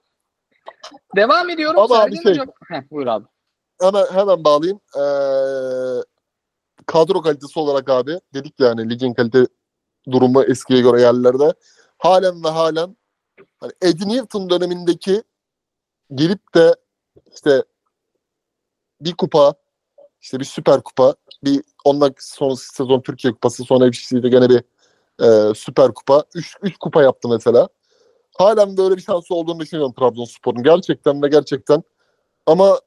[1.16, 1.80] Devam ediyorum.
[1.80, 2.46] Ama abi Sergen şey- Hocam.
[2.68, 3.24] Heh, buyur abi.
[3.80, 4.80] hemen hemen bağlayayım.
[4.96, 5.02] Ee,
[6.86, 9.46] kadro kalitesi olarak abi dedik yani ligin kalite
[10.10, 11.54] durumu eskiye göre yerlerde.
[11.98, 12.96] Halen ve halen
[13.60, 15.22] hani Eddie Newton dönemindeki
[16.14, 16.74] gelip de
[17.34, 17.64] işte
[19.00, 19.54] bir kupa
[20.20, 24.62] işte bir süper kupa bir ondan son sezon Türkiye kupası sonra FC'de gene bir
[25.22, 26.24] e, süper kupa.
[26.34, 27.68] 3 3 kupa yaptı mesela.
[28.38, 30.62] Halen böyle bir şansı olduğunu düşünüyorum Trabzonspor'un.
[30.62, 31.82] Gerçekten ve gerçekten.
[32.46, 32.80] Ama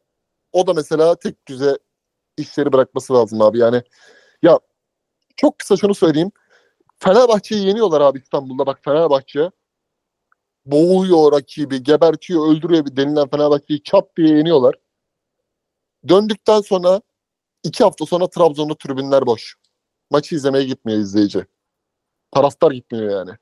[0.53, 1.77] o da mesela tek düze
[2.37, 3.59] işleri bırakması lazım abi.
[3.59, 3.83] Yani
[4.43, 4.59] ya
[5.37, 6.31] çok kısa şunu söyleyeyim.
[6.99, 8.65] Fenerbahçe'yi yeniyorlar abi İstanbul'da.
[8.65, 9.51] Bak Fenerbahçe
[10.65, 14.75] boğuyor rakibi, gebertiyor, öldürüyor bir denilen Fenerbahçe'yi çap diye yeniyorlar.
[16.07, 17.01] Döndükten sonra
[17.63, 19.55] iki hafta sonra Trabzon'da tribünler boş.
[20.11, 21.45] Maçı izlemeye gitmiyor izleyici.
[22.31, 23.37] Taraftar gitmiyor yani.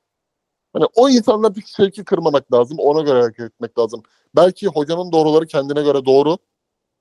[0.74, 2.80] Hani o insanlardaki şevki kırmamak lazım.
[2.80, 4.04] Ona göre hareket etmek lazım.
[4.36, 6.38] Belki hocanın doğruları kendine göre doğru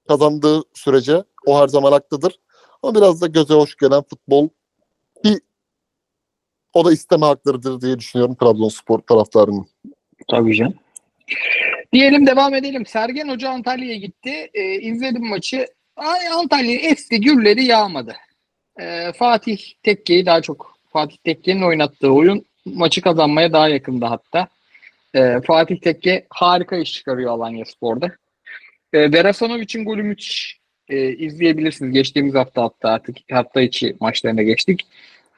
[0.09, 2.41] kazandığı sürece o her zaman haklıdır.
[2.83, 4.49] Ama biraz da göze hoş gelen futbol
[5.25, 5.41] ki
[6.75, 9.67] o da isteme haklarıdır diye düşünüyorum Trabzonspor taraftarının.
[10.31, 10.75] Tabii canım.
[11.93, 12.87] Diyelim devam edelim.
[12.87, 14.51] Sergen Hoca Antalya'ya gitti.
[14.55, 15.67] Ee, izledim maçı.
[15.97, 18.17] Ay, Antalya esti gürleri yağmadı.
[18.81, 24.49] Ee, Fatih Tekke'yi daha çok Fatih Tekke'nin oynattığı oyun maçı kazanmaya daha yakında hatta.
[25.15, 28.13] Ee, Fatih Tekke harika iş çıkarıyor Alanya Spor'da.
[28.93, 30.61] Ee, Verasanovic'in golü müthiş.
[30.89, 31.93] Ee, izleyebilirsiniz.
[31.93, 34.87] Geçtiğimiz hafta hatta artık hafta içi maçlarına geçtik.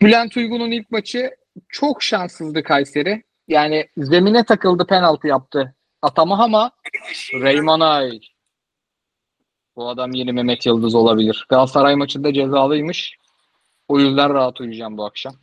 [0.03, 1.31] Bülent Uygun'un ilk maçı
[1.69, 3.23] çok şanssızdı Kayseri.
[3.49, 5.75] Yani zemine takıldı penaltı yaptı.
[6.03, 6.71] Atama ama
[7.35, 8.21] Reymanay.
[9.77, 11.47] Bu adam yeni Mehmet Yıldız olabilir.
[11.49, 13.17] Galatasaray maçında cezalıymış.
[13.89, 15.35] O yüzden rahat uyuyacağım bu akşam.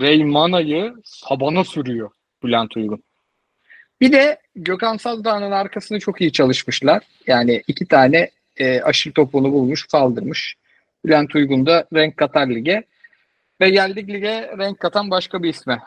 [0.00, 2.10] Reymana'yı sabana sürüyor
[2.42, 3.02] Bülent Uygun.
[4.00, 7.02] Bir de Gökhan Sazdağ'ın arkasını çok iyi çalışmışlar.
[7.26, 10.56] Yani iki tane e, aşırı topunu bulmuş, saldırmış.
[11.04, 12.84] Bülent Uygun da renk katar lige.
[13.60, 15.82] Ve geldik lige renk katan başka bir isme.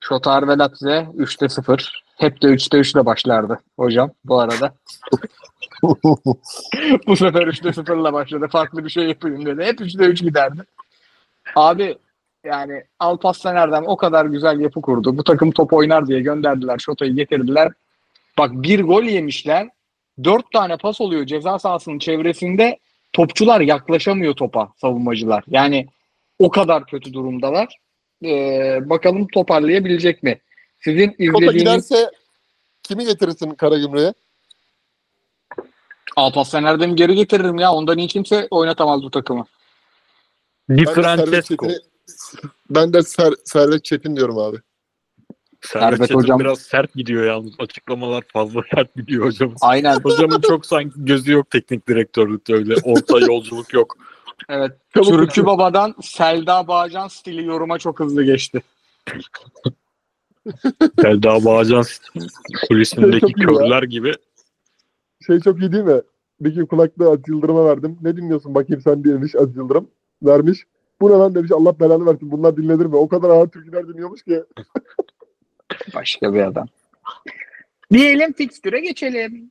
[0.00, 2.02] Şotar Velatze 3'te 0.
[2.16, 4.74] Hep de 3'te 3 ile başlardı hocam bu arada.
[7.06, 8.48] Bu sefer 3'te 0 ile başladı.
[8.52, 9.64] Farklı bir şey yapayım dedi.
[9.64, 10.62] Hep 3'te 3 giderdi.
[11.56, 11.96] Abi
[12.44, 15.18] yani Alparslan Erdem o kadar güzel yapı kurdu.
[15.18, 16.78] Bu takım top oynar diye gönderdiler.
[16.78, 17.72] Şota'yı getirdiler.
[18.38, 19.68] Bak bir gol yemişler.
[20.24, 22.78] Dört tane pas oluyor ceza sahasının çevresinde.
[23.12, 25.44] Topçular yaklaşamıyor topa savunmacılar.
[25.46, 25.86] Yani
[26.38, 27.76] o kadar kötü durumdalar.
[28.24, 30.40] Ee, bakalım toparlayabilecek mi?
[30.80, 32.10] Sizin izlediğiniz giderse
[32.82, 34.12] kimi getirirsin Karagümrük'e?
[36.16, 37.72] Alparslan Erdem'i geri getiririm ya.
[37.72, 39.46] Ondan iyi kimse oynatamaz bu takımı.
[40.68, 41.68] Ben de Servet Francesco.
[42.70, 44.56] Ben de Ser, Servet Çetin diyorum abi.
[45.60, 47.52] Servet Servet Çetin hocam- biraz sert gidiyor yalnız.
[47.58, 49.58] Açıklamalar fazla sert gidiyor hocamız.
[49.60, 50.00] Aynen.
[50.00, 52.74] Hocamın çok sanki gözü yok teknik direktörlükte öyle.
[52.84, 53.96] Orta yolculuk yok.
[54.48, 54.72] Evet.
[54.94, 55.46] Çabuk Türkçü bitir.
[55.46, 58.62] Baba'dan Selda Bağcan stili yoruma çok hızlı geçti.
[61.00, 61.84] Selda Bağcan
[62.68, 64.12] kulisindeki körler gibi.
[65.26, 66.00] Şey çok iyi değil mi?
[66.40, 67.98] Bir gün kulaklığı Aziz Yıldırım'a verdim.
[68.02, 69.88] Ne dinliyorsun bakayım sen demiş Aziz Yıldırım.
[70.22, 70.66] Vermiş.
[71.00, 72.30] Bu ne lan demiş Allah belanı versin.
[72.30, 72.96] Bunlar dinlenir mi?
[72.96, 74.42] O kadar ağır türküler dinliyormuş ki.
[75.94, 76.66] Başka bir adam.
[77.92, 79.50] Diyelim fikstüre geçelim.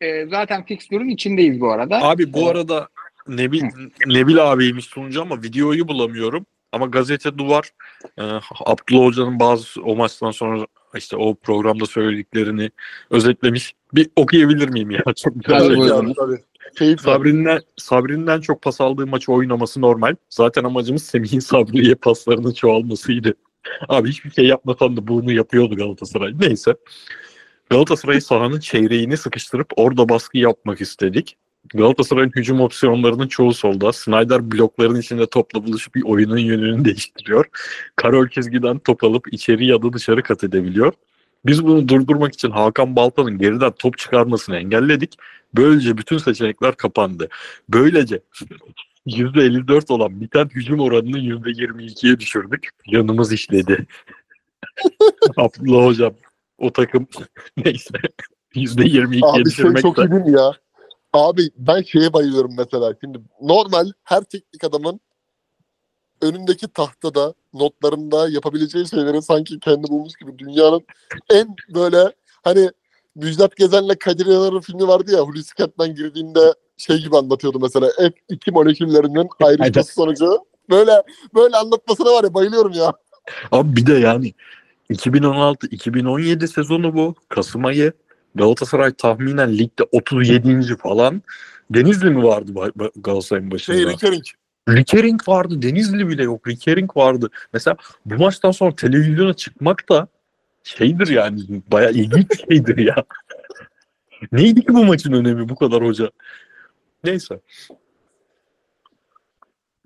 [0.00, 2.02] Ee, zaten fikstürün içindeyiz bu arada.
[2.02, 2.88] Abi bu arada
[3.28, 3.62] Nebil,
[4.06, 6.46] Nebil abiymiş sunucu ama videoyu bulamıyorum.
[6.72, 7.70] Ama gazete duvar
[8.18, 8.22] e,
[8.64, 10.66] Abdullah Hoca'nın bazı o maçtan sonra
[10.96, 12.70] işte o programda söylediklerini
[13.10, 13.74] özetlemiş.
[13.94, 15.02] Bir okuyabilir miyim ya?
[15.16, 15.58] Çok güzel.
[15.58, 15.88] Tabii, şey.
[15.88, 16.44] Tabii, tabii.
[16.78, 17.00] Keyif.
[17.00, 20.14] Sabri'nden, Sabri'nden çok pas aldığı maçı oynaması normal.
[20.30, 23.34] Zaten amacımız Semih'in Sabri'ye paslarının çoğalmasıydı.
[23.88, 26.32] Abi hiçbir şey yapmasan da bunu yapıyordu Galatasaray.
[26.40, 26.74] Neyse.
[27.70, 31.36] Galatasaray'ı sahanın çeyreğini sıkıştırıp orada baskı yapmak istedik.
[31.74, 33.92] Galatasaray'ın hücum opsiyonlarının çoğu solda.
[33.92, 37.44] Snyder blokların içinde topla buluşup bir oyunun yönünü değiştiriyor.
[37.96, 40.92] Karol çizgiden top alıp içeri ya da dışarı kat edebiliyor.
[41.46, 45.14] Biz bunu durdurmak için Hakan Balta'nın geriden top çıkarmasını engelledik.
[45.54, 47.28] Böylece bütün seçenekler kapandı.
[47.68, 48.20] Böylece
[49.06, 52.70] %54 olan biten hücum oranını %22'ye düşürdük.
[52.86, 53.86] Yanımız işledi.
[55.36, 56.14] Abdullah hocam
[56.58, 57.06] o takım
[57.64, 57.98] neyse
[58.54, 60.52] %22'ye Abi düşürmek çok de iyi değil mi ya?
[61.16, 62.94] Abi ben şeye bayılıyorum mesela.
[63.00, 65.00] Şimdi normal her teknik adamın
[66.22, 70.80] önündeki tahtada, notlarında yapabileceği şeyleri sanki kendi bulmuş gibi dünyanın
[71.30, 72.12] en böyle
[72.44, 72.70] hani
[73.14, 78.52] Müjdat Gezen'le Kadir Yanar'ın filmi vardı ya Hulusi Kentmen girdiğinde şey gibi anlatıyordu mesela F2
[78.52, 80.38] moleküllerinin ayrışması sonucu
[80.70, 81.02] böyle
[81.34, 82.92] böyle anlatmasına var ya bayılıyorum ya.
[83.52, 84.34] Abi bir de yani
[84.90, 87.14] 2016-2017 sezonu bu.
[87.28, 87.92] Kasım ayı.
[88.36, 90.76] Galatasaray tahminen ligde 37.
[90.76, 91.22] falan.
[91.70, 93.76] Denizli mi vardı Galatasaray'ın başında?
[93.76, 94.24] Şey Rickering.
[94.68, 95.62] Rickering vardı.
[95.62, 96.48] Denizli bile yok.
[96.48, 97.30] Rickering vardı.
[97.52, 97.76] Mesela
[98.06, 100.08] bu maçtan sonra televizyona çıkmak da
[100.62, 101.40] şeydir yani
[101.72, 103.04] bayağı ilginç bir şeydir ya.
[104.32, 106.10] Neydi ki bu maçın önemi bu kadar hoca?
[107.04, 107.40] Neyse.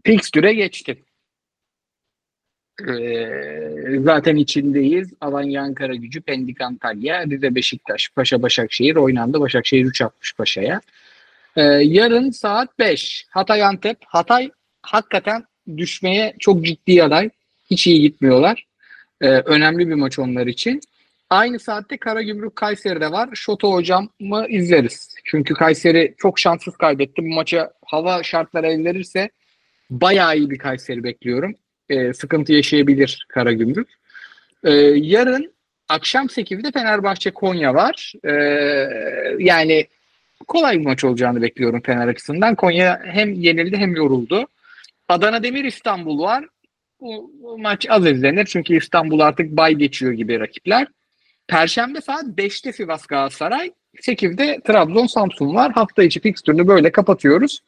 [0.05, 1.05] Fikstüre geçtik.
[2.89, 5.13] Ee, zaten içindeyiz.
[5.21, 9.41] Alanya Ankara gücü, Pendik Antalya, Rize Beşiktaş, Paşa Başakşehir oynandı.
[9.41, 10.81] Başakşehir 3 atmış Paşa'ya.
[11.57, 13.27] Ee, yarın saat 5.
[13.31, 13.99] Hatay Antep.
[14.07, 14.51] Hatay
[14.83, 15.45] hakikaten
[15.77, 17.31] düşmeye çok ciddi aday.
[17.71, 18.67] Hiç iyi gitmiyorlar.
[19.21, 20.81] Ee, önemli bir maç onlar için.
[21.31, 23.29] Aynı saatte Karagümrük Kayseri'de var.
[23.35, 25.15] Şoto hocamı izleriz.
[25.25, 27.23] Çünkü Kayseri çok şanssız kaybetti.
[27.23, 29.31] Bu maça hava şartları el verirse
[29.91, 31.55] bayağı iyi bir Kayseri bekliyorum.
[31.91, 33.89] Ee, sıkıntı yaşayabilir Karagümrük.
[34.65, 35.53] Ee, yarın
[35.89, 38.13] akşam 8'de Fenerbahçe Konya var.
[38.25, 38.33] Ee,
[39.39, 39.87] yani
[40.49, 42.55] kolay bir maç olacağını bekliyorum Fener açısından.
[42.55, 44.47] Konya hem yenildi hem yoruldu.
[45.09, 46.45] Adana Demir İstanbul var.
[47.01, 50.89] Bu, bu maç az izlenir çünkü İstanbul artık bay geçiyor gibi rakipler.
[51.49, 53.73] Perşembe saat 5'te Sivas Galatasaray,
[54.03, 55.73] 8'de Trabzon Samsun var.
[55.73, 57.61] Hafta içi fikstürünü böyle kapatıyoruz.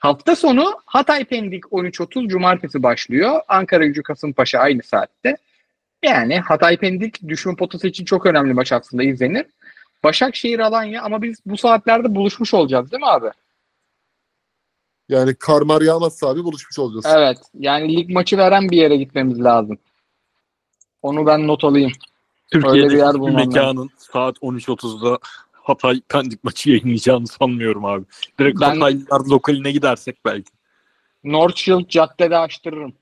[0.00, 3.40] Hafta sonu Hatay Pendik 13.30 Cumartesi başlıyor.
[3.48, 5.36] Ankara Gücü Kasımpaşa aynı saatte.
[6.02, 9.46] Yani Hatay Pendik düşme potası için çok önemli maç aslında izlenir.
[10.04, 13.30] Başakşehir Alanya ama biz bu saatlerde buluşmuş olacağız değil mi abi?
[15.08, 17.16] Yani karmar yağmazsa abi buluşmuş olacağız.
[17.18, 17.38] Evet.
[17.54, 19.78] Yani lig maçı veren bir yere gitmemiz lazım.
[21.02, 21.92] Onu ben not alayım.
[22.52, 25.18] Türkiye'de bir yer bulmam mekanın saat 13.30'da
[25.70, 28.04] Hatay Pendik maçı yayınlayacağını sanmıyorum abi.
[28.38, 30.50] Direkt Ben- Hataylılar lokaline gidersek belki.
[31.24, 32.94] Northfield caddede açtırırım.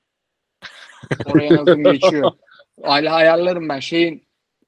[1.25, 2.31] Oraya nazım geçiyor.
[2.83, 3.79] Hala ayarlarım ben.
[3.79, 4.23] Şeyin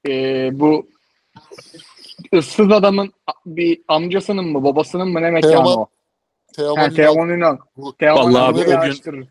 [0.08, 0.10] e,
[0.52, 0.88] bu
[2.34, 3.12] ıssız adamın
[3.46, 5.86] bir amcasının mı babasının mı ne mekanı Teoman- o?
[6.56, 7.56] Teoman Ha, Teoman Ünal.
[7.98, 9.28] Teoman Vallahi abi o gün- açtırırım.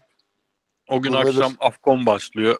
[0.90, 2.58] O gün akşam Afcon başlıyor.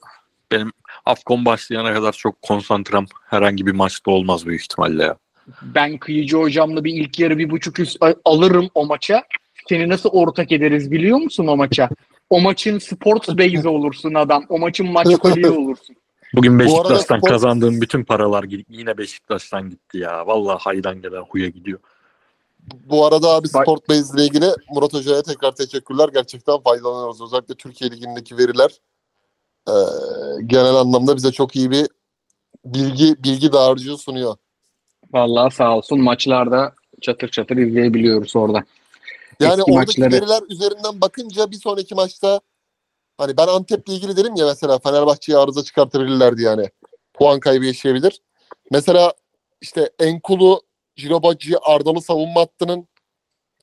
[0.52, 0.72] Benim
[1.06, 5.18] Afcon başlayana kadar çok konsantrem herhangi bir maçta olmaz büyük ihtimalle ya.
[5.62, 9.24] Ben kıyıcı hocamla bir ilk yarı bir buçuk üst alırım o maça.
[9.70, 11.90] Seni nasıl ortak ederiz biliyor musun o maça?
[12.30, 14.46] O maçın sports base olursun adam.
[14.50, 15.96] O maçın maç kolyeği olursun.
[16.36, 20.28] Bugün Bu Beşiktaş'tan spor- kazandığım bütün paralar yine Beşiktaş'tan gitti ya.
[20.28, 21.80] Vallahi haydan gelen huya gidiyor.
[22.86, 26.10] Bu arada abi Sport Base ile ilgili Murat Hoca'ya tekrar teşekkürler.
[26.14, 27.22] Gerçekten faydalanıyoruz.
[27.22, 28.72] Özellikle Türkiye Ligi'ndeki veriler
[29.68, 29.74] e,
[30.46, 31.88] genel anlamda bize çok iyi bir
[32.66, 34.36] bilgi bilgi dağarcığı sunuyor.
[35.14, 38.64] Vallahi sağ olsun maçlarda çatır çatır izleyebiliyoruz orada.
[39.40, 42.42] Yani Eski oradaki maçları- veriler üzerinden bakınca bir sonraki maçta
[43.18, 46.70] hani ben Antep'le ilgili dedim ya mesela Fenerbahçe'ye arıza çıkartabilirlerdi yani.
[47.14, 48.22] puan kaybı yaşayabilir.
[48.72, 49.14] Mesela
[49.62, 50.62] işte Enkulu,
[50.96, 52.88] Jirobacı, Ardalı savunma hattının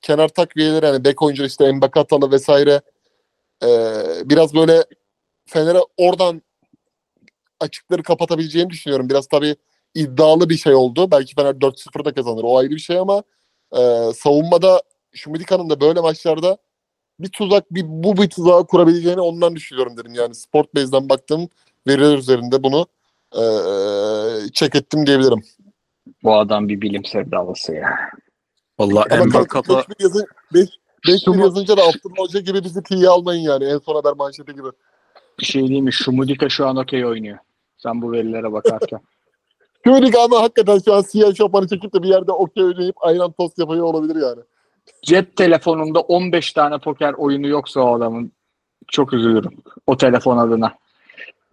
[0.01, 2.81] kenar takviyeleri hani bek oyuncu işte Embakatalı vesaire
[3.63, 4.83] ee, biraz böyle
[5.45, 6.41] Fener'e oradan
[7.59, 9.09] açıkları kapatabileceğini düşünüyorum.
[9.09, 9.55] Biraz tabii
[9.95, 11.11] iddialı bir şey oldu.
[11.11, 12.43] Belki Fener 4-0'da kazanır.
[12.43, 13.23] O ayrı bir şey ama
[13.77, 13.79] e,
[14.15, 14.81] savunmada
[15.13, 16.57] Şumidika'nın da böyle maçlarda
[17.19, 20.13] bir tuzak, bir bu bir tuzağı kurabileceğini ondan düşünüyorum dedim.
[20.13, 21.49] Yani Sport Base'den baktığım
[21.87, 22.87] veriler üzerinde bunu
[23.33, 23.41] e,
[24.53, 25.43] check ettim diyebilirim.
[26.23, 27.99] Bu adam bir bilim sevdalısı ya.
[28.79, 30.69] Vallahi Ama Embakata 5 yazın, 5
[31.07, 33.65] 5 Şumu- yazınca da Abdullah Hoca gibi bizi tiye almayın yani.
[33.65, 34.67] En son haber manşeti gibi.
[35.39, 35.93] Bir şey diyeyim mi?
[35.93, 37.37] Şumudika şu an okey oynuyor.
[37.77, 38.99] Sen bu verilere bakarken.
[39.89, 43.59] Şumidik ama hakikaten şu an siyah şapanı çekip de bir yerde okey oynayıp ayran tost
[43.59, 44.41] yapıyor olabilir yani.
[45.05, 48.31] Cep telefonunda 15 tane poker oyunu yoksa o adamın
[48.87, 49.57] çok üzülürüm.
[49.87, 50.75] O telefon adına.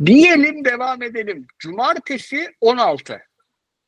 [0.06, 1.46] Diyelim devam edelim.
[1.58, 3.22] Cumartesi 16.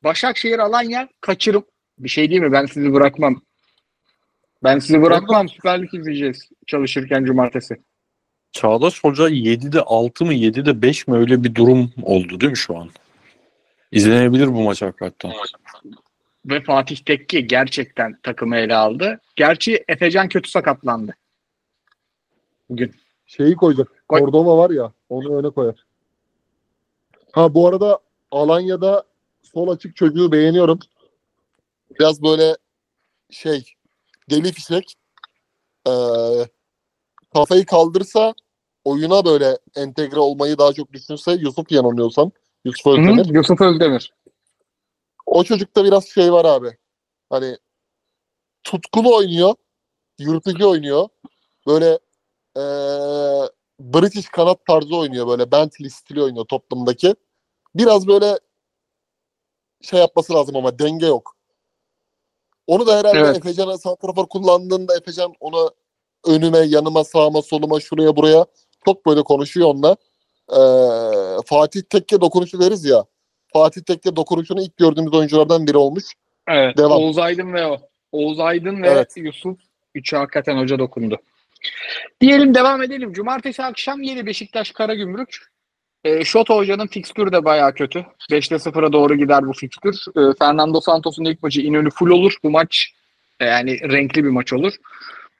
[0.03, 1.63] Başakşehir Alanya kaçırım.
[1.99, 2.51] Bir şey değil mi?
[2.51, 3.41] Ben sizi bırakmam.
[4.63, 5.49] Ben sizi bırakmam.
[5.49, 7.77] Süper Lig izleyeceğiz çalışırken cumartesi.
[8.51, 12.77] Çağdaş Hoca 7'de 6 mı 7'de 5 mi öyle bir durum oldu değil mi şu
[12.77, 12.89] an?
[13.91, 15.31] İzlenebilir bu maç hakikaten.
[16.45, 19.21] Ve Fatih Tekke gerçekten takımı ele aldı.
[19.35, 21.15] Gerçi Efecan kötü sakatlandı.
[22.69, 22.95] Bugün.
[23.25, 24.03] Şeyi koyacak.
[24.07, 24.19] Koy.
[24.19, 25.85] Cordova var ya onu öne koyar.
[27.31, 27.99] Ha bu arada
[28.31, 29.03] Alanya'da
[29.41, 30.79] sol açık çocuğu beğeniyorum.
[31.99, 32.57] Biraz böyle
[33.29, 33.73] şey
[34.29, 34.95] deli fişek
[35.87, 35.91] ee,
[37.33, 38.33] kafayı kaldırsa
[38.83, 42.31] oyuna böyle entegre olmayı daha çok düşünse Yusuf yanılmıyorsam
[42.65, 43.25] Yusuf Hı Özdemir.
[43.25, 44.13] hı, Yusuf Özdemir.
[45.25, 46.77] O çocukta biraz şey var abi.
[47.29, 47.57] Hani
[48.63, 49.55] tutkulu oynuyor.
[50.19, 51.09] Yırtıcı oynuyor.
[51.67, 51.99] Böyle
[52.57, 53.49] eee
[53.79, 55.27] British kanat tarzı oynuyor.
[55.27, 57.15] Böyle Bentley stili oynuyor toplumdaki.
[57.75, 58.39] Biraz böyle
[59.81, 61.35] şey yapması lazım ama denge yok.
[62.67, 63.37] Onu da herhalde Evet.
[63.37, 65.69] Efecan'a santrafor kullandığında Efecan ona
[66.27, 68.45] önüme, yanıma, sağıma, soluma, şuraya, buraya
[68.85, 69.95] çok böyle konuşuyor onunla.
[70.51, 73.05] Eee, Fatih Tekke dokunuşu deriz ya.
[73.53, 76.03] Fatih Tekke dokunuşunu ilk gördüğümüz oyunculardan biri olmuş.
[76.47, 76.77] Evet.
[76.77, 76.91] Devam.
[76.91, 77.77] Oğuz Aydın ve o.
[78.11, 79.13] Oğuz Aydın ve Evet.
[79.17, 79.59] Yusuf.
[79.95, 81.17] Üçü hakikaten hoca dokundu.
[82.21, 83.13] Diyelim devam edelim.
[83.13, 85.37] Cumartesi akşam yeni Beşiktaş Karagümrük.
[86.03, 88.05] E, Şoto Hoca'nın fikstürü de bayağı kötü.
[88.31, 89.95] 5'te 0'a doğru gider bu fikstür.
[90.17, 92.33] E, Fernando Santos'un ilk maçı İnönü full olur.
[92.43, 92.93] Bu maç
[93.39, 94.73] e, yani renkli bir maç olur.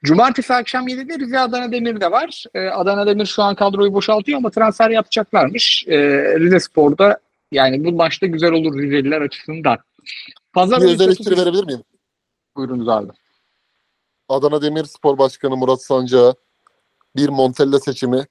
[0.04, 2.44] Cumartesi akşam 7'de Rize Adana Demir de var.
[2.54, 5.86] E, Adana Demir şu an kadroyu boşaltıyor ama transfer yapacaklarmış.
[5.88, 5.98] E,
[6.40, 7.20] Rize Spor'da
[7.52, 9.78] yani bu maçta güzel olur Rizeliler açısından.
[10.54, 11.84] Pazar Bir özel eleştiri verebilir miyim?
[12.56, 13.12] Buyurunuz abi.
[14.30, 16.34] Adana Demirspor Başkanı Murat Sancak'a
[17.16, 18.26] bir Montella seçimi,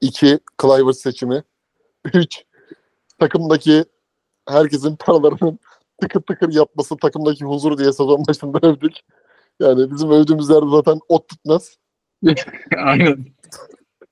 [0.00, 1.42] iki Clivers seçimi,
[2.14, 2.42] üç
[3.18, 3.84] takımdaki
[4.48, 5.58] herkesin paralarının
[6.00, 8.92] tıkır tıkır yapması takımdaki huzur diye sezon başında övdük.
[9.60, 11.76] Yani bizim övdüğümüz yerde zaten ot tutmaz.
[12.84, 13.26] Aynen.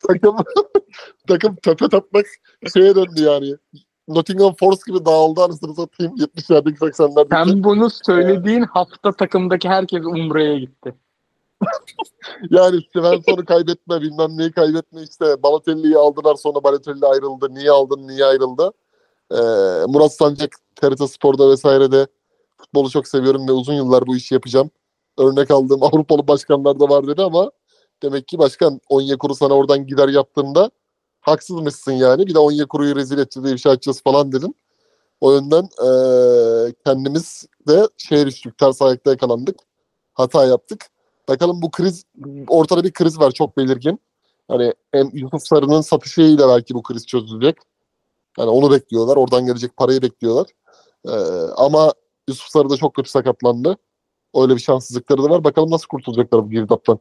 [0.09, 0.37] Takım,
[1.29, 2.27] takım tepe tapmak
[2.75, 3.57] şeye döndü yani.
[4.09, 7.49] Nottingham Forest gibi dağıldı anasını satayım 70'lerdeki 80'lerdeki.
[7.49, 10.95] Sen bunu söylediğin hafta takımdaki herkes Umre'ye gitti.
[12.51, 17.55] Yani Svensson'u kaybetme bilmem neyi kaybetme işte Balotelli'yi aldılar sonra Balotelli ayrıldı.
[17.55, 18.73] Niye aldın niye ayrıldı?
[19.31, 19.37] Ee,
[19.89, 22.07] Murat Sancak TRT Spor'da vesairede
[22.57, 24.71] futbolu çok seviyorum ve uzun yıllar bu işi yapacağım.
[25.19, 27.51] Örnek aldığım Avrupalı başkanlar da var dedi ama
[28.03, 30.71] demek ki başkan Onyekuru sana oradan gider yaptığında
[31.21, 32.27] haksızmışsın yani.
[32.27, 34.57] Bir de Onyekuru'yu rezil edeceğiz, ifşa edeceğiz falan dedin.
[35.21, 39.57] O yönden eee, kendimiz de şeye düştük, ters ayakta yakalandık.
[40.15, 40.87] Hata yaptık.
[41.29, 42.05] Bakalım bu kriz,
[42.49, 44.01] ortada bir kriz var çok belirgin.
[44.49, 47.57] Hani hem Yusuf Sarı'nın satışıyla belki bu kriz çözülecek.
[48.39, 49.17] Yani onu bekliyorlar.
[49.17, 50.47] Oradan gelecek parayı bekliyorlar.
[51.09, 51.11] Ee,
[51.57, 51.93] ama
[52.29, 53.77] Yusuf Sarı da çok kötü sakatlandı.
[54.35, 55.45] Öyle bir şanssızlıkları da var.
[55.45, 56.99] Bakalım nasıl kurtulacaklar bu girdaptan.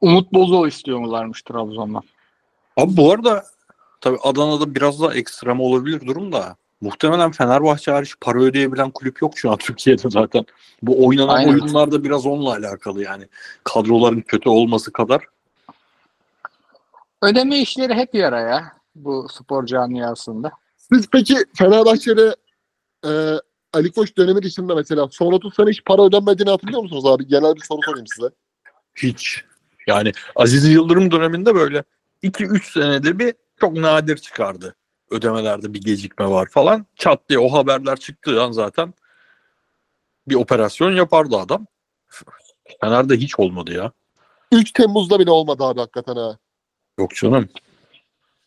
[0.00, 2.02] Umut Bozo istiyorlarmış Trabzon'dan.
[2.76, 3.44] Abi bu arada
[4.00, 9.38] tabii Adana'da biraz daha ekstrem olabilir durum da muhtemelen Fenerbahçe hariç para ödeyebilen kulüp yok
[9.38, 10.46] şu an Türkiye'de zaten.
[10.82, 11.52] Bu oynanan Aynen.
[11.52, 13.28] oyunlar da biraz onunla alakalı yani.
[13.64, 15.24] Kadroların kötü olması kadar.
[17.22, 20.52] Ödeme işleri hep yara ya bu spor camiasında.
[20.76, 22.36] Siz peki Fenerbahçe'de
[23.06, 23.10] e,
[23.74, 27.26] Ali Koç dönemi dışında mesela son 30 sene hiç para ödenmediğini hatırlıyor musunuz abi?
[27.26, 28.28] Genel bir soru sorayım size.
[28.94, 29.44] Hiç.
[29.86, 31.84] Yani Aziz Yıldırım döneminde böyle
[32.22, 34.74] 2-3 senede bir çok nadir çıkardı.
[35.10, 36.86] Ödemelerde bir gecikme var falan.
[36.96, 38.94] Çat diye o haberler çıktığı an zaten
[40.28, 41.66] bir operasyon yapardı adam.
[42.80, 43.92] Fener'de hiç olmadı ya.
[44.52, 46.38] 3 Temmuz'da bile olmadı abi hakikaten ha.
[46.98, 47.48] Yok canım.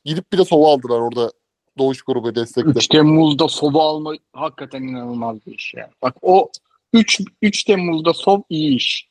[0.06, 1.32] Gidip bir de sova aldılar orada
[1.78, 2.70] Doğuş grubu destekli.
[2.70, 5.90] 3 Temmuz'da soba alma hakikaten inanılmaz bir iş ya.
[6.02, 6.50] Bak o
[6.94, 9.10] 3 3 Temmuz'da sob iyi iş.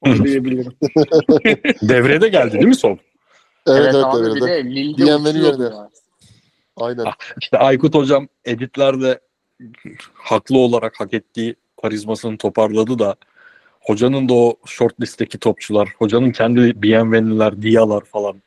[0.00, 0.72] Onu diyebilirim.
[1.82, 2.98] Devrede geldi değil mi son?
[3.66, 4.36] Evet evet, abi evet.
[4.36, 5.90] bir de Lille'de uçuyordu.
[6.76, 7.06] Aynen.
[7.40, 9.20] İşte Aykut hocam editlerde
[10.14, 13.16] haklı olarak hak ettiği karizmasını toparladı da
[13.80, 18.42] hocanın da o short listteki topçular, hocanın kendi BMW'liler, Dia'lar falan.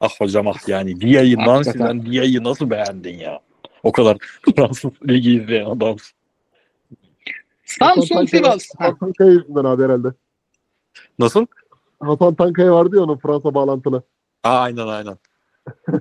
[0.00, 1.38] Ah hocam ah yani Dia'yı.
[1.38, 3.40] Nancy'den Dia'yı nasıl beğendin ya?
[3.82, 4.16] O kadar
[4.56, 5.96] Fransız ligi izleyen adam.
[7.64, 8.68] Samsun Sivas.
[8.78, 10.08] Ha, Hasan yüzünden abi herhalde.
[11.18, 11.46] Nasıl?
[12.00, 14.02] Hasan Tankaya vardı ya onun Fransa bağlantılı.
[14.44, 15.16] Aa, aynen aynen.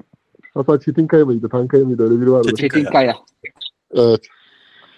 [0.54, 1.50] Hasan Çetinkaya mıydı?
[1.50, 2.04] Tankaya mıydı?
[2.04, 2.48] Öyle biri vardı.
[2.48, 3.16] Çetin- Çetin Kaya.
[3.92, 4.28] Evet.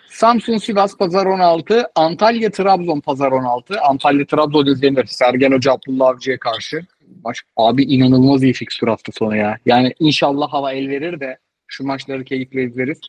[0.09, 3.81] Samsun Sivas Pazar 16, Antalya Trabzon Pazar 16.
[3.81, 5.05] Antalya Trabzon izlenir.
[5.05, 6.81] Sergen Hoca Abdullah Avcı'ya karşı.
[7.07, 9.57] Baş, abi inanılmaz iyi fikstür hafta sonu ya.
[9.65, 12.99] Yani inşallah hava el verir de şu maçları keyifle izleriz.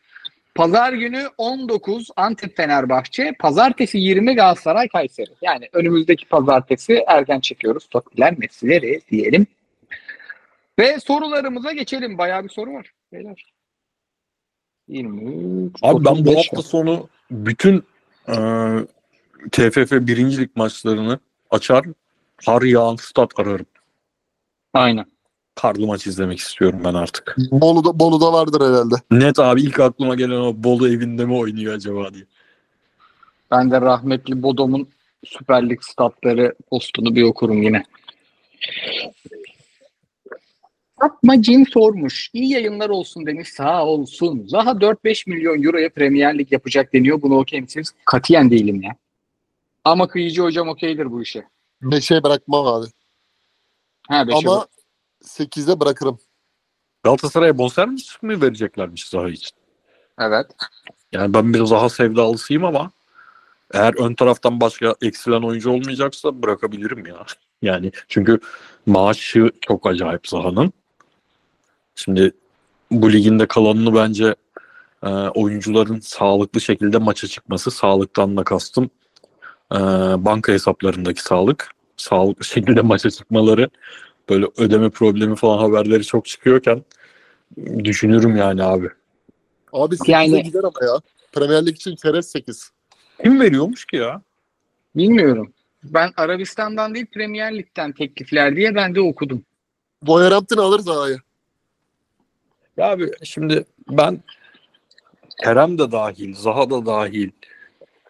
[0.54, 5.30] Pazar günü 19 Antep Fenerbahçe, pazartesi 20 Galatasaray Kayseri.
[5.42, 7.86] Yani önümüzdeki pazartesi erken çekiyoruz.
[7.86, 9.46] Tokiler mesleleri diyelim.
[10.78, 12.18] Ve sorularımıza geçelim.
[12.18, 12.92] Bayağı bir soru var.
[13.12, 13.44] Beyler.
[14.88, 17.84] 23, Abi ben bu 35 hafta sonu bütün
[18.28, 18.34] e,
[19.52, 21.18] TFF birincilik maçlarını
[21.50, 21.84] açar,
[22.46, 23.66] har yağan stat ararım.
[24.74, 25.04] Aynen.
[25.54, 27.36] Karlı maç izlemek istiyorum ben artık.
[27.50, 28.94] Bolu'da, Bolu'da vardır herhalde.
[29.10, 32.24] Net abi ilk aklıma gelen o Bolu evinde mi oynuyor acaba diye.
[33.50, 34.88] Ben de rahmetli Bodom'un
[35.24, 37.82] Süper Lig statları postunu bir okurum yine.
[41.00, 42.30] Fatma Cin sormuş.
[42.32, 43.48] İyi yayınlar olsun demiş.
[43.48, 44.46] Sağ olsun.
[44.46, 47.22] Zaha 4-5 milyon euroya Premier Lig yapacak deniyor.
[47.22, 47.92] Bunu okey misiniz?
[48.04, 48.96] Katiyen değilim ya.
[49.84, 51.44] Ama Kıyıcı hocam okeydir bu işe.
[51.82, 52.86] Beşe bırakmam abi.
[54.08, 54.68] Ha, Ama bak.
[55.24, 56.18] 8'e bırakırım.
[57.02, 59.56] Galatasaray'a bonservis mi vereceklermiş Zaha için?
[60.20, 60.46] Evet.
[61.12, 62.90] Yani ben bir Zaha sevdalısıyım ama
[63.74, 67.26] eğer ön taraftan başka eksilen oyuncu olmayacaksa bırakabilirim ya.
[67.62, 68.40] Yani çünkü
[68.86, 70.72] maaşı çok acayip Zaha'nın.
[71.94, 72.32] Şimdi
[72.90, 74.34] bu liginde kalanını bence
[75.02, 77.70] e, oyuncuların sağlıklı şekilde maça çıkması.
[77.70, 78.90] Sağlıktan da kastım
[79.72, 79.78] e,
[80.24, 81.70] banka hesaplarındaki sağlık.
[82.02, 83.70] Sağlıklı şekilde maça çıkmaları
[84.28, 86.84] böyle ödeme problemi falan haberleri çok çıkıyorken
[87.84, 88.88] düşünürüm yani abi.
[89.72, 91.00] Abi 8'e Yani- gider ama ya.
[91.32, 92.70] Premier Lig için çerez 8.
[93.22, 94.22] Kim veriyormuş ki ya?
[94.96, 95.52] Bilmiyorum.
[95.84, 99.44] Ben Arabistan'dan değil Premier Lig'den teklifler diye ben de okudum.
[100.00, 101.18] Wolverhampton alır Zaha'yı.
[102.76, 104.22] Ya abi şimdi ben
[105.42, 107.30] Kerem de dahil, Zaha da dahil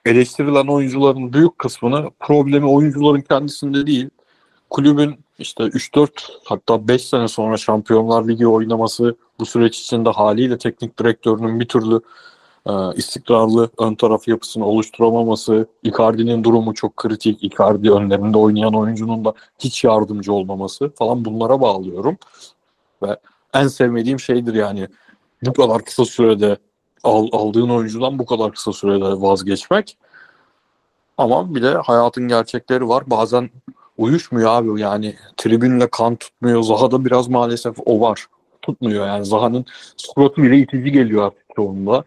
[0.09, 4.11] eleştirilen oyuncuların büyük kısmını problemi oyuncuların kendisinde değil.
[4.71, 6.11] Kulübün işte 3-4
[6.45, 12.01] hatta 5 sene sonra Şampiyonlar Ligi oynaması bu süreç içinde haliyle teknik direktörünün bir türlü
[12.67, 19.35] e, istikrarlı ön taraf yapısını oluşturamaması, Icardi'nin durumu çok kritik, Icardi önlerinde oynayan oyuncunun da
[19.59, 22.17] hiç yardımcı olmaması falan bunlara bağlıyorum.
[23.03, 23.17] Ve
[23.55, 24.89] en sevmediğim şeydir yani
[25.47, 26.57] bu kadar kısa sürede
[27.05, 29.99] al, aldığın oyuncudan bu kadar kısa sürede vazgeçmek.
[31.19, 33.05] Ama bir de hayatın gerçekleri var.
[33.07, 33.51] Bazen
[33.99, 36.63] uyuşmuyor abi yani tribünle kan tutmuyor.
[36.63, 38.27] Zaha'da biraz maalesef o var.
[38.63, 39.65] Tutmuyor yani Zaha'nın
[39.97, 42.05] suratı bile itici geliyor artık çoğunda.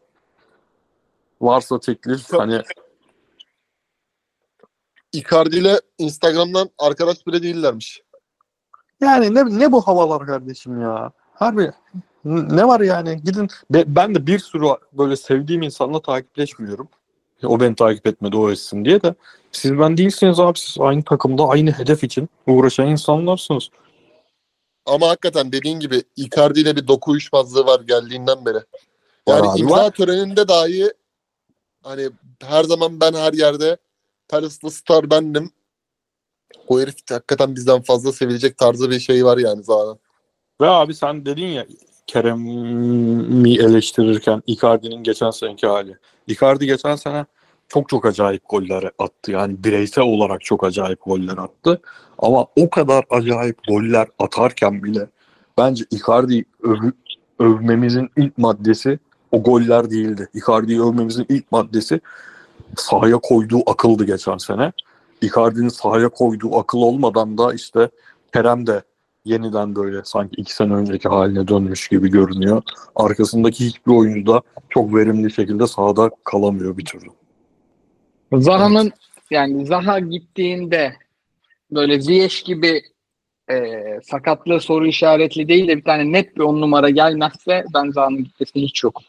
[1.41, 2.61] Varsa teklif hani
[5.13, 8.01] Icardi ile Instagram'dan arkadaş bile değillermiş.
[9.01, 11.11] Yani ne, ne bu havalar kardeşim ya?
[11.33, 11.71] Harbi
[12.25, 13.21] ne var yani?
[13.23, 16.89] Gidin Be- ben de bir sürü böyle sevdiğim insanla takipleşmiyorum.
[17.43, 19.15] O beni takip etmedi o etsin diye de
[19.51, 23.69] siz ben değilsiniz abi siz aynı takımda aynı hedef için uğraşan insanlarsınız.
[24.85, 28.57] Ama hakikaten dediğin gibi Icardi ile bir doku uyuşmazlığı var geldiğinden beri.
[29.27, 29.91] Var Yani abi, imza var.
[29.91, 30.93] töreninde dahi
[31.83, 32.09] hani
[32.43, 33.77] her zaman ben her yerde
[34.29, 35.51] Paris'te star bendim.
[36.67, 39.99] O herif hakikaten bizden fazla sevilecek tarzı bir şey var yani zaten.
[40.61, 41.65] Ve abi sen dedin ya
[42.11, 45.97] Kerem'i eleştirirken Icardi'nin geçen seneki hali.
[46.27, 47.25] Icardi geçen sene
[47.67, 49.31] çok çok acayip goller attı.
[49.31, 51.81] Yani bireysel olarak çok acayip goller attı.
[52.17, 55.07] Ama o kadar acayip goller atarken bile
[55.57, 56.93] bence Icardi'yi öv-
[57.39, 58.99] övmemizin ilk maddesi
[59.31, 60.27] o goller değildi.
[60.33, 62.01] Icardi'yi övmemizin ilk maddesi
[62.77, 64.71] sahaya koyduğu akıldı geçen sene.
[65.21, 67.89] Icardi'nin sahaya koyduğu akıl olmadan da işte
[68.33, 68.83] Kerem de
[69.25, 72.61] yeniden böyle sanki iki sene önceki haline dönmüş gibi görünüyor.
[72.95, 77.07] Arkasındaki hiçbir oyuncu da çok verimli şekilde sahada kalamıyor bir türlü.
[78.33, 78.91] Zaha'nın
[79.31, 80.93] yani Zaha gittiğinde
[81.71, 82.81] böyle Ziyech gibi
[83.51, 88.23] e, sakatlığı soru işaretli değil de bir tane net bir on numara gelmezse ben Zaha'nın
[88.23, 89.01] gitmesini hiç yok.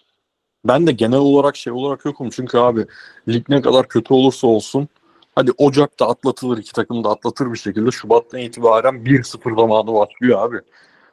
[0.64, 2.30] Ben de genel olarak şey olarak yokum.
[2.30, 2.86] Çünkü abi
[3.28, 4.88] lig ne kadar kötü olursa olsun
[5.34, 7.90] hadi Ocak'ta atlatılır iki takım da atlatır bir şekilde.
[7.90, 10.60] Şubat'tan itibaren 1-0 zamanı başlıyor abi.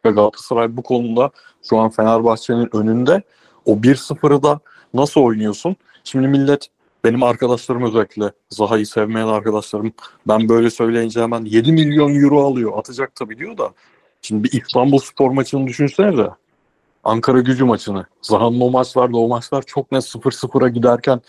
[0.06, 1.32] Ve Galatasaray bu konuda
[1.70, 3.22] şu an Fenerbahçe'nin önünde.
[3.66, 4.60] O 1-0'ı da
[4.94, 5.76] nasıl oynuyorsun?
[6.04, 6.68] Şimdi millet
[7.04, 9.94] benim arkadaşlarım özellikle Zaha'yı sevmeyen arkadaşlarım
[10.28, 12.78] ben böyle söyleyince hemen 7 milyon euro alıyor.
[12.78, 13.74] Atacak tabii diyor da.
[14.22, 16.30] Şimdi bir İstanbul spor maçını düşünsene de.
[17.04, 18.06] Ankara gücü maçını.
[18.22, 21.22] Zaha'nın o maçlarda o maçlar çok net 0-0'a giderken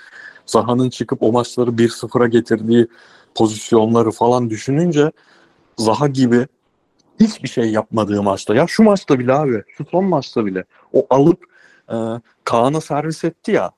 [0.47, 2.87] Zaha'nın çıkıp o maçları 1-0'a getirdiği
[3.35, 5.13] pozisyonları falan düşününce
[5.79, 6.47] Zaha gibi
[7.21, 11.45] hiçbir şey yapmadığı maçta ya şu maçta bile abi şu son maçta bile o alıp
[11.93, 11.97] e,
[12.45, 13.71] Kaan'a servis etti ya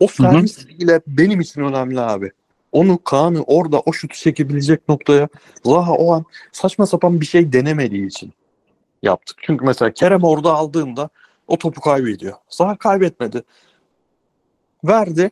[0.00, 2.30] o servis bile benim için önemli abi.
[2.72, 5.28] Onu Kaan'ı orada o şutu çekebilecek noktaya
[5.64, 8.32] Zaha o an saçma sapan bir şey denemediği için
[9.02, 9.36] yaptık.
[9.42, 11.08] Çünkü mesela Kerem orada aldığında
[11.46, 12.32] o topu kaybediyor.
[12.48, 13.42] Zaha kaybetmedi.
[14.84, 15.30] Verdi.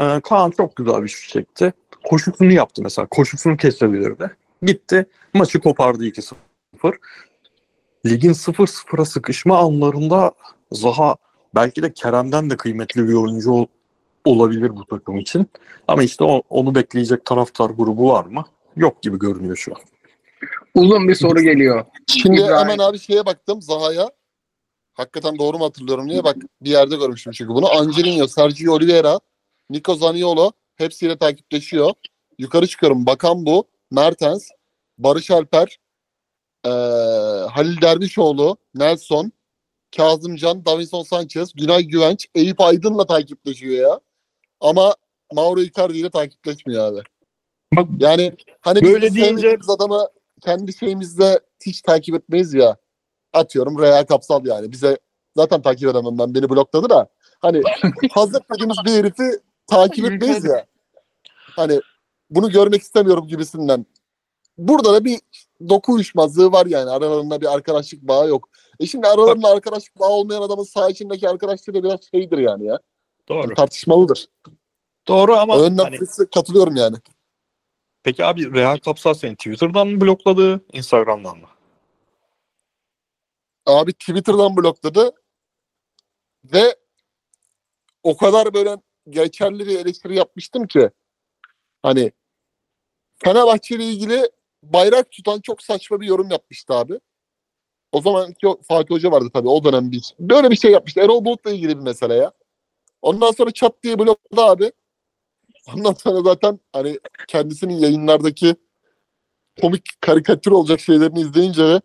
[0.00, 1.72] Ee, Kaan çok güzel bir şut çekti.
[2.04, 3.06] Koşusunu yaptı mesela.
[3.10, 4.36] Koşusunu kesebilirdi.
[4.62, 5.06] Gitti.
[5.34, 6.34] Maçı kopardı 2-0.
[8.06, 10.32] Ligin 0-0'a sıkışma anlarında
[10.72, 11.16] Zaha
[11.54, 13.66] belki de Kerem'den de kıymetli bir oyuncu ol-
[14.24, 15.46] olabilir bu takım için.
[15.88, 18.44] Ama işte o- onu bekleyecek taraftar grubu var mı?
[18.76, 19.80] Yok gibi görünüyor şu an.
[20.74, 21.84] Uzun bir soru geliyor.
[22.06, 22.56] Şimdi İbrahim.
[22.68, 24.10] hemen abi şeye baktım Zaha'ya.
[24.94, 27.70] Hakikaten doğru mu hatırlıyorum diye bak bir yerde görmüştüm çünkü bunu.
[27.70, 29.20] Angelino, Sergio Oliveira,
[29.70, 31.92] Nico Zaniolo hepsiyle takipleşiyor.
[32.38, 33.06] Yukarı çıkıyorum.
[33.06, 33.64] Bakan bu.
[33.90, 34.48] Mertens,
[34.98, 35.78] Barış Alper,
[36.66, 36.70] eee,
[37.50, 39.32] Halil Dervişoğlu, Nelson,
[39.96, 44.00] Kazımcan, Davinson Sanchez, Günay Güvenç, Eyüp Aydın'la takipleşiyor ya.
[44.60, 44.94] Ama
[45.32, 47.00] Mauro Icardi ile takipleşmiyor abi.
[47.76, 50.08] Bak, Yani hani böyle deyince- adamı
[50.40, 52.76] kendi şeyimizde hiç takip etmeyiz ya.
[53.32, 54.72] Atıyorum Real Kapsal yani.
[54.72, 54.98] Bize
[55.36, 56.34] zaten takip edemem ben.
[56.34, 57.08] Beni blokladı da.
[57.40, 57.62] Hani
[58.10, 60.66] hazır dediğimiz bir herifi takip etmeyiz ya.
[61.56, 61.80] Hani
[62.30, 63.86] bunu görmek istemiyorum gibisinden.
[64.58, 65.20] Burada da bir
[65.68, 66.90] doku uyuşmazlığı var yani.
[66.90, 68.48] Aralarında bir arkadaşlık bağı yok.
[68.80, 72.78] E şimdi aralarında arkadaşlık bağı olmayan adamın sağ içindeki arkadaşlığı da biraz şeydir yani ya.
[73.28, 73.54] Doğru.
[73.54, 74.26] Tartışmalıdır.
[75.08, 76.96] Doğru ama O yönden hani- katılıyorum yani.
[78.02, 81.46] Peki abi Real Kapsal seni Twitter'dan mı blokladı, Instagram'dan mı?
[83.66, 85.10] Abi Twitter'dan blokladı
[86.44, 86.76] ve
[88.02, 88.76] o kadar böyle
[89.08, 90.90] geçerli bir eleştiri yapmıştım ki
[91.82, 92.12] hani
[93.24, 94.30] Fenerbahçe ile ilgili
[94.62, 97.00] bayrak tutan çok saçma bir yorum yapmıştı abi.
[97.92, 98.34] O zaman
[98.68, 100.14] Fatih Hoca vardı tabii o dönem bir.
[100.20, 101.00] Böyle bir şey yapmıştı.
[101.00, 102.32] Erol Bulut'la ilgili bir mesele ya.
[103.02, 104.72] Ondan sonra çat diye blokladı abi.
[105.74, 108.54] Ondan sonra zaten hani kendisinin yayınlardaki
[109.60, 111.80] komik karikatür olacak şeylerini izleyince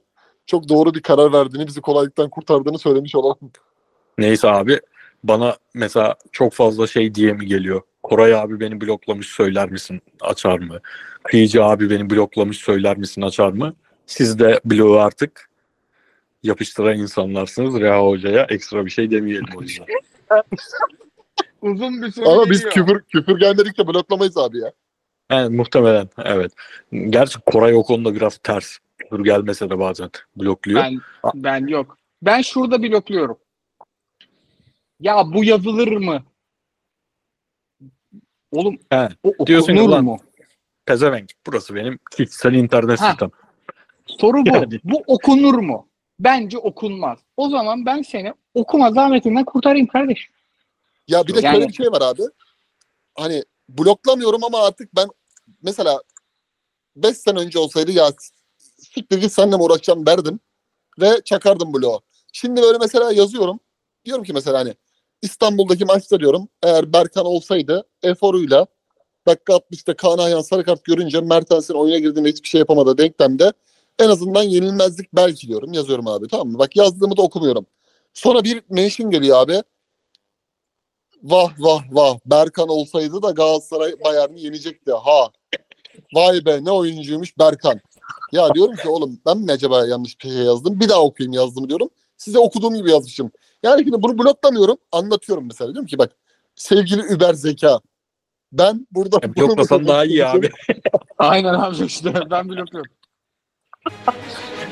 [0.46, 3.52] çok doğru bir karar verdiğini, bizi kolaylıktan kurtardığını söylemiş olalım.
[4.18, 4.80] Neyse abi
[5.24, 7.82] bana mesela çok fazla şey diye mi geliyor?
[8.04, 10.80] Koray abi beni bloklamış söyler misin açar mı?
[11.24, 13.74] Kıyıcı abi beni bloklamış söyler misin açar mı?
[14.06, 15.50] Siz de bloğu artık
[16.44, 17.80] yapıştıran insanlarsınız.
[17.82, 19.86] Reha Hoca'ya ekstra bir şey demeyelim o yüzden.
[21.62, 22.74] Uzun bir soru Ama biz geliyor.
[22.74, 24.72] küfür küfür gelmedikçe bloklamayız abi ya.
[25.32, 26.52] Yani muhtemelen evet.
[26.92, 28.78] Gerçi Koray o konuda biraz ters.
[29.12, 30.84] Dur gelmese de bazen blokluyor.
[30.84, 31.00] Ben,
[31.36, 31.98] ben yok.
[32.22, 33.38] Ben şurada blokluyorum.
[35.00, 36.24] Ya bu yazılır mı?
[38.52, 40.18] Oğlum He, o diyorsun okunur ki lan- mu?
[40.86, 41.32] Pezevenk.
[41.48, 43.12] Burası benim kişisel internet Ha.
[43.12, 43.32] sitem.
[44.06, 44.56] Soru bu.
[44.56, 44.80] Yani.
[44.84, 45.88] Bu okunur mu?
[46.20, 47.20] Bence okunmaz.
[47.38, 50.30] O zaman ben seni okuma zahmetinden kurtarayım kardeş.
[51.08, 52.22] Ya bir de Yani- şöyle bir şey var abi.
[53.16, 55.08] Hani bloklamıyorum ama artık ben
[55.62, 56.02] mesela
[56.96, 58.12] 5 sene önce olsaydı ya
[58.80, 60.40] siktir git seninle mi uğraşacağım derdim
[61.00, 62.02] ve çakardım bloğu.
[62.34, 63.60] Şimdi böyle mesela yazıyorum.
[64.06, 64.76] Diyorum ki mesela hani
[65.22, 68.68] İstanbul'daki maçta diyorum eğer Berkan olsaydı Efor'uyla
[69.28, 73.54] dakika 60'ta Kaan Ayhan sarı kart görünce Mertens'in oyuna girdiğinde hiçbir şey yapamadığı denklemde
[74.00, 75.74] en azından yenilmezlik belki diyorum.
[75.74, 76.60] Yazıyorum abi tamam mı?
[76.60, 77.66] Bak yazdığımı da okumuyorum.
[78.14, 79.62] Sonra bir mention geliyor abi.
[81.26, 82.18] Vah vah vah.
[82.26, 84.92] Berkan olsaydı da Galatasaray Bayern'i yenecekti.
[84.92, 85.30] Ha.
[86.14, 87.82] Vay be ne oyuncuymuş Berkan.
[88.32, 90.80] Ya diyorum ki oğlum ben mi acaba yanlış bir şey yazdım?
[90.80, 91.90] Bir daha okuyayım yazdım diyorum.
[92.18, 93.32] Size okuduğum gibi yazmışım.
[93.64, 94.78] Yani şimdi bunu bloklamıyorum.
[94.92, 95.74] Anlatıyorum mesela.
[95.74, 96.12] Diyorum ki bak
[96.56, 97.80] sevgili Über Zeka.
[98.52, 99.20] Ben burada...
[99.24, 100.50] Ya bloklasan daha iyi abi.
[101.18, 102.92] Aynen abi işte ben blokluyorum.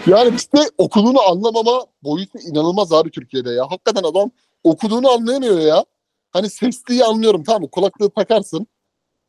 [0.07, 3.63] Yani işte okuduğunu anlamama boyutu inanılmaz abi Türkiye'de ya.
[3.71, 4.31] Hakikaten adam
[4.63, 5.85] okuduğunu anlayamıyor ya.
[6.33, 7.69] Hani sesliyi anlıyorum tamam mı?
[7.69, 8.67] Kulaklığı takarsın.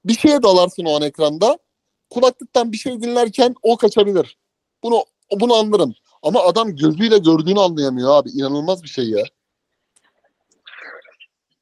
[0.05, 1.59] Bir şeye dalarsın o an ekranda.
[2.11, 4.39] Kulaklıktan bir şey dinlerken o kaçabilir.
[4.83, 5.05] Bunu
[5.41, 5.95] bunu anlarım.
[6.23, 8.31] Ama adam gözüyle gördüğünü anlayamıyor abi.
[8.31, 9.25] İnanılmaz bir şey ya.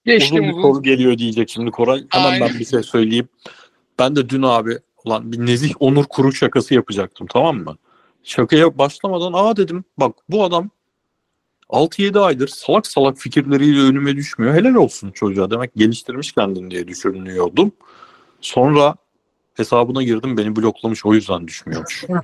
[0.04, 2.04] Geçtim Uzun bir soru geliyor diyecek şimdi Koray.
[2.10, 2.48] Hemen Aynen.
[2.48, 3.28] ben bir şey söyleyeyim.
[3.98, 7.76] Ben de dün abi ulan bir Nezih Onur Kuru şakası yapacaktım tamam mı?
[8.22, 10.70] Şakaya başlamadan aa dedim bak bu adam
[11.72, 14.54] 6-7 aydır salak salak fikirleriyle önüme düşmüyor.
[14.54, 17.72] Helal olsun çocuğa demek geliştirmiş kendini diye düşünüyordum.
[18.40, 18.94] Sonra
[19.54, 22.04] hesabına girdim beni bloklamış o yüzden düşmüyormuş.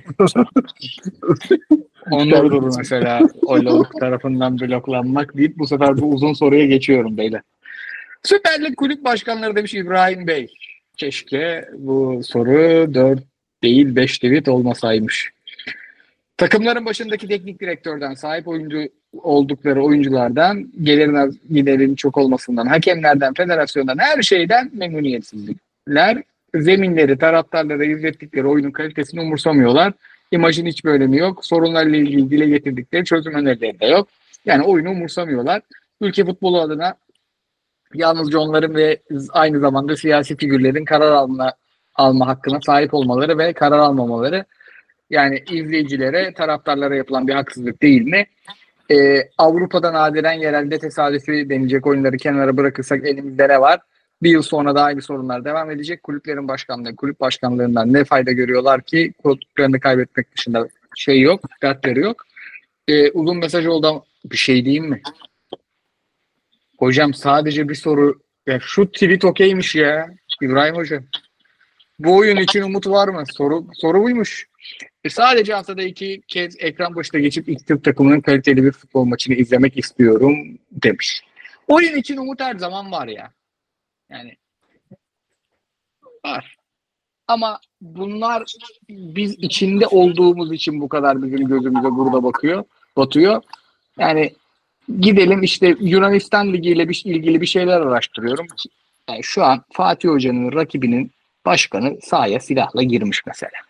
[2.11, 7.41] Onurdur mesela o lavuk tarafından bloklanmak deyip bu sefer bu uzun soruya geçiyorum beyler.
[8.23, 10.53] Süper Lig kulüp başkanları demiş İbrahim Bey.
[10.97, 13.23] Keşke bu soru 4
[13.63, 15.31] değil 5 tweet olmasaymış.
[16.39, 18.89] Takımların başındaki teknik direktörden sahip oyuncu
[19.23, 26.23] oldukları oyunculardan gelirin giderin çok olmasından, hakemlerden, federasyondan her şeyden memnuniyetsizlikler.
[26.55, 29.93] Zeminleri, taraftarlara izlettikleri oyunun kalitesini umursamıyorlar.
[30.31, 31.45] İmajın hiç bölümü yok.
[31.45, 34.07] Sorunlarla ilgili dile getirdikleri çözüm önerileri de yok.
[34.45, 35.61] Yani oyunu umursamıyorlar.
[36.01, 36.95] Ülke futbolu adına
[37.93, 38.99] yalnızca onların ve
[39.29, 41.53] aynı zamanda siyasi figürlerin karar alma,
[41.95, 44.45] alma hakkına sahip olmaları ve karar almamaları
[45.09, 48.25] yani izleyicilere, taraftarlara yapılan bir haksızlık değil mi?
[48.91, 53.79] Ee, Avrupa'da nadiren yerelde tesadüfi denilecek oyunları kenara bırakırsak elimizde ne var?
[54.23, 56.03] Bir yıl sonra da aynı sorunlar devam edecek.
[56.03, 62.25] Kulüplerin başkanlığı, kulüp başkanlığından ne fayda görüyorlar ki koltuklarını kaybetmek dışında şey yok, dertleri yok.
[62.87, 65.01] Ee, uzun mesaj oldu bir şey diyeyim mi?
[66.77, 68.19] Hocam sadece bir soru.
[68.47, 70.07] Ya şu tweet okeymiş ya.
[70.41, 71.03] İbrahim Hocam.
[71.99, 73.23] Bu oyun için umut var mı?
[73.37, 74.48] Soru soru buymuş.
[75.03, 79.35] E sadece haftada iki kez ekran başına geçip ilk Türk takımının kaliteli bir futbol maçını
[79.35, 81.21] izlemek istiyorum demiş.
[81.67, 83.31] Oyun için umut her zaman var ya.
[84.09, 84.35] Yani
[86.25, 86.55] var.
[87.27, 88.43] Ama bunlar
[88.89, 92.63] biz içinde olduğumuz için bu kadar bizim gözümüze burada bakıyor,
[92.97, 93.41] batıyor.
[93.99, 94.33] Yani
[94.99, 98.47] gidelim işte Yunanistan Ligi ile bir, ilgili bir şeyler araştırıyorum.
[99.09, 101.11] Yani şu an Fatih Hoca'nın rakibinin
[101.45, 103.68] başkanı sahaya silahla girmiş mesela.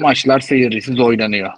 [0.00, 1.52] Maçlar seyircisiz oynanıyor.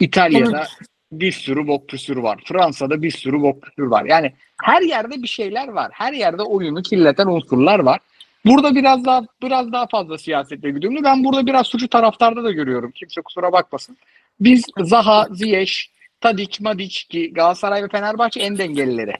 [0.00, 0.66] İtalya'da
[1.12, 2.40] bir sürü bok küsür var.
[2.44, 4.04] Fransa'da bir sürü bok küsür var.
[4.04, 4.32] Yani
[4.62, 5.90] her yerde bir şeyler var.
[5.94, 8.00] Her yerde oyunu kirleten unsurlar var.
[8.44, 11.04] Burada biraz daha biraz daha fazla siyasetle güdümlü.
[11.04, 12.90] Ben burada biraz suçu taraftarda da görüyorum.
[12.90, 13.96] Kimse kusura bakmasın.
[14.40, 15.72] Biz Zaha, Ziyech,
[16.20, 19.14] Tadic, Madic ki Galatasaray ve Fenerbahçe en dengelileri.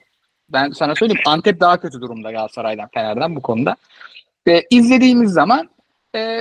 [0.48, 3.76] Ben sana söyleyeyim Antep daha kötü durumda Galatasaray'dan, Fener'den bu konuda.
[4.47, 5.68] Ve izlediğimiz zaman
[6.14, 6.40] e,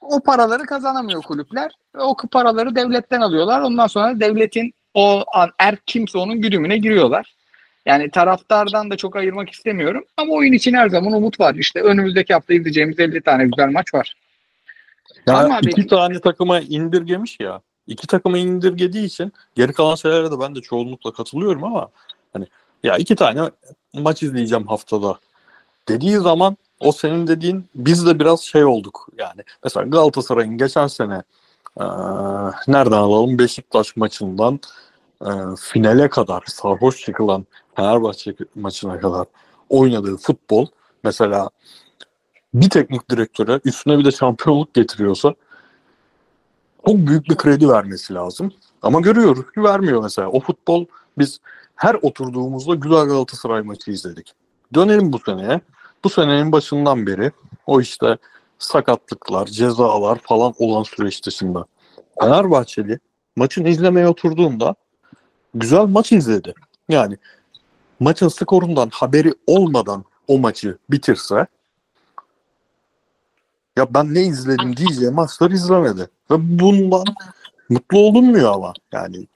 [0.00, 1.72] o paraları kazanamıyor kulüpler.
[1.98, 3.60] O paraları devletten alıyorlar.
[3.60, 7.34] Ondan sonra devletin o an er kimse onun güdümüne giriyorlar.
[7.86, 10.04] Yani taraftardan da çok ayırmak istemiyorum.
[10.16, 11.54] Ama oyun için her zaman umut var.
[11.54, 14.14] İşte önümüzdeki hafta izleyeceğimiz 50 tane güzel maç var.
[15.26, 17.60] Ya Ama iki tane takıma indirgemiş ya.
[17.86, 21.88] İki takıma indirgediği için geri kalan şeylere de ben de çoğunlukla katılıyorum ama
[22.32, 22.46] hani
[22.82, 23.50] ya iki tane
[23.92, 25.18] maç izleyeceğim haftada
[25.88, 29.42] dediği zaman o senin dediğin biz de biraz şey olduk yani.
[29.64, 31.22] Mesela Galatasaray'ın geçen sene
[31.80, 31.86] eee,
[32.68, 34.60] nereden alalım Beşiktaş maçından
[35.26, 37.46] eee, finale kadar sarhoş çıkılan
[37.76, 39.26] Fenerbahçe maçına kadar
[39.68, 40.66] oynadığı futbol
[41.04, 41.50] mesela
[42.54, 45.34] bir teknik direktöre üstüne bir de şampiyonluk getiriyorsa
[46.86, 48.52] çok büyük bir kredi vermesi lazım.
[48.82, 50.28] Ama görüyoruz ki vermiyor mesela.
[50.28, 50.86] O futbol
[51.18, 51.40] biz
[51.74, 54.32] her oturduğumuzda güzel Galatasaray maçı izledik.
[54.74, 55.60] Dönelim bu seneye.
[56.04, 57.32] Bu senenin başından beri
[57.66, 58.18] o işte
[58.58, 61.64] sakatlıklar, cezalar falan olan süreç dışında.
[62.20, 62.98] Fenerbahçeli
[63.36, 64.74] maçın izlemeye oturduğunda
[65.54, 66.54] güzel maç izledi.
[66.88, 67.16] Yani
[68.00, 71.46] maçın skorundan haberi olmadan o maçı bitirse
[73.76, 76.08] ya ben ne izledim diyeceği maçlar izlemedi.
[76.30, 77.04] Ve bundan
[77.68, 78.72] mutlu olunmuyor ama.
[78.92, 79.26] Yani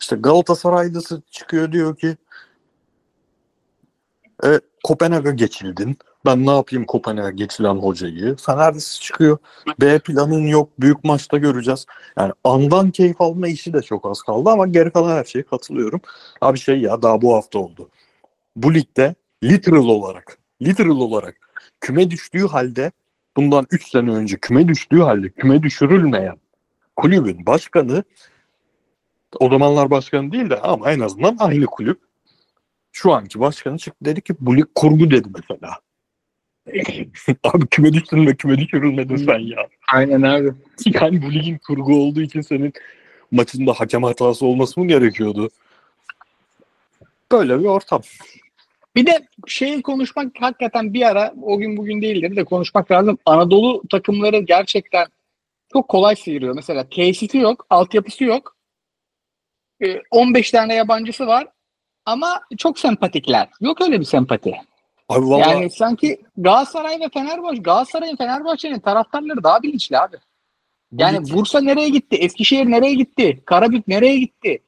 [0.00, 2.16] işte Galatasaraylısı çıkıyor diyor ki
[4.44, 5.98] e, Kopenhag'a geçildin.
[6.26, 8.36] Ben ne yapayım Kopenhag'a geçilen hocayı?
[8.36, 9.38] Fenerlisi çıkıyor.
[9.80, 10.70] B planın yok.
[10.80, 11.86] Büyük maçta göreceğiz.
[12.18, 16.00] Yani andan keyif alma işi de çok az kaldı ama geri kalan her şeye katılıyorum.
[16.40, 17.88] Abi şey ya daha bu hafta oldu.
[18.56, 19.14] Bu ligde
[19.44, 21.36] literal olarak literal olarak
[21.80, 22.92] küme düştüğü halde
[23.36, 26.36] bundan 3 sene önce küme düştüğü halde küme düşürülmeyen
[26.96, 28.04] kulübün başkanı
[29.40, 32.00] o zamanlar başkanı değil de ama en azından aynı kulüp
[32.92, 35.78] şu anki başkanı çıktı dedi ki bu lig kurgu dedi mesela.
[37.44, 39.68] abi küme düştün ve küme düşürülmedin sen ya.
[39.92, 40.52] Aynen abi.
[41.00, 42.72] Yani bu ligin kurgu olduğu için senin
[43.30, 45.50] maçında hakem hatası olması mı gerekiyordu?
[47.32, 48.00] Böyle bir ortam.
[48.96, 53.18] Bir de şeyi konuşmak hakikaten bir ara o gün bugün değildir de konuşmak lazım.
[53.26, 55.06] Anadolu takımları gerçekten
[55.72, 56.54] çok kolay sıyırıyor.
[56.54, 58.56] Mesela tesisi yok, altyapısı yok.
[59.84, 61.48] Ee, 15 tane yabancısı var
[62.06, 63.48] ama çok sempatikler.
[63.60, 64.54] Yok öyle bir sempati.
[65.08, 70.16] Abi valla Yani sanki Galatasaray ve Fenerbahçe, Galatasaray'ın Fenerbahçe'nin taraftarları daha bilinçli abi.
[70.92, 72.16] Yani Bursa nereye gitti?
[72.16, 73.42] Eskişehir nereye gitti?
[73.44, 74.62] Karabük nereye gitti?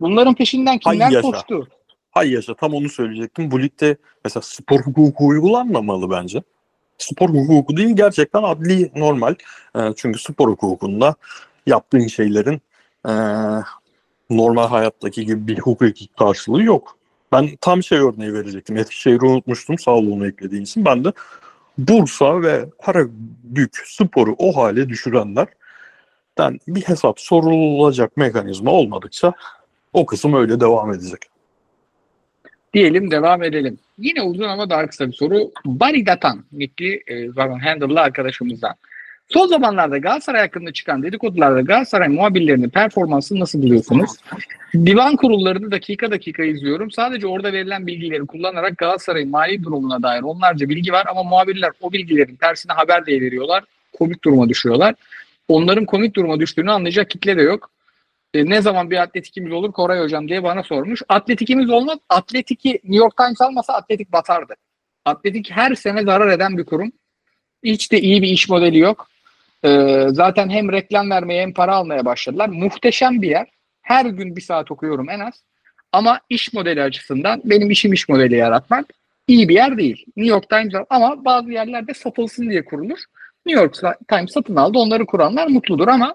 [0.00, 1.68] Bunların peşinden kimler Hay koştu?
[2.10, 3.50] hay yaşa tam onu söyleyecektim.
[3.50, 6.42] Bu ligde mesela spor hukuku uygulanmamalı bence.
[6.98, 9.34] Spor hukuku değil gerçekten adli normal.
[9.76, 11.14] Ee, çünkü spor hukukunda
[11.66, 12.60] yaptığın şeylerin
[13.08, 13.12] ee,
[14.30, 16.96] normal hayattaki gibi bir hukuki karşılığı yok.
[17.32, 18.76] Ben tam şey örneği verecektim.
[18.76, 19.78] Eskişehir'i unutmuştum.
[19.78, 20.84] Sağ olun eklediğin için.
[20.84, 21.12] Ben de
[21.78, 29.32] Bursa ve Karabük sporu o hale düşürenlerden bir hesap sorulacak mekanizma olmadıkça
[29.92, 31.20] o kısım öyle devam edecek.
[32.74, 33.78] Diyelim devam edelim.
[33.98, 35.50] Yine uzun ama daha kısa bir soru.
[35.64, 38.74] Bari Datan, nickli e, pardon, handle'lı arkadaşımızdan.
[39.28, 44.10] Son zamanlarda Galatasaray hakkında çıkan dedikodularda Galatasaray muhabirlerinin performansını nasıl buluyorsunuz?
[44.74, 46.90] Divan kurullarını dakika dakika izliyorum.
[46.90, 51.92] Sadece orada verilen bilgileri kullanarak Galatasaray'ın mali durumuna dair onlarca bilgi var ama muhabirler o
[51.92, 53.64] bilgilerin tersine haber diye veriyorlar.
[53.98, 54.94] Komik duruma düşüyorlar.
[55.48, 57.70] Onların komik duruma düştüğünü anlayacak kitle de yok.
[58.34, 61.02] E, ne zaman bir atletikimiz olur Koray Hocam diye bana sormuş.
[61.08, 61.98] Atletikimiz olmaz.
[62.08, 64.54] Atletiki New York Times almasa atletik batardı.
[65.04, 66.92] Atletik her sene zarar eden bir kurum.
[67.64, 69.08] Hiç de iyi bir iş modeli yok.
[69.66, 72.48] E, zaten hem reklam vermeye hem para almaya başladılar.
[72.48, 73.46] Muhteşem bir yer.
[73.82, 75.34] Her gün bir saat okuyorum en az.
[75.92, 78.86] Ama iş modeli açısından benim işim iş modeli yaratmak
[79.28, 80.04] iyi bir yer değil.
[80.16, 82.98] New York Times ama bazı yerlerde satılsın diye kurulur.
[83.46, 83.74] New York
[84.08, 84.78] Times satın aldı.
[84.78, 86.14] Onları kuranlar mutludur ama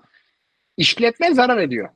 [0.77, 1.89] işletme zarar ediyor.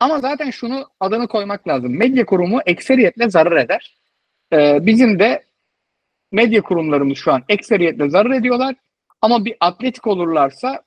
[0.00, 1.98] Ama zaten şunu adını koymak lazım.
[1.98, 3.96] Medya kurumu ekseriyetle zarar eder.
[4.52, 5.42] Ee, bizim de
[6.32, 8.74] medya kurumlarımız şu an ekseriyetle zarar ediyorlar.
[9.24, 10.82] Ama bir atletik olurlarsa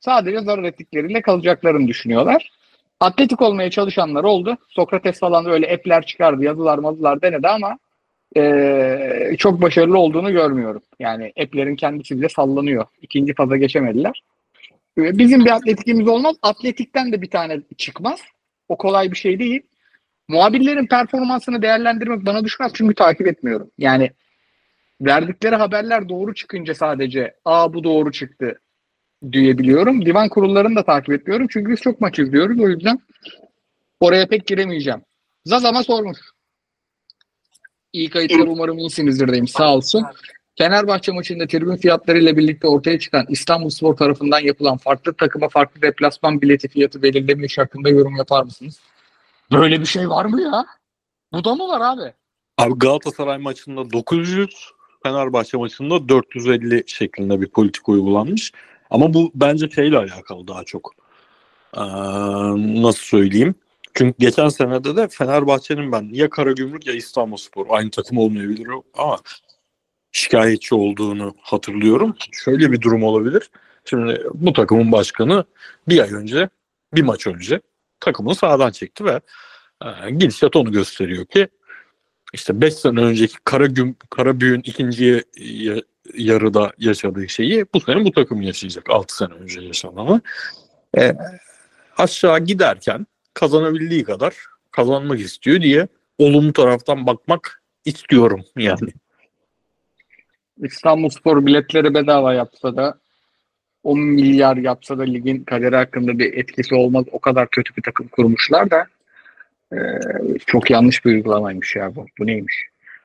[0.00, 2.50] sadece zarar ettikleriyle kalacaklarını düşünüyorlar.
[3.00, 4.56] Atletik olmaya çalışanlar oldu.
[4.68, 7.78] Sokrates falan öyle app'ler çıkardı, yazılar mazılar denedi ama
[8.36, 10.82] ee, çok başarılı olduğunu görmüyorum.
[10.98, 12.86] Yani app'lerin kendisi bile sallanıyor.
[13.00, 14.22] İkinci faza geçemediler.
[14.98, 16.36] Ee, Bizim bir atletikimiz olmaz.
[16.42, 18.20] Atletikten de bir tane çıkmaz.
[18.68, 19.62] O kolay bir şey değil.
[20.28, 23.70] Muhabirlerin performansını değerlendirmek bana düşmez çünkü takip etmiyorum.
[23.78, 24.10] Yani
[25.02, 28.60] verdikleri haberler doğru çıkınca sadece aa bu doğru çıktı
[29.32, 30.06] diyebiliyorum.
[30.06, 32.98] Divan kurullarını da takip etmiyorum çünkü biz çok maç izliyoruz o yüzden
[34.00, 35.02] oraya pek giremeyeceğim.
[35.44, 36.18] Zazama sormuş.
[37.92, 40.04] İyi kayıtlar umarım iyisinizdir demiş sağ olsun.
[40.58, 46.68] Fenerbahçe maçında tribün fiyatlarıyla birlikte ortaya çıkan İstanbulspor tarafından yapılan farklı takıma farklı deplasman bileti
[46.68, 48.80] fiyatı belirleme işi hakkında yorum yapar mısınız?
[49.52, 50.66] Böyle bir şey var mı ya?
[51.32, 52.12] Bu da mı var abi?
[52.58, 54.72] Abi Galatasaray maçında 900,
[55.02, 58.52] Fenerbahçe maçında 450 şeklinde bir politik uygulanmış.
[58.90, 60.92] Ama bu bence şeyle alakalı daha çok.
[61.76, 61.80] Ee,
[62.82, 63.54] nasıl söyleyeyim?
[63.94, 69.18] Çünkü geçen senede de Fenerbahçe'nin ben ya Karagümrük ya İstanbulspor aynı takım olmayabilir ama
[70.12, 72.16] şikayetçi olduğunu hatırlıyorum.
[72.32, 73.50] Şöyle bir durum olabilir.
[73.84, 75.44] Şimdi bu takımın başkanı
[75.88, 76.48] bir ay önce,
[76.94, 77.60] bir maç önce
[78.00, 79.20] takımını sağdan çekti ve
[79.84, 81.48] e, gidişat onu gösteriyor ki
[82.32, 85.82] işte 5 sene önceki Karagüm, Karabüğün ikinci ya-
[86.14, 88.90] yarıda yaşadığı şeyi bu sene bu takım yaşayacak.
[88.90, 90.20] 6 sene önce yaşananı.
[90.98, 91.14] E,
[91.98, 94.36] aşağı giderken kazanabildiği kadar
[94.70, 95.88] kazanmak istiyor diye
[96.18, 98.90] olumlu taraftan bakmak istiyorum yani.
[100.62, 102.98] İstanbulspor biletleri bedava yapsa da
[103.82, 107.04] 10 milyar yapsa da ligin kaderi hakkında bir etkisi olmaz.
[107.12, 108.86] O kadar kötü bir takım kurmuşlar da
[109.72, 109.78] e,
[110.46, 112.06] çok yanlış bir uygulamaymış ya bu.
[112.18, 112.64] Bu neymiş?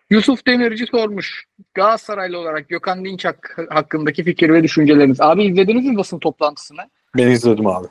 [0.09, 1.45] Yusuf Demirci sormuş.
[1.73, 5.21] Galatasaraylı olarak Gökhan Dinç hak- hakkındaki fikir ve düşünceleriniz.
[5.21, 6.81] Abi izlediniz mi basın toplantısını?
[7.17, 7.87] Ben izledim abi.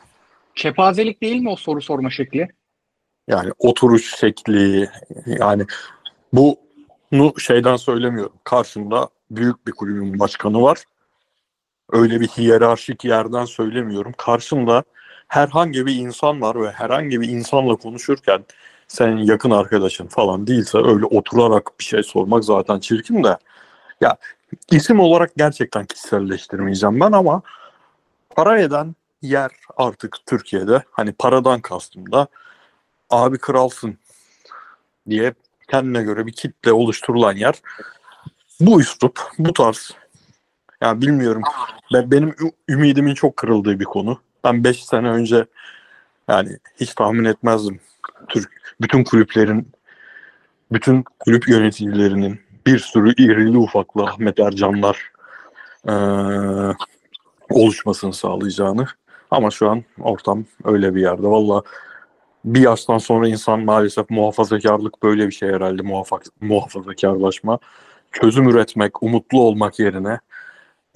[0.54, 2.48] Kepazelik değil mi o soru sorma şekli?
[3.28, 4.88] Yani oturuş şekli
[5.26, 5.66] yani
[6.32, 8.32] bunu şeyden söylemiyorum.
[8.44, 10.84] Karşımda büyük bir kulübün başkanı var.
[11.92, 14.14] Öyle bir hiyerarşik yerden söylemiyorum.
[14.18, 14.84] Karşımda
[15.28, 18.44] herhangi bir insan var ve herhangi bir insanla konuşurken
[18.88, 23.36] senin yakın arkadaşın falan değilse öyle oturarak bir şey sormak zaten çirkin de.
[24.00, 24.16] Ya
[24.70, 27.42] isim olarak gerçekten kişiselleştirmeyeceğim ben ama
[28.30, 32.26] para eden yer artık Türkiye'de hani paradan kastım da
[33.10, 33.98] abi kralsın
[35.08, 35.34] diye
[35.70, 37.54] kendine göre bir kitle oluşturulan yer.
[38.60, 39.90] Bu üslup, bu tarz.
[40.80, 41.42] Ya bilmiyorum.
[41.92, 42.34] Ben, benim
[42.68, 44.20] ümidimin çok kırıldığı bir konu.
[44.46, 45.46] Ben 5 sene önce
[46.28, 47.80] yani hiç tahmin etmezdim.
[48.28, 48.50] Türk
[48.80, 49.68] bütün kulüplerin
[50.72, 55.10] bütün kulüp yöneticilerinin bir sürü irili ufaklı Ahmet Ercanlar
[55.88, 56.74] eee,
[57.50, 58.86] oluşmasını sağlayacağını.
[59.30, 61.26] Ama şu an ortam öyle bir yerde.
[61.26, 61.62] Valla
[62.44, 67.58] bir yaştan sonra insan maalesef muhafazakarlık böyle bir şey herhalde muhafa muhafazakarlaşma.
[68.12, 70.20] Çözüm üretmek, umutlu olmak yerine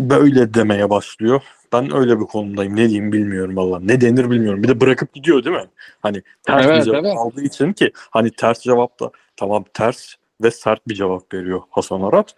[0.00, 1.42] böyle demeye başlıyor.
[1.72, 2.76] Ben öyle bir konumdayım.
[2.76, 3.80] Ne diyeyim bilmiyorum valla.
[3.80, 4.62] Ne denir bilmiyorum.
[4.62, 5.68] Bir de bırakıp gidiyor değil mi?
[6.00, 7.16] Hani ters Evet, bir cevap evet.
[7.18, 12.02] aldığı için ki hani ters cevap da tamam ters ve sert bir cevap veriyor Hasan
[12.02, 12.34] Arat.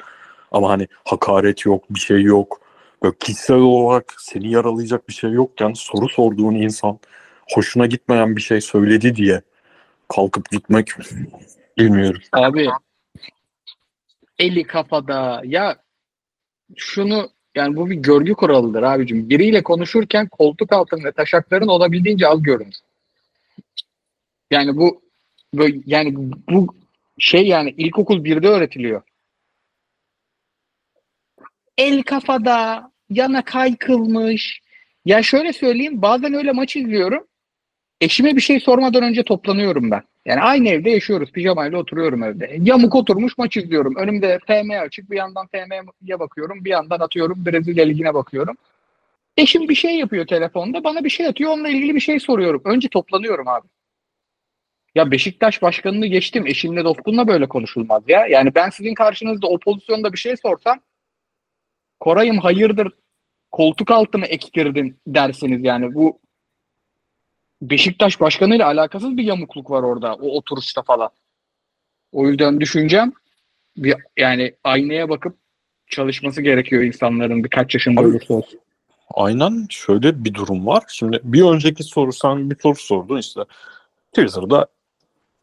[0.52, 2.60] Ama hani hakaret yok, bir şey yok.
[3.02, 6.98] Böyle kişisel olarak seni yaralayacak bir şey yokken soru sorduğun insan
[7.54, 9.42] hoşuna gitmeyen bir şey söyledi diye
[10.08, 10.88] kalkıp gitmek
[11.78, 12.20] bilmiyorum.
[12.32, 12.68] Abi
[14.38, 15.76] eli kafada ya
[16.76, 19.28] şunu yani bu bir görgü kuralıdır abicim.
[19.28, 22.76] Biriyle konuşurken koltuk altında taşakların olabildiğince az görünür.
[24.50, 25.02] Yani bu
[25.54, 26.14] böyle yani
[26.50, 26.74] bu
[27.18, 29.02] şey yani ilkokul 1'de öğretiliyor.
[31.78, 34.60] El kafada, yana kaykılmış.
[35.04, 37.26] Ya şöyle söyleyeyim bazen öyle maç izliyorum.
[38.00, 40.02] Eşime bir şey sormadan önce toplanıyorum ben.
[40.26, 41.32] Yani aynı evde yaşıyoruz.
[41.32, 42.56] Pijamayla oturuyorum evde.
[42.60, 43.96] Yamuk oturmuş maç izliyorum.
[43.96, 45.10] Önümde FM açık.
[45.10, 46.64] Bir yandan FM'ye bakıyorum.
[46.64, 48.56] Bir yandan atıyorum Brezilya Ligi'ne bakıyorum.
[49.36, 50.84] Eşim bir şey yapıyor telefonda.
[50.84, 51.50] Bana bir şey atıyor.
[51.50, 52.62] Onunla ilgili bir şey soruyorum.
[52.64, 53.66] Önce toplanıyorum abi.
[54.94, 56.46] Ya Beşiktaş başkanını geçtim.
[56.46, 58.26] Eşimle dostumla böyle konuşulmaz ya.
[58.26, 60.80] Yani ben sizin karşınızda o pozisyonda bir şey sorsam
[62.00, 62.92] Koray'ım hayırdır
[63.52, 65.94] koltuk altı mı ektirdin dersiniz yani.
[65.94, 66.21] Bu
[67.62, 71.10] Beşiktaş başkanıyla alakasız bir yamukluk var orada o oturuşta falan.
[72.12, 73.12] O yüzden düşüncem
[73.76, 75.36] bir, yani aynaya bakıp
[75.86, 78.60] çalışması gerekiyor insanların birkaç yaşında Abi- olursa olsun.
[79.14, 80.82] Aynen şöyle bir durum var.
[80.88, 83.40] Şimdi bir önceki soru sen bir soru sordun işte.
[84.12, 84.66] Twitter'da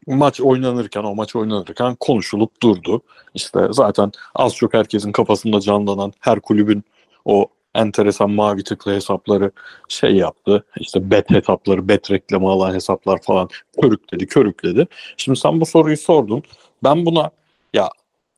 [0.08, 3.02] maç oynanırken o maç oynanırken konuşulup durdu.
[3.34, 6.84] İşte zaten az çok herkesin kafasında canlanan her kulübün
[7.26, 7.48] o
[7.82, 9.52] enteresan mavi tıklı hesapları
[9.88, 10.66] şey yaptı.
[10.80, 13.50] İşte bet hesapları, bet reklamı alan hesaplar falan
[13.82, 14.88] körükledi, körükledi.
[15.18, 16.44] Şimdi sen bu soruyu sordun.
[16.84, 17.32] Ben buna
[17.74, 17.90] ya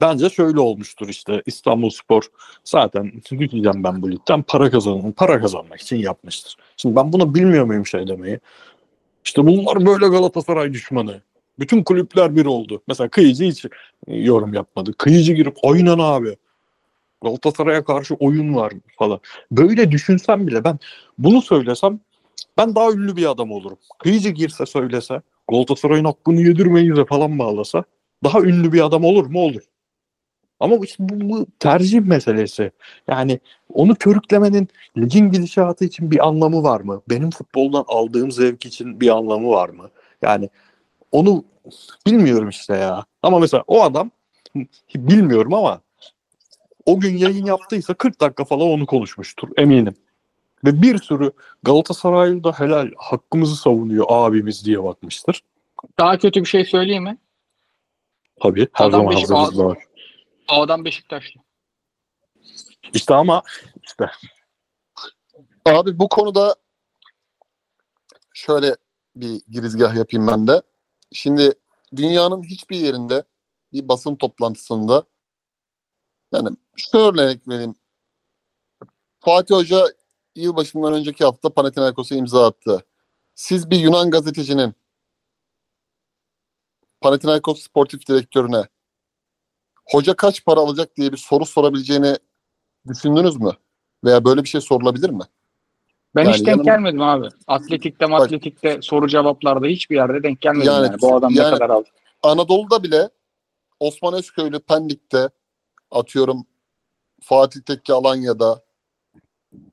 [0.01, 2.23] bence şöyle olmuştur işte İstanbulspor
[2.63, 6.57] zaten gideceğim ben bu ligden para kazanın para kazanmak için yapmıştır.
[6.77, 8.39] Şimdi ben buna bilmiyor muyum şey demeyi?
[9.25, 11.21] İşte bunlar böyle Galatasaray düşmanı.
[11.59, 12.81] Bütün kulüpler bir oldu.
[12.87, 13.65] Mesela Kıyıcı hiç
[14.07, 14.93] yorum yapmadı.
[14.97, 16.37] Kıyıcı girip aynen abi.
[17.23, 19.19] Galatasaray'a karşı oyun var falan.
[19.51, 20.79] Böyle düşünsem bile ben
[21.17, 21.99] bunu söylesem
[22.57, 23.77] ben daha ünlü bir adam olurum.
[23.99, 27.83] Kıyıcı girse söylese Galatasaray'ın hakkını yedirmeyiz de falan bağlasa
[28.23, 29.39] daha ünlü bir adam olur mu?
[29.39, 29.61] Olur.
[30.59, 32.71] Ama işte bu, bu tercih meselesi.
[33.07, 33.39] Yani
[33.73, 34.67] onu körüklemenin
[34.97, 37.01] ligin gidişatı için bir anlamı var mı?
[37.09, 39.89] Benim futboldan aldığım zevk için bir anlamı var mı?
[40.21, 40.49] Yani
[41.11, 41.43] onu
[42.07, 43.05] bilmiyorum işte ya.
[43.23, 44.11] Ama mesela o adam
[44.95, 45.81] bilmiyorum ama
[46.85, 49.95] o gün yayın yaptıysa 40 dakika falan onu konuşmuştur eminim.
[50.65, 51.31] Ve bir sürü
[51.63, 55.41] Galatasaraylı da helal hakkımızı savunuyor abimiz diye bakmıştır.
[55.99, 57.17] Daha kötü bir şey söyleyeyim mi?
[58.41, 59.77] Tabii her Adam zaman Beşik- hazırımızda var.
[60.51, 61.41] O adam Beşiktaşlı.
[62.93, 63.43] İşte ama
[63.83, 64.05] işte
[65.65, 66.55] Abi bu konuda
[68.33, 68.75] şöyle
[69.15, 70.61] bir girizgah yapayım ben de.
[71.11, 71.53] Şimdi
[71.95, 73.23] dünyanın hiçbir yerinde
[73.73, 75.03] bir basın toplantısında
[76.31, 77.75] yani şu örnek vereyim.
[79.19, 79.85] Fatih Hoca
[80.35, 82.85] yılbaşından önceki hafta Panathinaikos'a imza attı.
[83.35, 84.73] Siz bir Yunan gazetecinin
[87.01, 88.63] Panathinaikos sportif direktörüne
[89.85, 92.15] hoca kaç para alacak diye bir soru sorabileceğini
[92.87, 93.51] düşündünüz mü?
[94.03, 95.23] Veya böyle bir şey sorulabilir mi?
[96.15, 97.27] Ben Yani hiç denk yanım- gelmedim abi.
[97.47, 101.01] Atletikte matletikte soru cevaplarda hiçbir yerde denk gelmedim Yani- yani.
[101.01, 101.89] Bu adam yani- ne kadar aldı.
[102.23, 103.09] Anadolu'da bile
[103.79, 105.29] Osman Özköylü Pendik'te
[105.91, 106.45] atıyorum
[107.21, 108.63] Fatih Tekke Alanya'da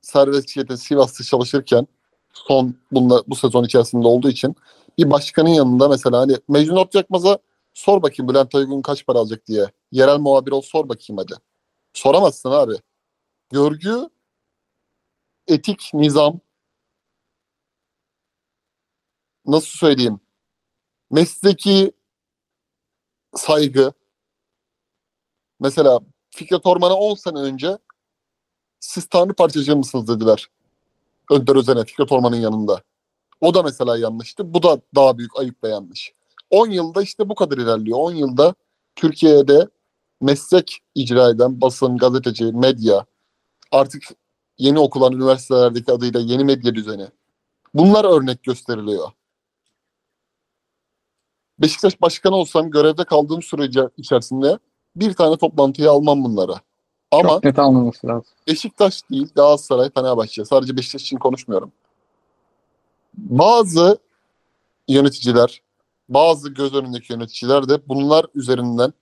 [0.01, 1.87] Servet Çiğet'e Sivas'ta çalışırken
[2.33, 4.55] son bunla, bu sezon içerisinde olduğu için
[4.97, 7.39] bir başkanın yanında mesela hani Mecnun Otçakmaz'a
[7.73, 9.65] sor bakayım Bülent Aygun kaç para alacak diye.
[9.91, 11.33] Yerel muhabir ol sor bakayım hadi.
[11.93, 12.73] Soramazsın abi.
[13.51, 14.09] Görgü,
[15.47, 16.39] etik, nizam
[19.45, 20.19] nasıl söyleyeyim?
[21.11, 21.91] Mesleki
[23.35, 23.93] saygı.
[25.59, 25.99] Mesela
[26.29, 27.77] Fikret Orman'a 10 sene önce
[28.79, 30.47] siz Tanrı parçacığı mısınız dediler.
[31.31, 32.81] Önder Özen'e Fikret Orman'ın yanında.
[33.41, 34.53] O da mesela yanlıştı.
[34.53, 36.13] Bu da daha büyük ayıp ve yanlış.
[36.49, 37.99] 10 yılda işte bu kadar ilerliyor.
[37.99, 38.55] 10 yılda
[38.95, 39.69] Türkiye'de
[40.21, 43.05] meslek icra eden basın, gazeteci, medya,
[43.71, 44.03] artık
[44.57, 47.07] yeni okulan üniversitelerdeki adıyla yeni medya düzeni.
[47.73, 49.11] Bunlar örnek gösteriliyor.
[51.59, 54.59] Beşiktaş başkanı olsam görevde kaldığım sürece içerisinde
[54.95, 56.53] bir tane toplantıya almam bunları.
[57.11, 58.31] Ama Çok net almaması lazım.
[58.47, 60.45] Beşiktaş değil, Galatasaray, Fenerbahçe.
[60.45, 61.71] Sadece Beşiktaş için konuşmuyorum.
[63.17, 63.97] Bazı
[64.87, 65.61] yöneticiler,
[66.09, 68.93] bazı göz önündeki yöneticiler de bunlar üzerinden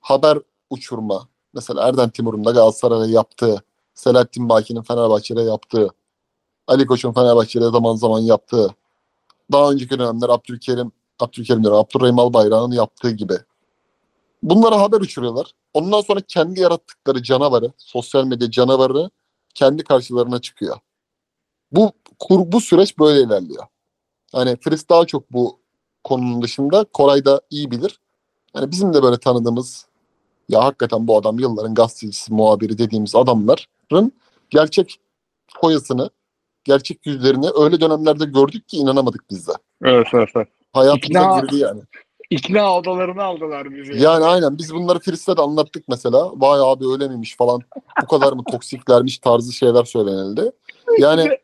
[0.00, 0.38] haber
[0.70, 1.28] uçurma.
[1.54, 3.62] Mesela Erden Timur'un da Galatasaray'a yaptığı,
[3.94, 5.88] Selahattin Baki'nin Fenerbahçe'de yaptığı,
[6.66, 8.74] Ali Koç'un Fenerbahçe'de zaman zaman yaptığı,
[9.52, 13.34] daha önceki dönemler Abdülkerim, Abdülkerim diyorum, Abdurrahim Albayrak'ın yaptığı gibi.
[14.42, 15.52] Bunlara haber uçuruyorlar.
[15.74, 19.10] Ondan sonra kendi yarattıkları canavarı, sosyal medya canavarı
[19.54, 20.76] kendi karşılarına çıkıyor.
[21.72, 23.64] Bu kur, bu süreç böyle ilerliyor.
[24.32, 25.60] Hani Fris daha çok bu
[26.04, 28.00] konunun dışında Koray da iyi bilir.
[28.54, 29.86] Yani bizim de böyle tanıdığımız
[30.48, 34.12] ya hakikaten bu adam yılların gazetecisi, muhabiri dediğimiz adamların
[34.50, 35.00] gerçek
[35.60, 36.10] foyasını,
[36.64, 39.52] gerçek yüzlerini öyle dönemlerde gördük ki inanamadık biz de.
[39.84, 40.48] Evet evet evet.
[40.72, 41.82] Hayatımıza İkna- girdi yani.
[42.30, 44.02] İkna odalarını aldılar bizi.
[44.02, 46.30] Yani aynen biz bunları Fris'te de anlattık mesela.
[46.34, 47.60] Vay abi öyle miymiş falan.
[48.02, 50.52] Bu kadar mı toksiklermiş tarzı şeyler söylenildi.
[50.98, 51.30] Yani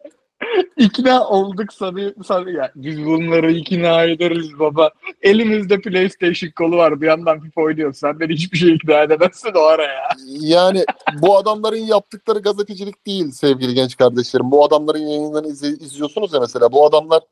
[0.76, 2.72] İkna olduk sanı, sanı ya.
[2.76, 4.90] Biz bunları ikna ederiz baba.
[5.22, 7.00] Elimizde PlayStation kolu var.
[7.00, 7.96] Bir yandan FIFA oynuyoruz.
[7.96, 10.08] Sen beni hiçbir şey ikna edemezsin o ara ya.
[10.40, 10.84] yani
[11.22, 14.50] bu adamların yaptıkları gazetecilik değil sevgili genç kardeşlerim.
[14.50, 16.72] Bu adamların yayınlarını izle- izliyorsunuz ya mesela.
[16.72, 17.22] Bu adamlar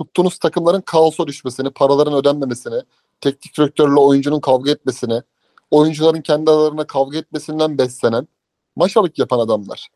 [0.00, 2.82] tuttuğunuz takımların kaosa düşmesini, paraların ödenmemesini,
[3.20, 5.22] teknik direktörle oyuncunun kavga etmesini,
[5.70, 8.28] oyuncuların kendi aralarına kavga etmesinden beslenen
[8.76, 9.88] maşalık yapan adamlar.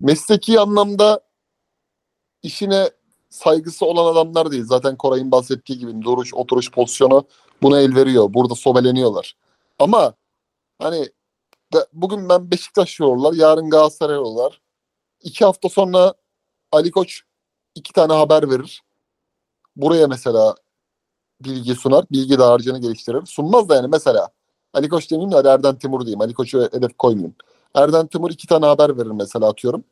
[0.00, 1.20] Mesleki anlamda
[2.42, 2.90] işine
[3.30, 4.64] saygısı olan adamlar değil.
[4.64, 7.26] Zaten Koray'ın bahsettiği gibi duruş, oturuş pozisyonu
[7.62, 8.34] buna el veriyor.
[8.34, 9.36] Burada sobeleniyorlar.
[9.78, 10.14] Ama
[10.78, 11.08] hani
[11.92, 14.60] bugün ben Beşiktaş yiyorlar, yarın Galatasaray yiyorlar.
[15.22, 16.14] İki hafta sonra
[16.72, 17.22] Ali Koç
[17.74, 18.85] iki tane haber verir.
[19.76, 20.54] Buraya mesela
[21.44, 22.04] bilgi sunar.
[22.12, 23.26] Bilgi dağarcığını geliştirir.
[23.26, 24.28] Sunmaz da yani mesela
[24.74, 26.20] Ali Koç demeyeyim de Erden Timur diyeyim.
[26.20, 27.34] Ali Koç'u hedef koymayayım.
[27.74, 29.84] Erden Timur iki tane haber verir mesela atıyorum.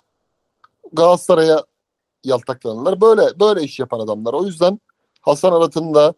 [0.93, 1.65] Galatasaray'a
[2.24, 3.01] yaltaklanırlar.
[3.01, 4.32] Böyle böyle iş yapan adamlar.
[4.32, 4.81] O yüzden
[5.20, 6.15] Hasan Arat'ın da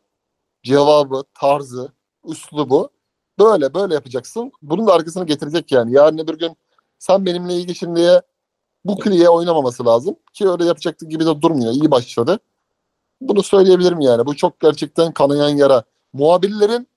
[0.62, 1.92] cevabı, tarzı,
[2.24, 2.90] üslubu
[3.38, 4.52] böyle böyle yapacaksın.
[4.62, 5.92] Bunun da arkasını getirecek yani.
[5.92, 6.56] Yarın öbür gün
[6.98, 8.22] sen benimle iyi geçin diye
[8.84, 10.16] bu kliye oynamaması lazım.
[10.32, 11.72] Ki öyle yapacaktı gibi de durmuyor.
[11.72, 12.38] İyi başladı.
[13.20, 14.26] Bunu söyleyebilirim yani.
[14.26, 15.82] Bu çok gerçekten kanayan yara.
[16.12, 16.88] Muhabirlerin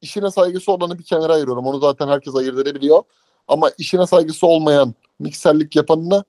[0.00, 1.66] işine saygısı olanı bir kenara ayırıyorum.
[1.66, 3.02] Onu zaten herkes ayırt edebiliyor.
[3.48, 6.24] Ama işine saygısı olmayan, mikserlik yapanını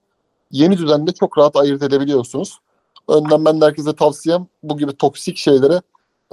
[0.52, 2.60] yeni düzende çok rahat ayırt edebiliyorsunuz.
[3.08, 5.82] Önden ben de herkese tavsiyem bu gibi toksik şeyleri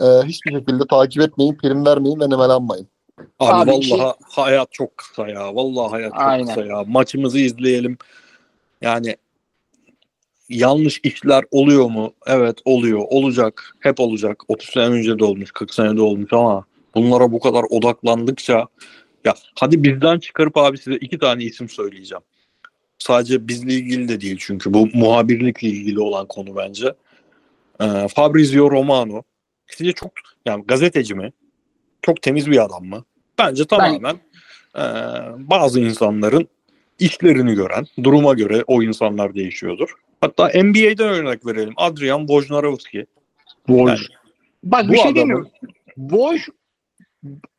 [0.00, 2.88] e, hiçbir şekilde takip etmeyin, prim vermeyin ve nemelenmeyin.
[3.18, 5.54] Abi, Abi vallahi şey- hayat çok kısa ya.
[5.54, 6.46] Vallahi hayat çok Aynen.
[6.46, 6.84] kısa ya.
[6.86, 7.98] Maçımızı izleyelim.
[8.82, 9.16] Yani
[10.48, 12.12] yanlış işler oluyor mu?
[12.26, 13.00] Evet oluyor.
[13.08, 13.76] Olacak.
[13.80, 14.42] Hep olacak.
[14.48, 15.50] 30 sene önce de olmuş.
[15.52, 16.64] 40 sene de olmuş ama
[16.94, 18.66] bunlara bu kadar odaklandıkça
[19.24, 22.22] ya hadi bizden çıkarıp abi size iki tane isim söyleyeceğim.
[22.98, 26.94] Sadece bizle ilgili de değil çünkü bu muhabirlikle ilgili olan konu bence.
[27.80, 29.22] Ee, Fabrizio Romano.
[29.66, 30.10] Sizce çok
[30.46, 31.32] yani gazeteci mi?
[32.02, 33.04] Çok temiz bir adam mı?
[33.38, 34.16] Bence tamamen
[34.76, 34.82] e,
[35.38, 36.48] bazı insanların
[36.98, 39.94] işlerini gören, duruma göre o insanlar değişiyordur.
[40.20, 41.74] Hatta NBA'den örnek verelim.
[41.76, 43.06] Adrian Wojnarowski.
[43.66, 43.88] Woj.
[43.88, 43.98] Yani
[44.64, 45.44] Bak bir şey diyeyim mi?
[45.96, 46.40] Woj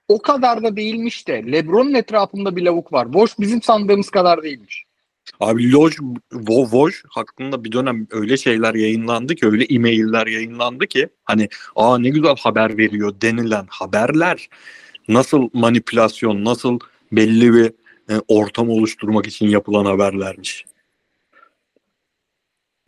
[0.07, 1.51] o kadar da değilmiş de.
[1.51, 3.05] Lebron'un etrafında bir lavuk var.
[3.05, 4.87] Woj bizim sandığımız kadar değilmiş.
[5.39, 5.95] Abi Loj,
[6.47, 12.09] Woj hakkında bir dönem öyle şeyler yayınlandı ki, öyle e-mailler yayınlandı ki hani aa ne
[12.09, 14.49] güzel haber veriyor denilen haberler
[15.07, 16.79] nasıl manipülasyon, nasıl
[17.11, 17.65] belli bir
[18.09, 20.65] e, ortam oluşturmak için yapılan haberlermiş.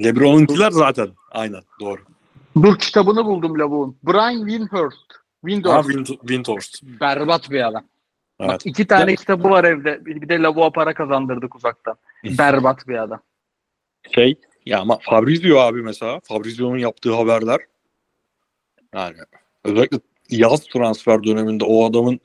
[0.03, 2.01] Lebron'unkiler zaten aynen doğru.
[2.61, 3.97] Dur kitabını buldum lavuğun.
[4.03, 4.97] Brian Windhorst.
[5.13, 5.89] Ha, Windhorst.
[5.89, 6.83] Wind- Windhorst.
[6.83, 7.83] Berbat bir adam.
[8.39, 8.61] Bak Evet.
[8.65, 10.05] iki tane kitabı var evde.
[10.05, 11.95] Bir de lavuğa para kazandırdık uzaktan.
[12.23, 13.21] Berbat bir adam.
[14.15, 14.35] Şey
[14.65, 17.59] ya ama Fabrizio abi mesela Fabrizio'nun yaptığı haberler
[18.95, 19.15] yani
[19.63, 19.99] özellikle
[20.29, 22.19] yaz transfer döneminde o adamın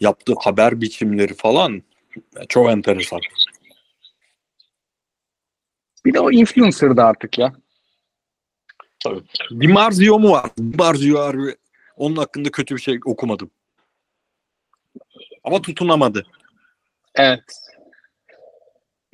[0.00, 1.82] yaptığı haber biçimleri falan
[2.48, 3.20] çok enteresan.
[6.06, 7.52] Bir de o influencer'dı artık ya.
[9.60, 10.50] Di Marzio mu var?
[10.58, 11.56] Di Marzio abi
[11.96, 13.50] onun hakkında kötü bir şey okumadım.
[15.44, 16.26] Ama tutunamadı.
[17.14, 17.44] Evet.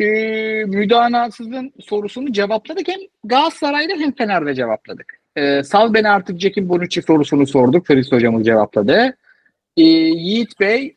[0.01, 2.89] Ee, müdanasızın sorusunu cevapladık.
[2.89, 5.21] Hem Galatasaray'da hem Fener'de cevapladık.
[5.37, 7.87] Ee, Sal beni artık Cekin Bonucci sorusunu sorduk.
[7.87, 9.17] Feris hocamız cevapladı.
[9.77, 10.97] Ee, Yiğit Bey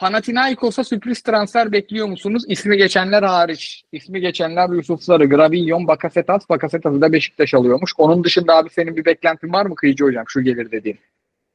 [0.00, 2.42] Panathinaikos'a sürpriz transfer bekliyor musunuz?
[2.48, 3.84] İsmi geçenler hariç.
[3.92, 6.48] İsmi geçenler Yusuf Sarı, Gravillon, Bakasetas.
[6.48, 7.92] Bakasetas'ı da Beşiktaş alıyormuş.
[7.98, 10.24] Onun dışında abi senin bir beklentin var mı Kıyıcı hocam?
[10.28, 10.98] Şu gelir dediğin.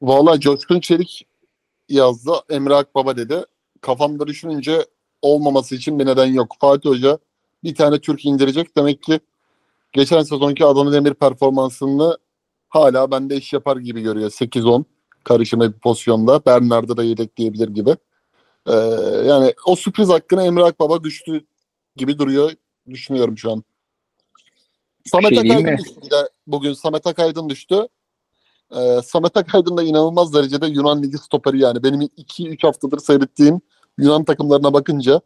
[0.02, 1.26] Valla Coşkun Çelik
[1.88, 2.32] yazdı.
[2.50, 3.36] Emre Akbaba dedi.
[3.80, 4.78] Kafamda düşününce
[5.22, 6.56] olmaması için bir neden yok.
[6.60, 7.18] Fatih Hoca
[7.64, 8.76] bir tane Türk indirecek.
[8.76, 9.20] Demek ki
[9.92, 12.18] geçen sezonki Adana Demir performansını
[12.68, 14.30] hala bende iş yapar gibi görüyor.
[14.30, 14.84] 8-10
[15.24, 16.44] karışımı bir pozisyonda.
[16.46, 17.96] Bernard'ı da yedekleyebilir gibi.
[18.66, 18.72] Ee,
[19.26, 21.46] yani o sürpriz hakkını Emre Akbaba düştü
[21.96, 22.52] gibi duruyor.
[22.90, 23.64] Düşünüyorum şu an.
[25.04, 26.72] Samet Şey Akaydın düştü de bugün.
[26.72, 27.88] Samet Akaydın düştü.
[28.76, 31.82] Ee, Samet Akaydın da inanılmaz derecede Yunan Ligi stoperi yani.
[31.82, 33.60] Benim 2-3 haftadır seyrettiğim
[33.98, 35.20] Yunan takımlarına bakınca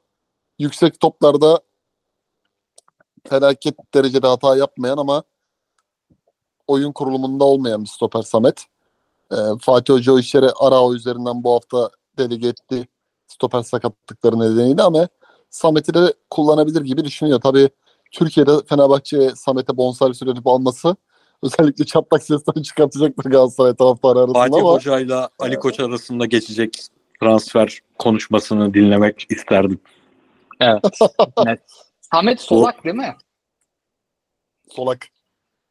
[0.58, 1.60] yüksek toplarda
[3.28, 5.22] felaket derecede hata yapmayan ama
[6.66, 8.64] oyun kurulumunda olmayan bir stoper Samet.
[9.32, 12.88] Ee, Fatih Hoca o işleri Arao üzerinden bu hafta delege etti
[13.30, 15.08] stoper sakatlıkları nedeniyle ama
[15.50, 17.40] Samet'i de kullanabilir gibi düşünüyor.
[17.40, 17.68] Tabii
[18.12, 20.96] Türkiye'de Fenerbahçe Samet'e bonservis ödeyip alması
[21.42, 26.78] özellikle çatlak sesleri çıkartacaktır Galatasaray taraftarı arasında Fatih ama Hoca'yla Ali Koç arasında geçecek
[27.20, 29.80] transfer konuşmasını dinlemek isterdim.
[30.60, 30.84] Evet.
[31.44, 31.60] Net.
[32.00, 33.16] Samet Solak değil mi?
[34.70, 35.06] solak.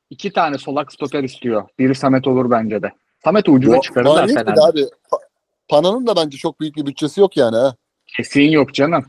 [0.10, 1.69] İki tane solak stoper istiyor.
[1.80, 2.91] Biri Samet olur bence de.
[3.23, 4.53] Samet ucuza Bu- çıkarır Maliyet zaten.
[4.53, 4.86] bir de abi.
[5.70, 7.74] Pa- Pana'nın da bence çok büyük bir bütçesi yok yani.
[8.08, 9.06] Kesin yok canım.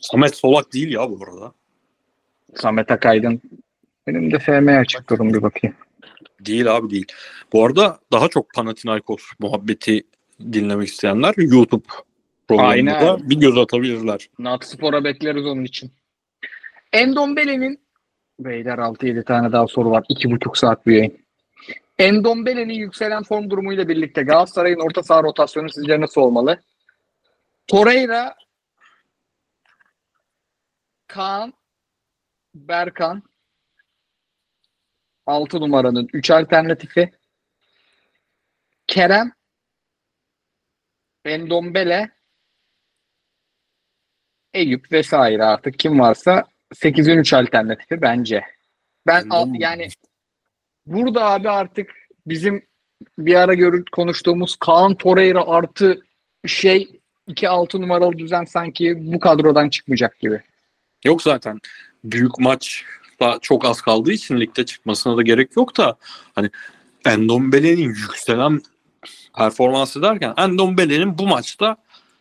[0.00, 1.52] Samet Solak değil ya bu arada.
[2.54, 3.40] Samet Akaydın.
[4.06, 5.76] Benim de FM açık durum bir bakayım.
[6.40, 7.06] Değil abi değil.
[7.52, 10.02] Bu arada daha çok Panathinaikos muhabbeti
[10.52, 11.84] dinlemek isteyenler YouTube
[12.48, 13.30] programında Aynen.
[13.30, 14.28] bir göz atabilirler.
[14.38, 15.92] Natspor'a bekleriz onun için.
[16.92, 17.86] Endombele'nin
[18.40, 20.04] Beyler 6-7 tane daha soru var.
[20.10, 21.18] 2,5 saat bir yayın.
[21.98, 26.60] Endombele'nin yükselen form durumuyla birlikte Galatasaray'ın orta saha rotasyonu sizce nasıl olmalı?
[27.66, 28.36] Torreira
[31.06, 31.52] Kaan
[32.54, 33.22] Berkan
[35.26, 37.10] 6 numaranın 3 alternatifi
[38.86, 39.32] Kerem
[41.24, 42.10] Endombele
[44.54, 46.44] Eyüp vesaire artık kim varsa
[46.74, 48.44] 8'in 3 alternatifi bence.
[49.06, 49.64] Ben al- Endombele.
[49.64, 49.88] yani
[50.86, 51.90] burada abi artık
[52.26, 52.62] bizim
[53.18, 56.02] bir ara görüp konuştuğumuz Kaan Torreira artı
[56.46, 60.42] şey 2-6 numaralı düzen sanki bu kadrodan çıkmayacak gibi.
[61.04, 61.60] Yok zaten
[62.04, 62.84] büyük maç
[63.42, 65.96] çok az kaldığı için ligde çıkmasına da gerek yok da
[66.34, 66.50] hani
[67.06, 68.60] Endombele'nin yükselen
[69.36, 71.76] performansı derken Endombele'nin bu maçta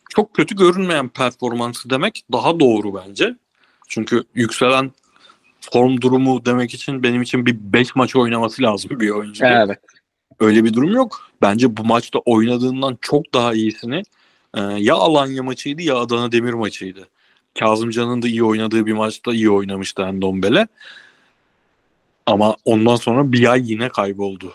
[0.10, 3.36] çok kötü görünmeyen performansı demek daha doğru bence.
[3.88, 4.92] Çünkü yükselen
[5.72, 9.46] form durumu demek için benim için bir 5 maç oynaması lazım bir oyuncu.
[9.46, 9.80] Evet.
[10.40, 11.30] Öyle bir durum yok.
[11.42, 14.04] Bence bu maçta oynadığından çok daha iyisini
[14.54, 17.08] e, ya Alanya maçıydı ya Adana Demir maçıydı.
[17.60, 20.68] Kazımcan'ın da iyi oynadığı bir maçta iyi oynamıştı Endombele.
[22.26, 24.54] Ama ondan sonra bir ay yine kayboldu.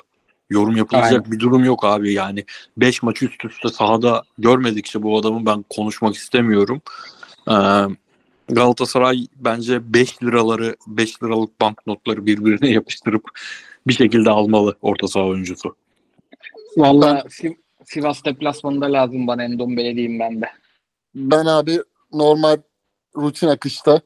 [0.50, 1.32] Yorum yapılacak Aynen.
[1.32, 2.12] bir durum yok abi.
[2.12, 2.44] Yani
[2.76, 6.82] 5 maç üst üste sahada görmedikçe bu adamı ben konuşmak istemiyorum.
[7.48, 7.52] Ee,
[8.50, 13.22] Galatasaray bence 5 liraları 5 liralık banknotları birbirine yapıştırıp
[13.86, 15.76] bir şekilde almalı orta saha oyuncusu.
[16.76, 17.24] Valla
[17.84, 20.50] Sivas deplasmanında lazım bana Endombele diyeyim ben de.
[21.14, 21.82] Ben abi
[22.12, 22.56] normal
[23.16, 24.00] rutin akışta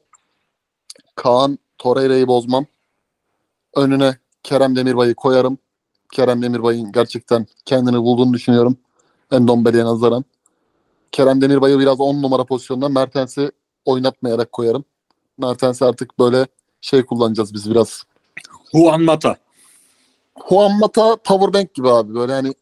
[1.15, 2.65] Kaan Torreira'yı bozmam.
[3.75, 5.57] Önüne Kerem Demirbay'ı koyarım.
[6.11, 8.77] Kerem Demirbay'ın gerçekten kendini bulduğunu düşünüyorum.
[9.31, 10.25] Endombele'ye nazaran.
[11.11, 13.51] Kerem Demirbay'ı biraz 10 numara pozisyonda Mertens'i
[13.85, 14.85] oynatmayarak koyarım.
[15.37, 16.47] Mertens'i artık böyle
[16.81, 18.03] şey kullanacağız biz biraz.
[18.73, 19.37] Juan Mata.
[20.49, 22.15] Juan Mata powerbank gibi abi.
[22.15, 22.53] Böyle hani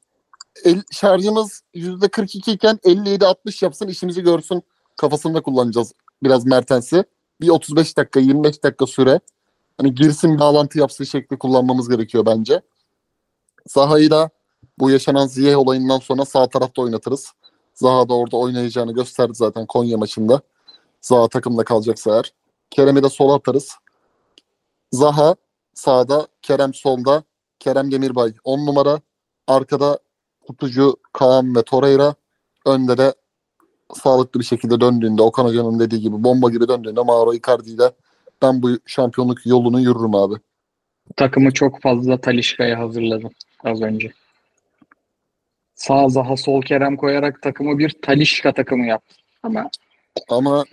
[0.63, 4.63] el, şarjımız %42 iken 57-60 yapsın işimizi görsün
[4.97, 5.93] kafasında kullanacağız
[6.23, 7.03] biraz Mertens'i.
[7.41, 9.19] Bir 35 dakika 25 dakika süre.
[9.77, 12.61] Hani girsin bağlantı yapsın şekli kullanmamız gerekiyor bence.
[13.67, 14.29] Zaha'yı da
[14.79, 17.33] bu yaşanan Ziyeh olayından sonra sağ tarafta oynatırız.
[17.73, 20.41] Zaha da orada oynayacağını gösterdi zaten Konya maçında.
[21.03, 22.33] Zaha takımda kalacaksa eğer.
[22.69, 23.75] Kerem'i de sola atarız.
[24.91, 25.35] Zaha
[25.73, 27.23] sağda, Kerem solda,
[27.59, 28.99] Kerem Demirbay 10 numara.
[29.47, 29.99] Arkada
[30.47, 32.15] kutucu Kaan ve Torreira.
[32.65, 33.13] Önde de
[33.93, 37.91] sağlıklı bir şekilde döndüğünde Okan Hoca'nın dediği gibi bomba gibi döndüğünde Mauro Icardi ile
[38.41, 40.35] ben bu şampiyonluk yolunu yürürüm abi.
[41.15, 43.31] Takımı çok fazla Talişka'ya hazırladım
[43.63, 44.11] az önce.
[45.75, 49.17] Sağ Zaha sol Kerem koyarak takımı bir Talişka takımı yaptım.
[49.43, 49.69] Ama
[50.29, 50.65] Ama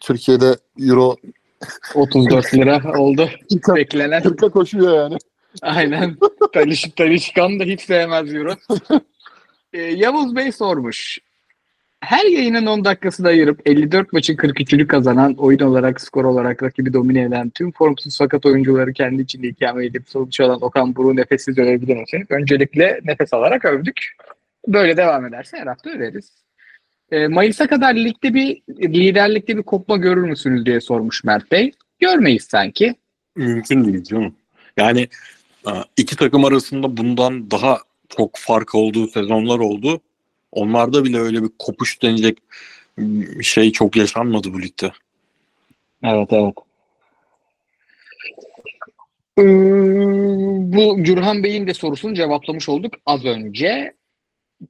[0.00, 1.16] Türkiye'de Euro
[1.94, 3.30] 34 lira oldu
[3.76, 4.22] beklenen.
[4.22, 5.16] 40'a koşuyor yani.
[5.62, 6.16] Aynen.
[6.52, 8.54] Taliş, Talişkan da hiç sevmez Euro.
[9.72, 11.18] Ee, Yavuz Bey sormuş.
[12.00, 17.22] Her yayının 10 dakikasını ayırıp 54 maçın 43'ünü kazanan, oyun olarak, skor olarak rakibi domine
[17.22, 21.96] eden, tüm formsuz fakat oyuncuları kendi içinde ikame edip sonuç alan Okan Buruk'u nefessiz övebilir
[21.96, 22.26] misin?
[22.30, 24.16] Öncelikle nefes alarak övdük.
[24.68, 26.43] Böyle devam ederse her hafta överiz.
[27.14, 31.72] Ee, Mayıs'a kadar ligde bir liderlikte bir kopma görür müsünüz diye sormuş Mert Bey.
[31.98, 32.94] görmeyiz sanki.
[33.36, 34.34] Mümkün değil canım.
[34.76, 35.08] Yani
[35.66, 37.78] e, iki takım arasında bundan daha
[38.08, 40.00] çok fark olduğu sezonlar oldu.
[40.52, 42.38] Onlarda bile öyle bir kopuş denecek
[42.98, 44.92] bir şey çok yaşanmadı bu ligde.
[46.02, 46.54] Evet evet.
[49.38, 49.42] Ee,
[50.76, 53.94] bu Gürhan Bey'in de sorusunu cevaplamış olduk az önce.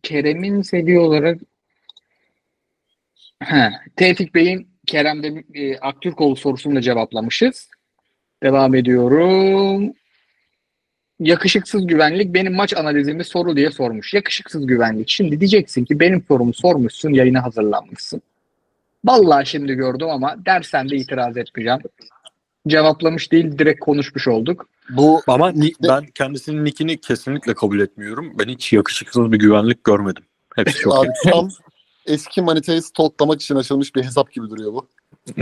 [0.02, 1.38] Kerem'in seviye olarak
[3.44, 7.68] He, Tevfik Bey'in Kerem'de e, Aktürkoğlu sorusunu da cevaplamışız.
[8.42, 9.92] Devam ediyorum.
[11.20, 14.14] Yakışıksız güvenlik benim maç analizimi soru diye sormuş.
[14.14, 15.08] Yakışıksız güvenlik.
[15.08, 18.22] Şimdi diyeceksin ki benim sorumu sormuşsun, yayına hazırlanmışsın.
[19.04, 21.80] Vallahi şimdi gördüm ama dersen de itiraz etmeyeceğim.
[22.68, 24.68] Cevaplamış değil, direkt konuşmuş olduk.
[24.90, 28.32] Bu Ama ni- ben kendisinin nickini kesinlikle kabul etmiyorum.
[28.38, 30.22] Ben hiç yakışıksız bir güvenlik görmedim.
[30.56, 31.30] Hepsi çok abi iyi.
[31.32, 31.48] tam
[32.06, 34.86] eski manitayı stalklamak için açılmış bir hesap gibi duruyor bu.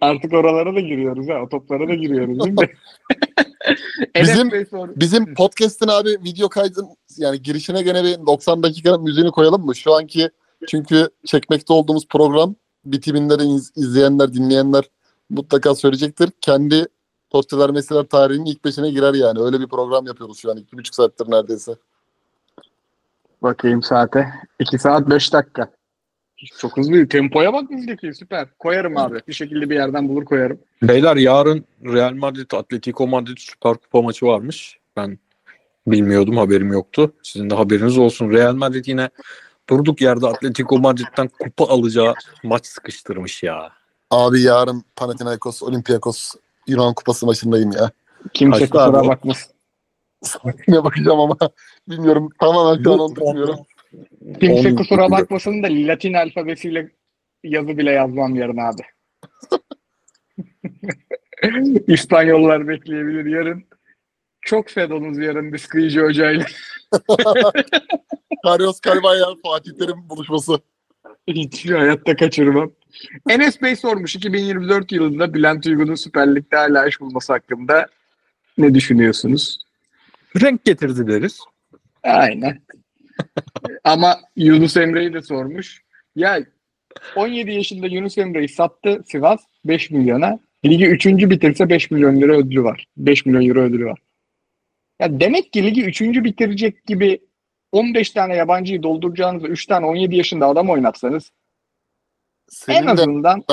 [0.00, 1.34] Artık oralara da giriyoruz ha.
[1.44, 2.68] O toplara da giriyoruz değil mi?
[4.22, 4.50] Bizim-
[4.96, 9.76] Bizim podcast'in abi video kaydın yani girişine gene bir 90 dakika müziğini koyalım mı?
[9.76, 10.30] Şu anki
[10.68, 12.54] çünkü çekmekte olduğumuz program
[12.84, 14.84] bitiminde de iz- izleyenler, dinleyenler
[15.30, 16.30] mutlaka söyleyecektir.
[16.40, 16.86] Kendi
[17.30, 19.40] Tortiler Mesleler tarihinin ilk beşine girer yani.
[19.40, 20.56] Öyle bir program yapıyoruz şu an.
[20.56, 21.74] iki buçuk saattir neredeyse.
[23.44, 24.28] Bakayım saate.
[24.58, 25.70] 2 saat 5 dakika.
[26.58, 27.08] Çok hızlı.
[27.08, 28.14] Tempoya bak bizdeki.
[28.14, 28.48] Süper.
[28.58, 29.20] Koyarım abi.
[29.28, 30.58] Bir şekilde bir yerden bulur koyarım.
[30.82, 34.78] Beyler yarın Real Madrid Atletico Madrid Süper Kupa maçı varmış.
[34.96, 35.18] Ben
[35.86, 37.12] bilmiyordum haberim yoktu.
[37.22, 38.30] Sizin de haberiniz olsun.
[38.30, 39.10] Real Madrid yine
[39.70, 43.72] durduk yerde Atletico Madrid'den kupa alacağı maç sıkıştırmış ya.
[44.10, 46.34] Abi yarın Panathinaikos, Olympiakos
[46.66, 47.90] Yunan Kupası maçındayım ya.
[48.34, 49.54] Kimse Kaçtı kusura bakmasın.
[50.68, 51.36] Ne bakacağım ama
[51.88, 52.30] bilmiyorum.
[52.40, 53.58] Tamamen şu an onu düşünüyorum.
[54.40, 56.90] Kimse kusura bakmasın da Latin alfabesiyle
[57.44, 58.82] yazı bile yazmam yarın abi.
[61.92, 63.64] İspanyollar bekleyebilir yarın.
[64.40, 66.44] Çok fedonuz yarın Biskıyıcı Hoca ile.
[68.46, 70.58] Carlos Carvalho, Fatih Terim buluşması.
[71.28, 72.72] Hiç hayatta kaçırmam.
[73.28, 77.86] Enes Bey sormuş 2024 yılında Bülent Uygun'un Süper Lig'de hala iş bulması hakkında
[78.58, 79.58] ne düşünüyorsunuz?
[80.40, 81.40] Renk getirdi deriz.
[82.04, 82.62] Aynen.
[83.84, 85.82] Ama Yunus Emre'yi de sormuş.
[86.16, 86.38] Ya
[87.16, 90.38] 17 yaşında Yunus Emre'yi sattı Sivas 5 milyona.
[90.64, 91.06] Ligi 3.
[91.06, 92.86] bitirse 5 milyon lira ödülü var.
[92.96, 93.98] 5 milyon euro ödülü var.
[95.00, 96.00] Ya demek ki ligi 3.
[96.00, 97.20] bitirecek gibi
[97.72, 101.30] 15 tane yabancıyı dolduracağınızda 3 tane 17 yaşında adam oynatsanız
[102.68, 103.44] en Senin de azından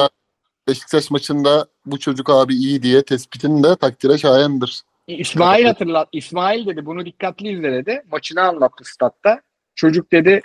[0.68, 4.82] Beşiktaş maçında bu çocuk abi iyi diye tespitin de takdire şayandır.
[5.07, 6.10] İsmail hatırlat.
[6.11, 8.03] İsmail dedi bunu dikkatli izle dedi.
[8.11, 9.41] Maçını anlattı statta.
[9.76, 10.41] Çocuk dedi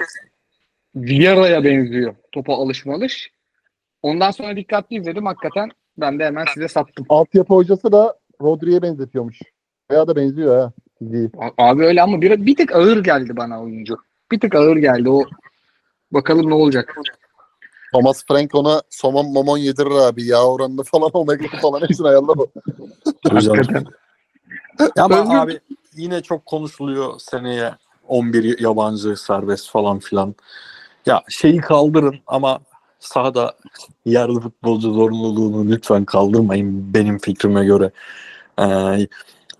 [0.97, 2.15] Villara'ya benziyor.
[2.33, 3.31] Topa alışmalış.
[4.03, 5.27] Ondan sonra dikkatli izledim.
[5.27, 7.07] Hakikaten ben de hemen size sattım.
[7.09, 9.39] Altyapı hocası da Rodri'ye benzetiyormuş.
[9.91, 10.73] Bayağı da benziyor ha.
[10.99, 11.31] Fiziği.
[11.59, 13.97] Abi öyle ama bir, bir tık ağır geldi bana oyuncu.
[14.33, 15.11] Bir tık ağır geldi.
[15.11, 15.24] O
[16.11, 16.97] bakalım ne olacak.
[17.93, 20.24] Thomas Frank ona somon momon yedirir abi.
[20.24, 22.47] Yağ oranını falan omega falan hepsini ayarlar o.
[24.97, 25.61] Ama Özgür- abi
[25.94, 27.74] yine çok konuşuluyor seneye
[28.09, 30.35] 11 yabancı serbest falan filan.
[31.07, 32.61] Ya şeyi kaldırın ama
[32.98, 33.57] sahada
[34.05, 37.90] yerli futbolcu zorunluluğunu lütfen kaldırmayın benim fikrime göre.
[38.61, 39.09] Ee,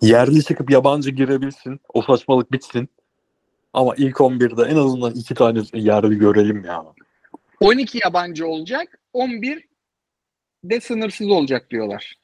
[0.03, 1.81] yerli çıkıp yabancı girebilsin.
[1.95, 2.89] O saçmalık bitsin.
[3.73, 6.85] Ama ilk 11'de en azından iki tane yerli görelim ya.
[7.61, 8.99] 12 yabancı olacak.
[9.13, 9.65] 11
[10.65, 12.15] de sınırsız olacak diyorlar.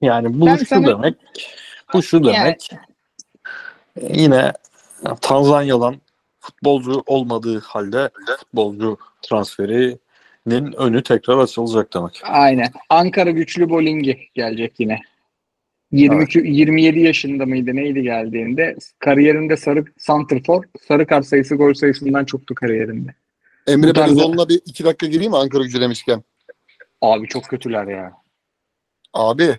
[0.00, 1.14] Yani bu Ben şu sana- demek.
[1.94, 2.70] Bu şu demek.
[4.10, 4.52] Yine
[5.20, 5.96] Tanzanya'dan
[6.40, 12.20] futbolcu olmadığı halde futbolcu transferinin önü tekrar açılacak demek.
[12.24, 12.68] Aynen.
[12.88, 15.00] Ankara güçlü Bolingi gelecek yine.
[15.92, 22.54] 22 27 yaşında mıydı neydi geldiğinde kariyerinde sarı santrfor sarı kart sayısı gol sayısından çoktu
[22.54, 23.14] kariyerinde.
[23.66, 26.22] Emre tarzda- Belezoğlu'na bir iki dakika gireyim mi Ankara gücü demişken?
[27.00, 28.12] Abi çok kötüler ya.
[29.14, 29.58] Abi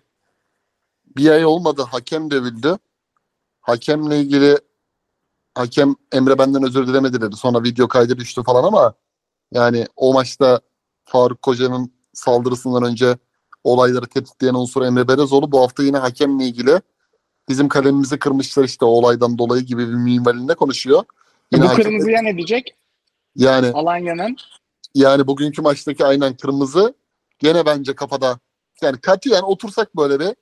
[1.16, 2.78] bir ay olmadı hakem dövüldü.
[3.62, 4.58] Hakemle ilgili
[5.56, 7.36] hakem Emre benden özür dilemedi dedi.
[7.36, 8.94] Sonra video kaydı düştü falan ama
[9.52, 10.62] yani o maçta
[11.06, 13.18] Faruk Koca'nın saldırısından önce
[13.64, 15.52] olayları tetikleyen unsur Emre Belezoğlu.
[15.52, 16.82] Bu hafta yine hakemle ilgili
[17.50, 21.04] bizim kalemimizi kırmışlar işte o olaydan dolayı gibi bir minvalinde konuşuyor.
[21.52, 22.76] Yine Bu hakem- kırmızıya ne diyecek?
[23.36, 24.36] yani Alanya'nın
[24.96, 26.94] yani bugünkü maçtaki aynen kırmızı
[27.40, 28.40] gene bence kafada
[28.84, 30.36] yani katiyen otursak böyle bir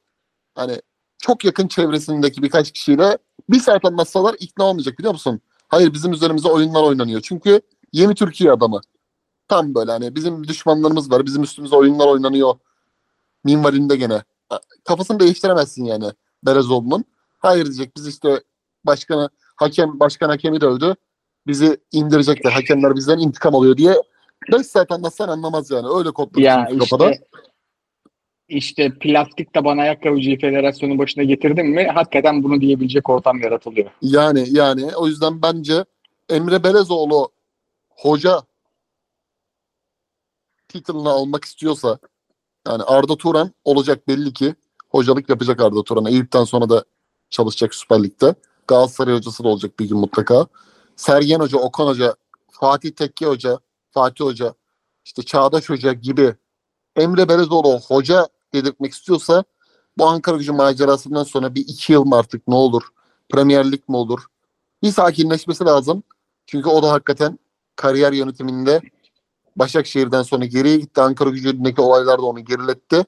[0.55, 0.81] hani
[1.17, 3.17] çok yakın çevresindeki birkaç kişiyle
[3.49, 5.41] bir saat anlatsalar ikna olmayacak biliyor musun?
[5.67, 7.21] Hayır bizim üzerimize oyunlar oynanıyor.
[7.21, 7.61] Çünkü
[7.93, 8.81] yeni Türkiye adamı.
[9.47, 11.25] Tam böyle hani bizim düşmanlarımız var.
[11.25, 12.55] Bizim üstümüze oyunlar oynanıyor.
[13.43, 14.23] Minvalinde gene.
[14.83, 16.05] Kafasını değiştiremezsin yani
[16.45, 17.05] Berezoğlu'nun.
[17.39, 18.43] Hayır diyecek biz işte
[18.85, 20.95] başkanı hakem başkan hakemi dövdü.
[21.47, 22.51] Bizi indirecekler.
[22.51, 24.01] Hakemler bizden intikam alıyor diye.
[24.51, 25.87] 5 saat anlatsan anlamaz yani.
[25.97, 27.13] Öyle kodladı Ya çünkü kafada.
[28.49, 33.91] İşte plastik taban ayakkabıcıyı federasyonun başına getirdin mi hakikaten bunu diyebilecek ortam yaratılıyor.
[34.01, 35.85] Yani yani o yüzden bence
[36.29, 37.29] Emre Belezoğlu
[37.89, 38.41] hoca
[40.67, 41.99] title'ını almak istiyorsa
[42.67, 44.55] yani Arda Turan olacak belli ki
[44.89, 46.05] hocalık yapacak Arda Turan.
[46.05, 46.83] Eyüp'ten sonra da
[47.29, 48.35] çalışacak Süper Lig'de.
[48.67, 50.47] Galatasaray hocası da olacak bir gün mutlaka.
[50.95, 52.15] Sergen Hoca, Okan Hoca,
[52.51, 53.59] Fatih Tekke Hoca,
[53.91, 54.53] Fatih Hoca,
[55.05, 56.35] işte Çağdaş Hoca gibi
[56.95, 59.43] Emre Belezoğlu hoca dedirtmek istiyorsa
[59.97, 62.83] bu Ankara gücü macerasından sonra bir iki yıl mı artık ne olur?
[63.29, 64.19] Premier Lig mi olur?
[64.83, 66.03] Bir sakinleşmesi lazım.
[66.45, 67.39] Çünkü o da hakikaten
[67.75, 68.81] kariyer yönetiminde
[69.55, 71.01] Başakşehir'den sonra geriye gitti.
[71.01, 73.05] Ankara gücündeki olaylar da onu geriletti.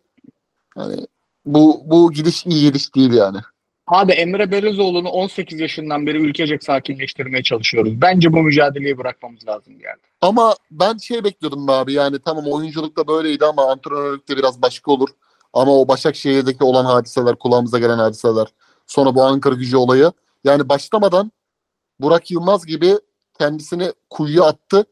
[0.77, 1.07] Yani
[1.45, 3.37] bu bu gidiş iyi gidiş değil yani.
[3.87, 8.01] Abi Emre Belözoğlu'nu 18 yaşından beri ülkecek sakinleştirmeye çalışıyoruz.
[8.01, 9.99] Bence bu mücadeleyi bırakmamız lazım yani.
[10.21, 15.09] Ama ben şey bekliyordum be abi yani tamam oyunculukta böyleydi ama antrenörlükte biraz başka olur.
[15.53, 18.47] Ama o Başakşehir'deki olan hadiseler, kulağımıza gelen hadiseler,
[18.87, 20.11] sonra bu Ankara gücü olayı.
[20.43, 21.31] Yani başlamadan
[21.99, 22.99] Burak Yılmaz gibi
[23.39, 24.85] kendisini kuyuya attı.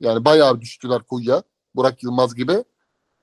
[0.00, 1.42] Yani bayağı düştüler kuyuya.
[1.74, 2.64] Burak Yılmaz gibi.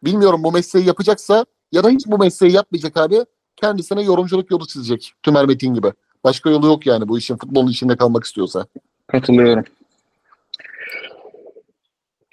[0.04, 3.26] Bilmiyorum bu mesleği yapacaksa ya da hiç bu mesleği yapmayacak abi.
[3.56, 5.14] Kendisine yorumculuk yolu çizecek.
[5.24, 5.94] Tümer Metin gibi.
[6.24, 8.66] Başka yolu yok yani bu işin futbolun içinde kalmak istiyorsa.
[9.08, 9.64] Katılıyorum.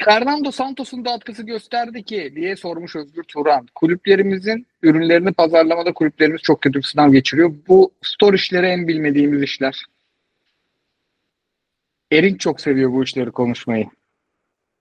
[0.05, 3.67] Fernando Santos'un da atkısı gösterdi ki diye sormuş Özgür Turan.
[3.75, 7.55] Kulüplerimizin ürünlerini pazarlamada kulüplerimiz çok kötü bir sınav geçiriyor.
[7.69, 9.85] Bu store işleri en bilmediğimiz işler.
[12.13, 13.87] Erin çok seviyor bu işleri konuşmayı.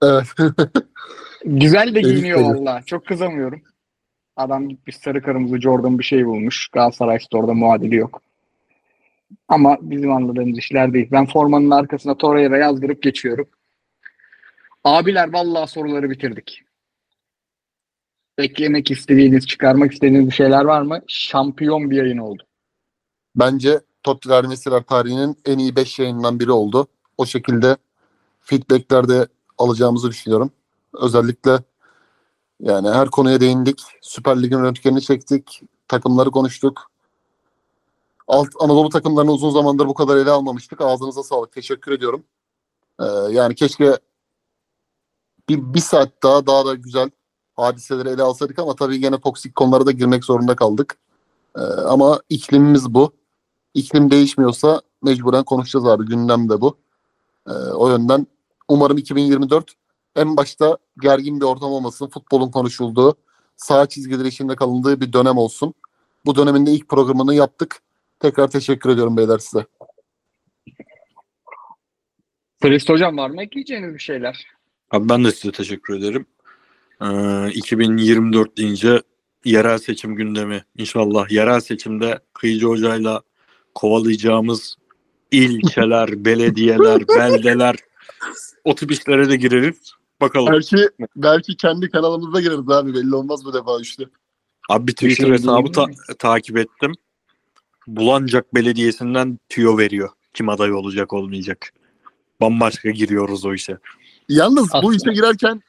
[0.03, 0.27] Evet.
[1.45, 2.81] Güzel de giyiniyor valla.
[2.85, 3.61] Çok kızamıyorum.
[4.35, 6.67] Adam gitmiş sarı kırmızı Jordan bir şey bulmuş.
[6.67, 8.21] Galatasaray Store'da muadili yok.
[9.47, 11.07] Ama bizim anladığımız işler değil.
[11.11, 13.47] Ben formanın arkasına Torreira yazdırıp geçiyorum.
[14.87, 16.61] Abiler vallahi soruları bitirdik.
[18.37, 21.01] Eklemek istediğiniz, çıkarmak istediğiniz bir şeyler var mı?
[21.07, 22.43] Şampiyon bir yayın oldu.
[23.35, 26.87] Bence Tottiler Messi'ler tarihinin en iyi 5 yayınından biri oldu.
[27.17, 27.77] O şekilde
[28.39, 29.27] feedbacklerde
[29.57, 30.51] alacağımızı düşünüyorum.
[30.93, 31.59] Özellikle
[32.59, 33.81] yani her konuya değindik.
[34.01, 35.61] Süper Lig'in röntgenini çektik.
[35.87, 36.91] Takımları konuştuk.
[38.27, 40.81] Alt Anadolu takımlarını uzun zamandır bu kadar ele almamıştık.
[40.81, 41.51] Ağzınıza sağlık.
[41.51, 42.23] Teşekkür ediyorum.
[42.99, 43.97] Ee, yani keşke
[45.49, 47.09] bir, bir saat daha daha da güzel
[47.55, 50.97] hadiseleri ele alsaydık ama tabii gene toksik konulara da girmek zorunda kaldık.
[51.57, 53.11] Ee, ama iklimimiz bu.
[53.73, 56.05] İklim değişmiyorsa mecburen konuşacağız abi.
[56.05, 56.77] Gündem de bu.
[57.47, 58.27] Ee, o yönden
[58.67, 59.73] umarım 2024
[60.15, 62.07] en başta gergin bir ortam olmasın.
[62.07, 63.15] Futbolun konuşulduğu,
[63.55, 65.73] sağ çizgileri içinde kalındığı bir dönem olsun.
[66.25, 67.81] Bu dönemin ilk programını yaptık.
[68.19, 69.65] Tekrar teşekkür ediyorum beyler size.
[72.61, 74.56] Frist hocam var mı ekleyeceğiniz bir şeyler?
[74.91, 76.25] Abi ben de size teşekkür ederim.
[77.01, 79.01] Ee, 2024 deyince
[79.45, 80.65] yerel seçim gündemi.
[80.77, 83.21] İnşallah yerel seçimde Kıyıcı Hoca'yla
[83.75, 84.75] kovalayacağımız
[85.31, 87.75] ilçeler, belediyeler, beldeler
[88.63, 89.93] o tip işlere de gireriz.
[90.21, 90.53] Bakalım.
[90.53, 92.93] Belki belki kendi kanalımıza gireriz abi.
[92.93, 94.03] Belli olmaz bu defa işte.
[94.69, 96.91] Abi bir Twitter şey hesabı ta- takip ettim.
[97.87, 100.09] Bulancak Belediyesi'nden tüyo veriyor.
[100.33, 101.73] Kim aday olacak olmayacak.
[102.41, 103.77] Bambaşka giriyoruz o işe.
[104.29, 105.61] Yalnız bu Aslında- işe girerken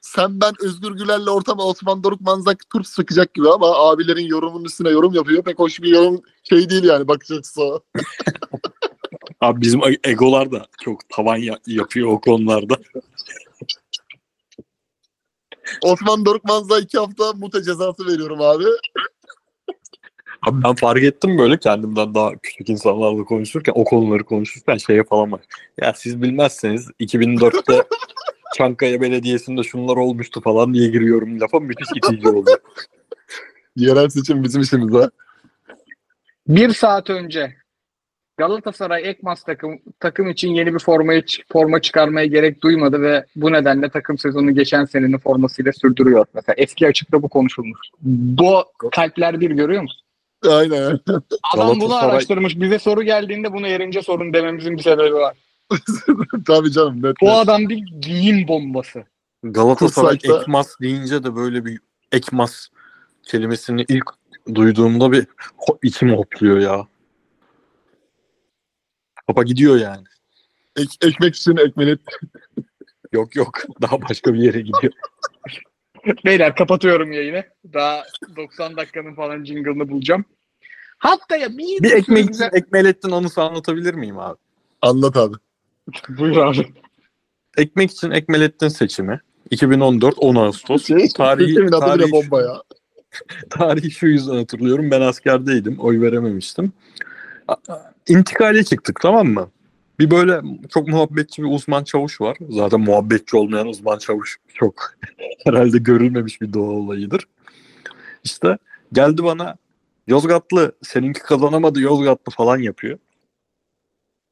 [0.00, 4.90] sen ben Özgür Güler'le ortama Osman Doruk Manzak turp sıkacak gibi ama abilerin yorumun üstüne
[4.90, 5.42] yorum yapıyor.
[5.44, 7.80] Pek hoş bir yorum şey değil yani bakış açısı.
[9.40, 12.78] Abi bizim e- egolar da çok tavan ya- yapıyor o konularda.
[15.82, 18.64] Osman Doruk Manzak'a iki hafta mute cezası veriyorum abi.
[20.46, 25.32] Abi ben fark ettim böyle kendimden daha küçük insanlarla konuşurken o konuları konuşurken şeye falan
[25.32, 25.40] var.
[25.80, 27.82] Ya siz bilmezseniz 2004'te
[28.56, 32.50] Çankaya Belediyesi'nde şunlar olmuştu falan diye giriyorum lafa müthiş itici oldu.
[33.76, 35.10] Yerel seçim bizim işimiz ha.
[36.48, 37.54] Bir saat önce
[38.36, 43.88] Galatasaray Ekmas takım takım için yeni bir formayı forma çıkarmaya gerek duymadı ve bu nedenle
[43.88, 46.26] takım sezonu geçen senenin formasıyla sürdürüyor.
[46.34, 47.78] Mesela eski açıkta bu konuşulmuş.
[48.00, 50.03] Bu kalpler bir görüyor musun?
[50.48, 51.00] Aynen.
[51.54, 52.60] Adam bunu araştırmış.
[52.60, 55.36] Bize soru geldiğinde bunu erince sorun dememizin bir sebebi var.
[56.46, 57.02] Tabii canım.
[57.02, 57.34] Net, Bu net.
[57.34, 59.04] adam bir giyim bombası.
[59.42, 61.78] Galatasaray Kutsak'ta- Ekmas deyince de böyle bir
[62.12, 62.68] Ekmas
[63.22, 64.04] kelimesini ilk
[64.54, 65.26] duyduğumda bir
[65.82, 66.86] içim hopluyor ya.
[69.26, 70.04] Kafa gidiyor yani.
[70.76, 72.00] Ek- ekmek için ekmelet.
[73.12, 73.62] Yok yok.
[73.82, 74.92] Daha başka bir yere gidiyor.
[76.24, 77.44] Beyler kapatıyorum yayını.
[77.72, 78.04] Daha
[78.36, 80.24] 90 dakikanın falan jingle'ını bulacağım.
[80.98, 84.38] Haftaya bir, Bir ekmek güzel- Ekmelettin anısı anlatabilir miyim abi?
[84.82, 85.34] Anlat abi.
[86.08, 86.66] Buyur abi.
[87.56, 89.20] Ekmek için Ekmelettin seçimi.
[89.50, 90.86] 2014 10 Ağustos.
[90.86, 92.62] Şey, Tarihi, bile tarihi, bomba ya.
[93.50, 94.90] tarihi şu yüzden hatırlıyorum.
[94.90, 95.76] Ben askerdeydim.
[95.78, 96.72] Oy verememiştim.
[98.08, 99.50] İntikale çıktık tamam mı?
[99.98, 100.40] Bir böyle
[100.70, 102.36] çok muhabbetçi bir uzman çavuş var.
[102.50, 104.94] Zaten muhabbetçi olmayan uzman çavuş çok
[105.44, 107.28] herhalde görülmemiş bir doğa olayıdır.
[108.24, 108.58] İşte
[108.92, 109.56] geldi bana
[110.06, 112.98] Yozgatlı seninki kazanamadı Yozgatlı falan yapıyor.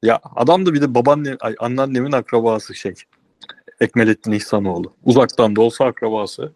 [0.03, 2.95] Ya adam da bir de babaanne, ay, anneannemin akrabası şey.
[3.81, 4.93] Ekmelettin İhsanoğlu.
[5.05, 6.53] Uzaktan da olsa akrabası.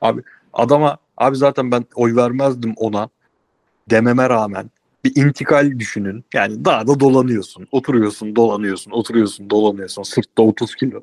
[0.00, 0.22] Abi
[0.52, 3.08] adama abi zaten ben oy vermezdim ona
[3.90, 4.70] dememe rağmen
[5.04, 6.24] bir intikal düşünün.
[6.34, 7.68] Yani dağda dolanıyorsun.
[7.72, 10.02] Oturuyorsun, dolanıyorsun, oturuyorsun, dolanıyorsun.
[10.02, 11.00] Sırtta 30 kilo.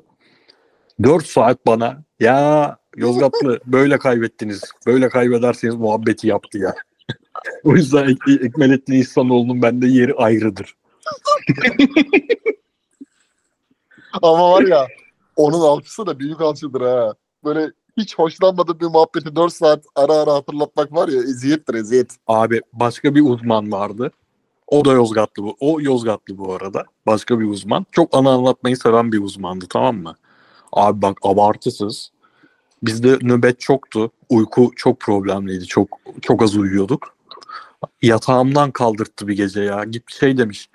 [1.02, 4.62] 4 saat bana ya Yozgatlı böyle kaybettiniz.
[4.86, 6.74] Böyle kaybederseniz muhabbeti yaptı ya.
[7.64, 10.76] o yüzden Ek- Ekmelettin İhsanoğlu'nun bende yeri ayrıdır.
[14.22, 14.86] Ama var ya
[15.36, 17.14] onun alçısı da büyük alçıdır ha.
[17.44, 22.16] Böyle hiç hoşlanmadığım bir muhabbeti 4 saat ara ara hatırlatmak var ya eziyettir eziyet.
[22.26, 24.10] Abi başka bir uzman vardı.
[24.66, 25.56] O da Yozgatlı bu.
[25.60, 26.84] O Yozgatlı bu arada.
[27.06, 27.86] Başka bir uzman.
[27.92, 30.14] Çok ana anlatmayı seven bir uzmandı tamam mı?
[30.72, 32.12] Abi bak abartısız.
[32.82, 34.10] Bizde nöbet çoktu.
[34.28, 35.66] Uyku çok problemliydi.
[35.66, 35.88] Çok
[36.22, 37.16] çok az uyuyorduk.
[38.02, 39.84] Yatağımdan kaldırttı bir gece ya.
[39.84, 40.68] Git şey demiş.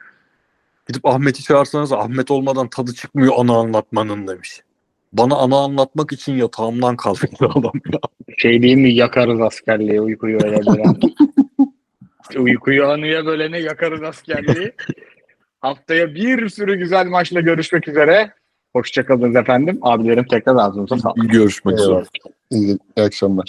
[0.87, 4.61] Gidip Ahmet'i çağırsanız Ahmet olmadan tadı çıkmıyor ana anlatmanın demiş.
[5.13, 7.99] Bana ana anlatmak için yatağımdan kaldırdı adam ya.
[8.37, 10.95] Şey değil mi yakarız askerliği uykuyu öyle bölen.
[12.37, 14.71] uykuyu anıya bölene yakarız askerliği.
[15.59, 18.33] Haftaya bir sürü güzel maçla görüşmek üzere.
[18.73, 19.79] Hoşçakalın efendim.
[19.81, 21.31] Abilerim tekrar ağzınıza sağlık.
[21.31, 22.03] Görüşmek üzere.
[22.51, 23.47] İyi, iyi akşamlar.